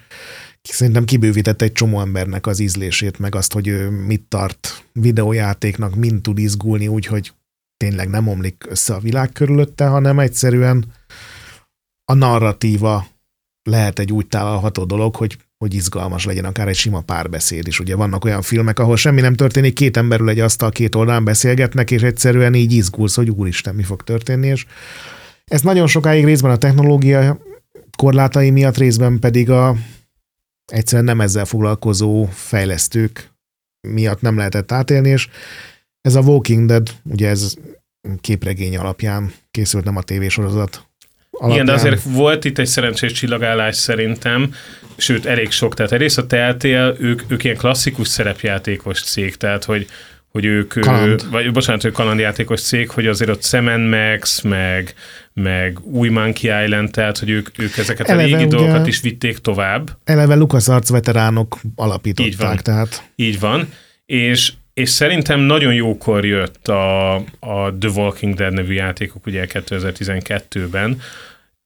szerintem 0.72 1.04
kibővített 1.04 1.62
egy 1.62 1.72
csomó 1.72 2.00
embernek 2.00 2.46
az 2.46 2.58
ízlését, 2.58 3.18
meg 3.18 3.34
azt, 3.34 3.52
hogy 3.52 3.68
ő 3.68 3.90
mit 3.90 4.22
tart 4.28 4.86
videójátéknak, 4.92 5.94
mint 5.94 6.22
tud 6.22 6.38
izgulni, 6.38 6.88
úgyhogy 6.88 7.32
tényleg 7.76 8.08
nem 8.08 8.28
omlik 8.28 8.64
össze 8.68 8.94
a 8.94 8.98
világ 8.98 9.32
körülötte, 9.32 9.86
hanem 9.86 10.18
egyszerűen 10.18 10.84
a 12.04 12.14
narratíva 12.14 13.06
lehet 13.62 13.98
egy 13.98 14.12
úgy 14.12 14.26
tálalható 14.26 14.84
dolog, 14.84 15.16
hogy, 15.16 15.36
hogy 15.58 15.74
izgalmas 15.74 16.24
legyen 16.24 16.44
akár 16.44 16.68
egy 16.68 16.76
sima 16.76 17.00
párbeszéd 17.00 17.66
is. 17.66 17.80
Ugye 17.80 17.96
vannak 17.96 18.24
olyan 18.24 18.42
filmek, 18.42 18.78
ahol 18.78 18.96
semmi 18.96 19.20
nem 19.20 19.34
történik, 19.34 19.74
két 19.74 19.96
emberül 19.96 20.28
egy 20.28 20.40
asztal 20.40 20.70
két 20.70 20.94
oldalán 20.94 21.24
beszélgetnek, 21.24 21.90
és 21.90 22.02
egyszerűen 22.02 22.54
így 22.54 22.72
izgulsz, 22.72 23.16
hogy 23.16 23.30
úristen, 23.30 23.74
mi 23.74 23.82
fog 23.82 24.02
történni, 24.02 24.46
és 24.46 24.66
ez 25.44 25.62
nagyon 25.62 25.86
sokáig 25.86 26.24
részben 26.24 26.50
a 26.50 26.56
technológia 26.56 27.38
korlátai 27.96 28.50
miatt, 28.50 28.76
részben 28.76 29.18
pedig 29.18 29.50
a, 29.50 29.76
egyszerűen 30.72 31.04
nem 31.04 31.20
ezzel 31.20 31.44
foglalkozó 31.44 32.24
fejlesztők 32.24 33.32
miatt 33.88 34.20
nem 34.20 34.36
lehetett 34.36 34.72
átélni, 34.72 35.08
és 35.08 35.28
ez 36.00 36.14
a 36.14 36.20
Walking 36.20 36.68
Dead, 36.68 36.90
ugye 37.02 37.28
ez 37.28 37.54
képregény 38.20 38.76
alapján 38.76 39.32
készült, 39.50 39.84
nem 39.84 39.96
a 39.96 40.02
tévésorozat 40.02 40.86
alapján. 41.30 41.50
Igen, 41.50 41.64
de 41.64 41.72
azért 41.72 42.02
volt 42.02 42.44
itt 42.44 42.58
egy 42.58 42.66
szerencsés 42.66 43.12
csillagállás 43.12 43.76
szerintem, 43.76 44.54
sőt, 44.96 45.26
elég 45.26 45.50
sok. 45.50 45.74
Tehát 45.74 45.92
egyrészt 45.92 46.18
a 46.18 46.26
Telltale, 46.26 46.94
ők, 46.98 47.22
ők 47.26 47.44
ilyen 47.44 47.56
klasszikus 47.56 48.08
szerepjátékos 48.08 49.02
cég, 49.02 49.36
tehát 49.36 49.64
hogy 49.64 49.88
hogy 50.34 50.44
ők, 50.44 50.80
Kaland. 50.80 51.30
vagy 51.30 51.52
bocsánat, 51.52 51.84
ők 51.84 51.92
kalandjátékos 51.92 52.60
cég, 52.60 52.90
hogy 52.90 53.06
azért 53.06 53.30
ott 53.30 53.44
Sam 53.44 53.80
Max, 53.80 54.40
meg, 54.40 54.94
meg 55.34 55.78
új 55.82 56.08
Monkey 56.08 56.64
Island, 56.64 56.90
tehát 56.90 57.18
hogy 57.18 57.30
ők, 57.30 57.58
ők 57.58 57.76
ezeket 57.76 58.08
Eleve 58.08 58.22
a 58.22 58.26
régi 58.26 58.44
ugye- 58.44 58.56
dolgokat 58.56 58.86
is 58.86 59.00
vitték 59.00 59.38
tovább. 59.38 59.90
Eleve 60.04 60.34
LucasArts 60.34 60.88
veteránok 60.88 61.58
Így 61.64 61.70
alapították, 61.76 62.38
van. 62.38 62.56
tehát 62.62 63.10
Így 63.16 63.40
van. 63.40 63.68
És, 64.06 64.52
és 64.74 64.88
szerintem 64.88 65.40
nagyon 65.40 65.74
jókor 65.74 66.24
jött 66.24 66.68
a, 66.68 67.14
a 67.40 67.72
The 67.80 67.88
Walking 67.94 68.34
Dead 68.34 68.52
nevű 68.52 68.72
játékok 68.74 69.26
ugye 69.26 69.46
2012-ben. 69.52 71.00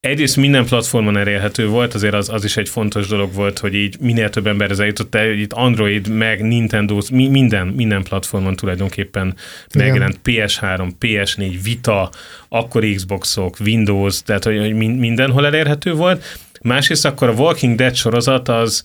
Egyrészt 0.00 0.36
minden 0.36 0.64
platformon 0.64 1.16
elérhető 1.16 1.68
volt, 1.68 1.94
azért 1.94 2.14
az, 2.14 2.28
az 2.28 2.44
is 2.44 2.56
egy 2.56 2.68
fontos 2.68 3.06
dolog 3.06 3.32
volt, 3.32 3.58
hogy 3.58 3.74
így 3.74 3.96
minél 4.00 4.30
több 4.30 4.46
emberhez 4.46 4.80
eljutott 4.80 5.14
el, 5.14 5.26
hogy 5.26 5.40
itt 5.40 5.52
Android, 5.52 6.08
meg 6.08 6.42
Nintendo, 6.42 6.98
mi, 7.10 7.28
minden, 7.28 7.66
minden 7.66 8.02
platformon 8.02 8.56
tulajdonképpen 8.56 9.34
Igen. 9.74 9.86
megjelent 9.86 10.20
PS3, 10.24 10.90
PS4, 11.00 11.58
Vita, 11.62 12.10
akkor 12.48 12.84
Xboxok, 12.94 13.56
Windows, 13.60 14.22
tehát 14.22 14.44
hogy, 14.44 14.58
hogy 14.58 14.74
min- 14.74 14.98
mindenhol 14.98 15.46
elérhető 15.46 15.92
volt. 15.92 16.24
Másrészt 16.62 17.04
akkor 17.04 17.28
a 17.28 17.32
Walking 17.32 17.76
Dead 17.76 17.94
sorozat 17.94 18.48
az, 18.48 18.82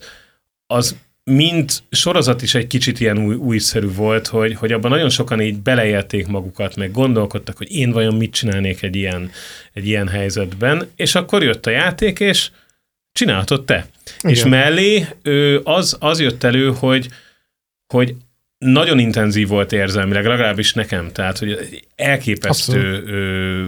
az 0.66 0.96
mind 1.30 1.70
sorozat 1.90 2.42
is 2.42 2.54
egy 2.54 2.66
kicsit 2.66 3.00
ilyen 3.00 3.18
új, 3.18 3.34
újszerű 3.34 3.92
volt, 3.92 4.26
hogy, 4.26 4.54
hogy 4.54 4.72
abban 4.72 4.90
nagyon 4.90 5.08
sokan 5.08 5.40
így 5.40 5.58
beleélték 5.58 6.26
magukat, 6.26 6.76
meg 6.76 6.90
gondolkodtak, 6.90 7.56
hogy 7.56 7.72
én 7.72 7.90
vajon 7.90 8.14
mit 8.14 8.32
csinálnék 8.32 8.82
egy 8.82 8.96
ilyen, 8.96 9.30
egy 9.72 9.86
ilyen 9.86 10.08
helyzetben, 10.08 10.90
és 10.96 11.14
akkor 11.14 11.42
jött 11.42 11.66
a 11.66 11.70
játék, 11.70 12.20
és 12.20 12.50
csinálhatod 13.12 13.64
te. 13.64 13.86
Igen. 14.18 14.30
És 14.36 14.44
mellé 14.44 15.06
ő, 15.22 15.60
az, 15.64 15.96
az 16.00 16.20
jött 16.20 16.42
elő, 16.42 16.72
hogy, 16.78 17.08
hogy 17.86 18.14
nagyon 18.58 18.98
intenzív 18.98 19.48
volt 19.48 19.72
érzelmileg, 19.72 20.26
legalábbis 20.26 20.72
nekem, 20.72 21.12
tehát 21.12 21.38
hogy 21.38 21.82
elképesztő 21.94 23.02
ö, 23.06 23.64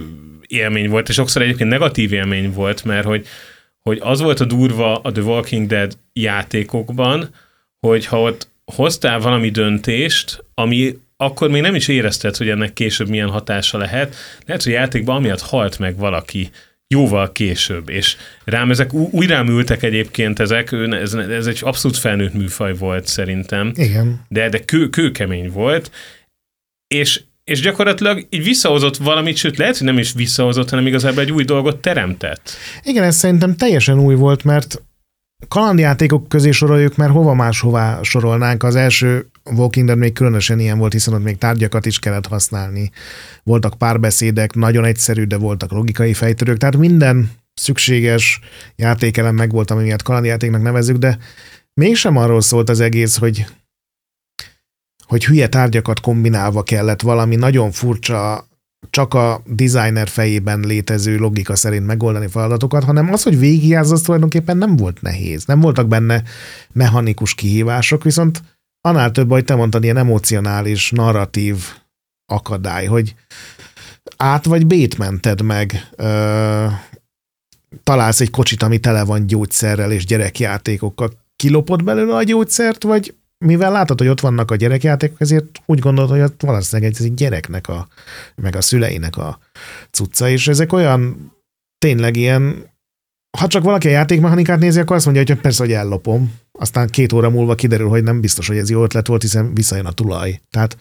élmény 0.47 0.89
volt, 0.89 1.09
és 1.09 1.15
sokszor 1.15 1.43
egyébként 1.43 1.71
negatív 1.71 2.13
élmény 2.13 2.53
volt, 2.53 2.85
mert 2.85 3.07
hogy, 3.07 3.27
hogy 3.81 3.99
az 4.03 4.21
volt 4.21 4.41
a 4.41 4.45
durva 4.45 4.97
a 4.97 5.13
The 5.13 5.23
Walking 5.23 5.67
Dead 5.67 5.99
játékokban, 6.13 7.31
hogy 7.89 8.07
ha 8.07 8.21
ott 8.21 8.49
hoztál 8.65 9.19
valami 9.19 9.51
döntést, 9.51 10.45
ami 10.55 10.99
akkor 11.17 11.51
még 11.51 11.63
nem 11.63 11.75
is 11.75 11.89
érezted, 11.89 12.37
hogy 12.37 12.49
ennek 12.49 12.73
később 12.73 13.09
milyen 13.09 13.29
hatása 13.29 13.79
lehet. 13.79 14.15
Lehet, 14.47 14.63
hogy 14.63 14.73
játékban 14.73 15.17
amiatt 15.17 15.41
halt 15.41 15.79
meg 15.79 15.97
valaki 15.97 16.51
jóval 16.89 17.33
később, 17.33 17.89
és 17.89 18.17
rám 18.45 18.71
ezek 18.71 18.93
új 18.93 19.27
rám 19.27 19.49
ültek 19.49 19.83
egyébként 19.83 20.39
ezek, 20.39 20.73
ez, 20.73 21.15
ez 21.15 21.47
egy 21.47 21.59
abszolút 21.61 21.97
felnőtt 21.97 22.35
műfaj 22.35 22.75
volt 22.75 23.07
szerintem, 23.07 23.73
igen. 23.75 24.25
de, 24.29 24.49
de 24.49 24.59
kő, 24.59 24.89
kőkemény 24.89 25.51
volt, 25.51 25.91
és, 26.95 27.23
és 27.45 27.61
gyakorlatilag 27.61 28.27
így 28.31 28.45
visszahozott 28.45 28.97
valamit, 28.97 29.37
sőt 29.37 29.57
lehet, 29.57 29.77
hogy 29.77 29.87
nem 29.87 29.99
is 29.99 30.13
visszahozott, 30.13 30.71
hanem 30.71 30.87
igazából 30.87 31.23
egy 31.23 31.33
új 31.33 31.45
dolgot 31.45 31.81
teremtett. 31.81 32.51
Igen, 32.83 33.05
ez 33.05 33.17
szerintem 33.17 33.57
teljesen 33.57 33.99
új 33.99 34.15
volt, 34.15 34.45
mert 34.45 34.83
kalandjátékok 35.49 36.29
közé 36.29 36.51
soroljuk, 36.51 36.97
mert 36.97 37.13
hova 37.13 37.35
máshová 37.35 38.03
sorolnánk. 38.03 38.63
Az 38.63 38.75
első 38.75 39.27
Walking 39.45 39.87
Dead 39.87 39.99
még 39.99 40.13
különösen 40.13 40.59
ilyen 40.59 40.79
volt, 40.79 40.93
hiszen 40.93 41.15
ott 41.15 41.23
még 41.23 41.39
tárgyakat 41.39 41.87
is 41.87 41.99
kellett 41.99 42.27
használni. 42.27 42.91
Voltak 43.43 43.75
párbeszédek, 43.79 44.55
nagyon 44.55 44.85
egyszerű, 44.85 45.25
de 45.25 45.37
voltak 45.37 45.71
logikai 45.71 46.15
fejtörők, 46.15 46.57
tehát 46.57 46.77
minden 46.77 47.31
szükséges 47.55 48.41
játékelem 48.77 49.35
megvolt, 49.35 49.71
ami 49.71 49.83
miatt 49.83 50.03
kalandjátéknak 50.03 50.63
nevezzük, 50.63 50.97
de 50.97 51.19
mégsem 51.75 52.17
arról 52.17 52.41
szólt 52.41 52.69
az 52.69 52.81
egész, 52.81 53.17
hogy 53.17 53.47
hogy 55.07 55.25
hülye 55.25 55.49
tárgyakat 55.49 56.01
kombinálva 56.01 56.63
kellett 56.63 57.01
valami 57.01 57.37
nagyon 57.37 57.71
furcsa, 57.71 58.49
csak 58.91 59.15
a 59.15 59.43
designer 59.47 60.09
fejében 60.09 60.61
létező 60.61 61.17
logika 61.17 61.57
szerint 61.57 61.87
megoldani 61.87 62.29
feladatokat, 62.29 62.85
hanem 62.85 63.13
az, 63.13 63.23
hogy 63.23 63.39
végigjázz, 63.39 63.91
az 63.91 64.01
tulajdonképpen 64.01 64.57
nem 64.57 64.77
volt 64.77 65.03
nehéz. 65.03 65.45
Nem 65.45 65.61
voltak 65.61 65.89
benne 65.89 66.23
mechanikus 66.73 67.35
kihívások, 67.35 68.03
viszont 68.03 68.43
annál 68.81 69.11
több, 69.11 69.31
hogy 69.31 69.45
te 69.45 69.55
mondtad, 69.55 69.85
ilyen 69.85 69.97
emocionális, 69.97 70.91
narratív 70.91 71.57
akadály, 72.27 72.87
hogy 72.87 73.15
át 74.17 74.45
vagy 74.45 74.67
bét 74.67 74.99
mented 74.99 75.43
meg, 75.43 75.89
ö, 75.97 76.67
találsz 77.83 78.21
egy 78.21 78.31
kocsit, 78.31 78.63
ami 78.63 78.79
tele 78.79 79.05
van 79.05 79.27
gyógyszerrel 79.27 79.93
és 79.93 80.07
gyerekjátékokkal, 80.07 81.11
kilopod 81.37 81.85
belőle 81.85 82.15
a 82.15 82.23
gyógyszert, 82.23 82.83
vagy 82.83 83.15
mivel 83.47 83.73
látod, 83.73 83.99
hogy 83.99 84.09
ott 84.09 84.21
vannak 84.21 84.51
a 84.51 84.57
gyerekjátékok, 84.57 85.21
ezért 85.21 85.63
úgy 85.67 85.79
gondolod, 85.79 86.11
hogy 86.11 86.21
ott 86.21 86.43
valószínűleg 86.43 86.93
ez 86.93 87.01
egy 87.01 87.15
gyereknek, 87.15 87.69
a, 87.69 87.89
meg 88.35 88.57
a 88.57 88.61
szüleinek 88.61 89.17
a 89.17 89.39
cucca, 89.91 90.29
és 90.29 90.49
ezek 90.49 90.73
olyan 90.73 91.33
tényleg 91.79 92.17
ilyen, 92.17 92.75
ha 93.39 93.47
csak 93.47 93.63
valaki 93.63 93.89
a 93.89 93.91
játékmechanikát 93.91 94.59
nézi, 94.59 94.81
akkor 94.81 94.97
azt 94.97 95.05
mondja, 95.05 95.25
hogy 95.27 95.41
persze, 95.41 95.63
hogy 95.63 95.73
ellopom. 95.73 96.35
Aztán 96.53 96.89
két 96.89 97.13
óra 97.13 97.31
múlva 97.31 97.55
kiderül, 97.55 97.89
hogy 97.89 98.03
nem 98.03 98.21
biztos, 98.21 98.47
hogy 98.47 98.57
ez 98.57 98.71
jó 98.71 98.83
ötlet 98.83 99.07
volt, 99.07 99.23
hiszen 99.23 99.55
visszajön 99.55 99.87
a 99.87 99.93
tulaj. 99.93 100.41
Tehát 100.51 100.77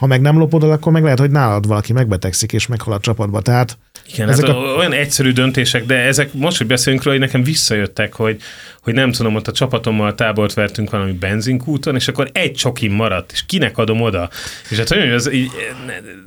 ha 0.00 0.06
meg 0.06 0.20
nem 0.20 0.38
lopod 0.38 0.62
el, 0.62 0.70
akkor 0.70 0.92
meg 0.92 1.02
lehet, 1.02 1.18
hogy 1.18 1.30
nálad 1.30 1.66
valaki 1.66 1.92
megbetegszik 1.92 2.52
és 2.52 2.66
meghal 2.66 2.94
a 2.94 3.00
csapatba. 3.00 3.40
Tehát 3.40 3.78
Igen, 4.12 4.28
Ezek 4.28 4.46
hát 4.46 4.54
a... 4.54 4.58
olyan 4.58 4.92
egyszerű 4.92 5.32
döntések, 5.32 5.86
de 5.86 5.94
ezek 5.94 6.32
most, 6.32 6.58
hogy 6.58 6.66
beszélünk 6.66 7.02
róla, 7.02 7.16
hogy 7.16 7.26
nekem 7.26 7.42
visszajöttek, 7.42 8.12
hogy, 8.12 8.40
hogy 8.80 8.94
nem 8.94 9.12
tudom, 9.12 9.34
ott 9.34 9.48
a 9.48 9.52
csapatommal 9.52 10.14
tábort 10.14 10.54
vertünk 10.54 10.90
valami 10.90 11.12
benzinkúton, 11.12 11.94
és 11.94 12.08
akkor 12.08 12.30
egy 12.32 12.52
csokim 12.52 12.92
maradt, 12.92 13.32
és 13.32 13.46
kinek 13.46 13.78
adom 13.78 14.00
oda? 14.00 14.30
És 14.70 14.76
hát 14.76 14.88
hogy 14.88 14.98
ez 14.98 15.32
így 15.32 15.50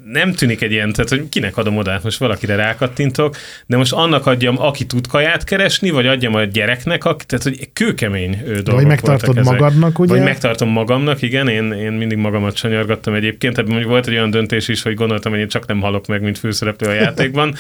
nem 0.06 0.34
tűnik 0.34 0.62
egy 0.62 0.72
ilyen, 0.72 0.92
tehát 0.92 1.10
hogy 1.10 1.30
kinek 1.30 1.58
adom 1.58 1.78
oda, 1.78 1.92
hát 1.92 2.04
most 2.04 2.18
valakire 2.18 2.56
rákattintok, 2.56 3.36
de 3.66 3.78
most 3.78 3.94
annak 3.94 4.26
adjam, 4.26 4.62
aki 4.62 4.86
tud 4.86 5.08
kaját 5.08 5.44
keresni, 5.44 5.90
vagy 5.90 6.08
adjam 6.08 6.36
a 6.36 6.44
gyereknek, 6.44 7.06
aki, 7.06 7.26
tehát 7.26 7.44
hogy 7.44 7.70
kőkemény 7.74 8.42
dolgok 8.46 8.74
Vagy 8.74 8.86
megtartod 8.86 9.38
ezek. 9.38 9.52
magadnak, 9.52 10.00
ugye? 10.00 10.14
Vagy 10.14 10.24
megtartom 10.24 10.70
magamnak, 10.70 11.22
igen, 11.22 11.48
én, 11.48 11.72
én 11.72 11.92
mindig 11.92 12.18
magamat 12.18 12.56
sanyargattam 12.56 13.14
egyébként, 13.14 13.58
ebben 13.58 13.72
mondjuk 13.72 13.92
volt 13.92 14.08
egy 14.08 14.14
olyan 14.14 14.30
döntés 14.30 14.68
is, 14.68 14.82
hogy 14.82 14.94
gondoltam, 14.94 15.32
hogy 15.32 15.42
én 15.42 15.48
csak 15.48 15.66
nem 15.66 15.82
halok 15.82 16.08
meg, 16.08 16.22
mint 16.22 16.38
főszereplő 16.38 16.88
a 16.90 16.94
játékban, 16.94 17.56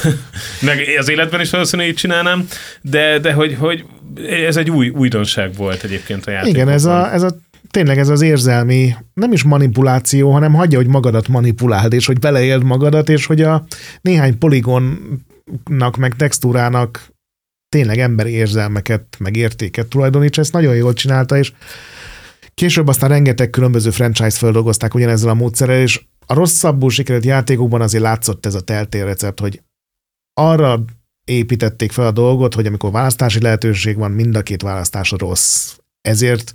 meg 0.60 0.84
az 0.98 1.08
életben 1.08 1.40
is 1.40 1.50
valószínűleg 1.50 1.90
így 1.90 1.96
csinálnám, 1.96 2.48
de, 2.80 3.18
de 3.18 3.32
hogy, 3.32 3.56
hogy 3.58 3.84
ez 4.46 4.56
egy 4.56 4.70
új 4.70 4.88
újdonság 4.88 5.54
volt 5.54 5.82
egyébként 5.82 6.26
a 6.26 6.30
játékban. 6.30 6.54
Igen, 6.54 6.68
ez 6.74 6.84
a, 6.84 7.12
ez 7.12 7.22
a 7.22 7.36
tényleg 7.70 7.98
ez 7.98 8.08
az 8.08 8.20
érzelmi, 8.20 8.94
nem 9.14 9.32
is 9.32 9.42
manipuláció, 9.42 10.30
hanem 10.30 10.52
hagyja, 10.54 10.78
hogy 10.78 10.86
magadat 10.86 11.28
manipuláld, 11.28 11.92
és 11.92 12.06
hogy 12.06 12.18
beleéld 12.18 12.62
magadat, 12.62 13.08
és 13.08 13.26
hogy 13.26 13.40
a 13.40 13.64
néhány 14.00 14.38
poligonnak, 14.38 15.96
meg 15.98 16.16
textúrának 16.16 17.10
tényleg 17.68 17.98
emberi 17.98 18.30
érzelmeket, 18.30 19.16
meg 19.18 19.36
értéket 19.36 19.86
tulajdoníts, 19.86 20.38
ezt 20.38 20.52
nagyon 20.52 20.74
jól 20.74 20.92
csinálta, 20.92 21.38
és 21.38 21.52
később 22.54 22.88
aztán 22.88 23.08
rengeteg 23.08 23.50
különböző 23.50 23.90
franchise 23.90 24.38
földolgozták 24.38 24.94
ugyanezzel 24.94 25.30
a 25.30 25.34
módszerrel, 25.34 25.80
és 25.80 26.00
a 26.26 26.34
rosszabbul 26.34 26.90
sikerült 26.90 27.24
játékokban 27.24 27.80
azért 27.80 28.02
látszott 28.02 28.46
ez 28.46 28.54
a 28.54 28.60
teltél 28.60 29.04
recept, 29.04 29.40
hogy 29.40 29.62
arra 30.34 30.84
építették 31.24 31.92
fel 31.92 32.06
a 32.06 32.10
dolgot, 32.10 32.54
hogy 32.54 32.66
amikor 32.66 32.90
választási 32.90 33.40
lehetőség 33.40 33.96
van, 33.96 34.10
mind 34.10 34.36
a 34.36 34.42
két 34.42 34.62
választás 34.62 35.10
rossz. 35.10 35.76
Ezért 36.00 36.52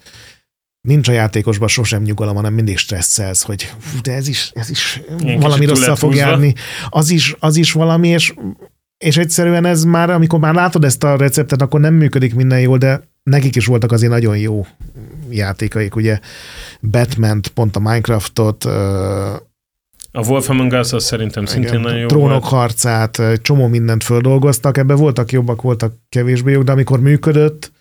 nincs 0.82 1.08
a 1.08 1.12
játékosban 1.12 1.68
sosem 1.68 2.02
nyugalom, 2.02 2.36
hanem 2.36 2.54
mindig 2.54 2.78
stresszelsz, 2.78 3.42
hogy 3.42 3.74
de 4.02 4.14
ez 4.14 4.28
is, 4.28 4.52
ez 4.54 4.70
is 4.70 5.02
Ilyen 5.20 5.40
valami 5.40 5.66
rosszal 5.66 5.96
fog 5.96 6.10
húzva. 6.10 6.26
járni. 6.26 6.54
Az 6.90 7.10
is, 7.10 7.36
az 7.40 7.56
is 7.56 7.72
valami, 7.72 8.08
és, 8.08 8.34
és 8.98 9.18
egyszerűen 9.18 9.66
ez 9.66 9.84
már, 9.84 10.10
amikor 10.10 10.40
már 10.40 10.54
látod 10.54 10.84
ezt 10.84 11.04
a 11.04 11.18
receptet, 11.18 11.62
akkor 11.62 11.80
nem 11.80 11.94
működik 11.94 12.36
minden 12.36 12.60
jól, 12.60 12.78
de 12.78 13.02
nekik 13.24 13.56
is 13.56 13.66
voltak 13.66 13.92
azért 13.92 14.12
nagyon 14.12 14.38
jó 14.38 14.66
játékaik, 15.30 15.96
ugye 15.96 16.20
batman 16.82 17.42
pont 17.54 17.76
a 17.76 17.80
Minecraftot, 17.80 18.66
A 20.18 20.26
Wolf 20.28 20.50
Among 20.50 20.74
Us 20.74 20.92
az 20.92 21.04
szerintem 21.04 21.46
szintén 21.46 21.70
igen, 21.70 21.82
nagyon 21.82 22.00
jó 22.00 22.08
trónok 22.08 22.30
volt. 22.30 22.44
harcát, 22.44 23.22
csomó 23.42 23.68
mindent 23.68 24.04
földolgoztak, 24.04 24.78
ebbe 24.78 24.94
voltak 24.94 25.32
jobbak, 25.32 25.62
voltak 25.62 25.94
kevésbé 26.10 26.52
jók, 26.52 26.64
de 26.64 26.72
amikor 26.72 27.00
működött, 27.00 27.72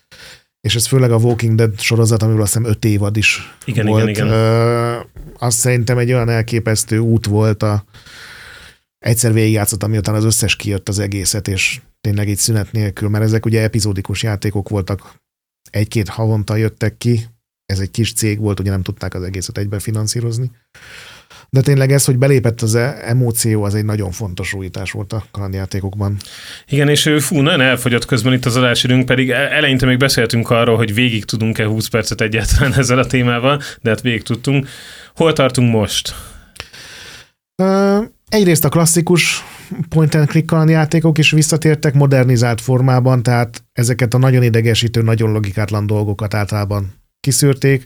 és 0.61 0.75
ez 0.75 0.87
főleg 0.87 1.11
a 1.11 1.15
Walking 1.15 1.55
Dead 1.55 1.79
sorozat, 1.79 2.23
amiből 2.23 2.41
azt 2.41 2.53
hiszem 2.53 2.69
öt 2.69 2.85
évad 2.85 3.17
is 3.17 3.55
Igen, 3.65 3.85
volt, 3.85 4.09
igen, 4.09 4.27
igen. 4.27 5.05
Az 5.33 5.53
szerintem 5.53 5.97
egy 5.97 6.13
olyan 6.13 6.29
elképesztő 6.29 6.99
út 6.99 7.25
volt 7.25 7.63
a 7.63 7.83
egyszer 8.99 9.33
végigjátszottam, 9.33 9.89
miután 9.89 10.15
az 10.15 10.23
összes 10.23 10.55
kijött 10.55 10.89
az 10.89 10.99
egészet, 10.99 11.47
és 11.47 11.81
tényleg 12.01 12.29
egy 12.29 12.37
szünet 12.37 12.71
nélkül, 12.71 13.09
mert 13.09 13.23
ezek 13.23 13.45
ugye 13.45 13.61
epizódikus 13.61 14.23
játékok 14.23 14.69
voltak, 14.69 15.13
egy-két 15.69 16.07
havonta 16.07 16.55
jöttek 16.55 16.97
ki, 16.97 17.25
ez 17.65 17.79
egy 17.79 17.91
kis 17.91 18.13
cég 18.13 18.39
volt, 18.39 18.59
ugye 18.59 18.69
nem 18.69 18.81
tudták 18.81 19.13
az 19.13 19.23
egészet 19.23 19.57
egyben 19.57 19.79
finanszírozni. 19.79 20.51
De 21.49 21.61
tényleg 21.61 21.91
ez, 21.91 22.05
hogy 22.05 22.17
belépett 22.17 22.61
az 22.61 22.75
emóció, 22.75 23.63
az 23.63 23.75
egy 23.75 23.85
nagyon 23.85 24.11
fontos 24.11 24.53
újítás 24.53 24.91
volt 24.91 25.13
a 25.13 25.23
kalandjátékokban. 25.31 26.17
Igen, 26.67 26.89
és 26.89 27.13
fú, 27.19 27.41
nagyon 27.41 27.61
elfogyott 27.61 28.05
közben 28.05 28.33
itt 28.33 28.45
az 28.45 28.55
adásidőnk, 28.55 29.05
pedig 29.05 29.29
e- 29.29 29.49
eleinte 29.51 29.85
még 29.85 29.97
beszéltünk 29.97 30.49
arról, 30.49 30.75
hogy 30.75 30.93
végig 30.93 31.25
tudunk-e 31.25 31.65
20 31.65 31.87
percet 31.87 32.21
egyáltalán 32.21 32.73
ezzel 32.79 32.99
a 32.99 33.05
témával, 33.05 33.61
de 33.81 33.89
hát 33.89 34.01
végig 34.01 34.23
tudtunk. 34.23 34.67
Hol 35.15 35.33
tartunk 35.33 35.71
most? 35.71 36.15
Ö, 37.55 37.99
Egyrészt 38.29 38.65
a 38.65 38.69
klasszikus 38.69 39.43
point 39.89 40.15
and 40.15 40.27
click 40.27 40.55
játékok 40.67 41.17
is 41.17 41.31
visszatértek 41.31 41.93
modernizált 41.93 42.61
formában, 42.61 43.23
tehát 43.23 43.63
ezeket 43.73 44.13
a 44.13 44.17
nagyon 44.17 44.43
idegesítő, 44.43 45.01
nagyon 45.01 45.31
logikátlan 45.31 45.87
dolgokat 45.87 46.33
általában 46.33 46.93
kiszűrték. 47.19 47.85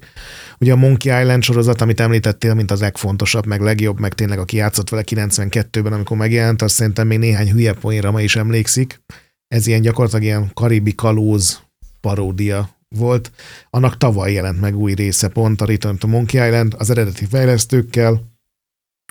Ugye 0.61 0.71
a 0.71 0.75
Monkey 0.75 1.21
Island 1.21 1.43
sorozat, 1.43 1.81
amit 1.81 1.99
említettél, 1.99 2.53
mint 2.53 2.71
az 2.71 2.79
legfontosabb, 2.79 3.45
meg 3.45 3.61
legjobb, 3.61 3.99
meg 3.99 4.13
tényleg 4.13 4.39
aki 4.39 4.57
játszott 4.57 4.89
vele 4.89 5.03
92-ben, 5.05 5.93
amikor 5.93 6.17
megjelent, 6.17 6.61
azt 6.61 6.75
szerintem 6.75 7.07
még 7.07 7.19
néhány 7.19 7.51
hülye 7.51 7.73
poénra 7.73 8.11
ma 8.11 8.21
is 8.21 8.35
emlékszik. 8.35 9.01
Ez 9.47 9.67
ilyen 9.67 9.81
gyakorlatilag 9.81 10.23
ilyen 10.23 10.51
karibi 10.53 10.95
kalóz 10.95 11.61
paródia 11.99 12.77
volt. 12.87 13.31
Annak 13.69 13.97
tavaly 13.97 14.31
jelent 14.31 14.59
meg 14.59 14.77
új 14.77 14.93
része 14.93 15.27
pont 15.27 15.61
a 15.61 15.65
Return 15.65 15.97
to 15.97 16.07
Monkey 16.07 16.47
Island 16.47 16.75
az 16.77 16.89
eredeti 16.89 17.25
fejlesztőkkel, 17.25 18.21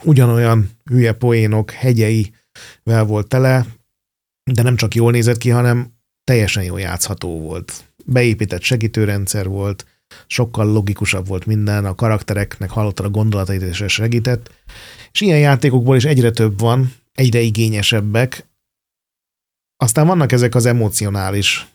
ugyanolyan 0.02 0.70
hülye 0.90 1.12
poénok 1.12 1.70
hegyeivel 1.70 3.04
volt 3.06 3.28
tele, 3.28 3.66
de 4.52 4.62
nem 4.62 4.76
csak 4.76 4.94
jól 4.94 5.10
nézett 5.10 5.38
ki, 5.38 5.50
hanem 5.50 5.92
teljesen 6.24 6.62
jól 6.62 6.80
játszható 6.80 7.40
volt. 7.40 7.84
Beépített 8.04 8.62
segítőrendszer 8.62 9.48
volt, 9.48 9.86
sokkal 10.26 10.72
logikusabb 10.72 11.26
volt 11.26 11.46
minden, 11.46 11.84
a 11.84 11.94
karaktereknek 11.94 12.70
hallottad 12.70 13.06
a 13.06 13.10
gondolatait 13.10 13.62
és 13.62 13.84
segített, 13.86 14.50
és 15.12 15.20
ilyen 15.20 15.38
játékokból 15.38 15.96
is 15.96 16.04
egyre 16.04 16.30
több 16.30 16.60
van, 16.60 16.92
egyre 17.14 17.40
igényesebbek. 17.40 18.48
Aztán 19.76 20.06
vannak 20.06 20.32
ezek 20.32 20.54
az 20.54 20.66
emocionális 20.66 21.66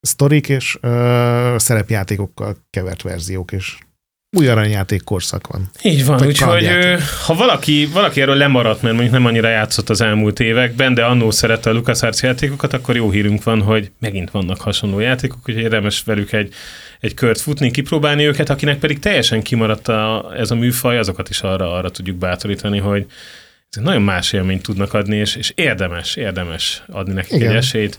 sztorik 0.00 0.48
és 0.48 0.78
ö, 0.80 1.54
szerepjátékokkal 1.58 2.56
kevert 2.70 3.02
verziók, 3.02 3.52
és 3.52 3.78
új 4.36 4.48
aranyjáték 4.48 5.02
korszak 5.02 5.46
van. 5.46 5.70
Így 5.82 6.04
van, 6.04 6.26
úgyhogy 6.26 6.68
ha 7.26 7.34
valaki, 7.34 7.86
valaki 7.92 8.20
erről 8.20 8.36
lemaradt, 8.36 8.82
mert 8.82 8.94
mondjuk 8.94 9.14
nem 9.14 9.26
annyira 9.26 9.48
játszott 9.48 9.90
az 9.90 10.00
elmúlt 10.00 10.40
években, 10.40 10.94
de 10.94 11.04
annó 11.04 11.30
szerette 11.30 11.70
a 11.70 11.72
LucasArts 11.72 12.20
játékokat, 12.20 12.72
akkor 12.72 12.96
jó 12.96 13.10
hírünk 13.10 13.42
van, 13.42 13.62
hogy 13.62 13.90
megint 14.00 14.30
vannak 14.30 14.60
hasonló 14.60 14.98
játékok, 14.98 15.38
úgyhogy 15.38 15.62
érdemes 15.62 16.02
velük 16.02 16.32
egy, 16.32 16.54
egy 17.00 17.14
kört 17.14 17.40
futni, 17.40 17.70
kipróbálni 17.70 18.24
őket, 18.26 18.50
akinek 18.50 18.78
pedig 18.78 18.98
teljesen 18.98 19.42
kimaradt 19.42 19.88
a, 19.88 20.32
ez 20.36 20.50
a 20.50 20.54
műfaj, 20.54 20.98
azokat 20.98 21.28
is 21.28 21.40
arra, 21.40 21.72
arra 21.72 21.90
tudjuk 21.90 22.16
bátorítani, 22.16 22.78
hogy 22.78 23.06
ezek 23.70 23.84
nagyon 23.84 24.02
más 24.02 24.32
élményt 24.32 24.62
tudnak 24.62 24.94
adni, 24.94 25.16
és, 25.16 25.36
és 25.36 25.52
érdemes, 25.54 26.16
érdemes 26.16 26.82
adni 26.88 27.12
nekik 27.12 27.32
Igen. 27.32 27.50
egy 27.50 27.56
esélyt. 27.56 27.98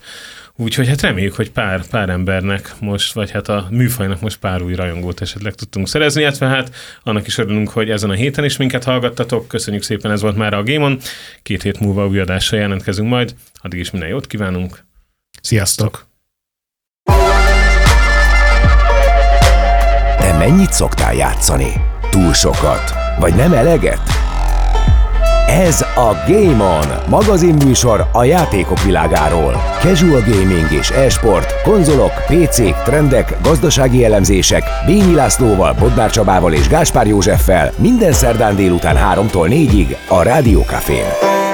Úgyhogy 0.60 0.88
hát 0.88 1.02
reméljük, 1.02 1.34
hogy 1.34 1.52
pár, 1.52 1.86
pár 1.88 2.10
embernek 2.10 2.74
most, 2.80 3.14
vagy 3.14 3.32
hát 3.32 3.50
a 3.50 3.68
műfajnak 3.72 4.22
most 4.22 4.38
pár 4.38 4.62
új 4.62 4.76
rajongót 4.76 5.22
esetleg 5.22 5.54
tudtunk 5.54 5.88
szerezni, 5.88 6.22
illetve 6.22 6.48
hát 6.48 6.76
annak 7.04 7.28
is 7.28 7.38
örülünk, 7.38 7.70
hogy 7.70 7.90
ezen 7.90 8.10
a 8.10 8.14
héten 8.14 8.44
is 8.44 8.58
minket 8.58 8.84
hallgattatok. 8.84 9.48
Köszönjük 9.48 9.84
szépen, 9.84 10.12
ez 10.12 10.22
volt 10.22 10.38
már 10.38 10.54
a 10.54 10.64
Gémon. 10.64 11.00
Két 11.44 11.62
hét 11.62 11.80
múlva 11.80 12.08
új 12.08 12.20
adással 12.20 12.60
jelentkezünk 12.60 13.10
majd. 13.10 13.36
Addig 13.62 13.80
is 13.80 13.92
minden 13.92 14.10
jót 14.10 14.28
kívánunk. 14.28 14.86
Sziasztok! 15.42 16.07
Mennyit 20.38 20.72
szoktál 20.72 21.14
játszani? 21.14 21.74
Túl 22.10 22.34
sokat? 22.34 22.94
Vagy 23.20 23.36
nem 23.36 23.54
eleget? 23.54 24.02
Ez 25.48 25.82
a 25.82 26.14
Game 26.28 26.64
On, 26.64 27.10
magazinműsor 27.10 28.08
a 28.12 28.24
játékok 28.24 28.84
világáról. 28.84 29.62
Casual 29.80 30.22
gaming 30.22 30.72
és 30.72 30.90
e-sport, 30.90 31.62
konzolok, 31.62 32.12
PC-k, 32.28 32.84
trendek, 32.84 33.38
gazdasági 33.44 34.06
elemzések, 34.06 34.64
Bényi 34.86 35.14
Lászlóval, 35.14 35.74
Bodnár 35.74 36.10
Csabával 36.10 36.54
és 36.54 36.68
Gáspár 36.68 37.08
Józseffel 37.08 37.72
minden 37.78 38.14
szerdán 38.14 38.56
délután 38.56 38.96
3-tól 38.96 39.48
4-ig 39.50 39.96
a 40.08 40.22
Rádió 40.22 40.62
Cafén. 40.62 41.47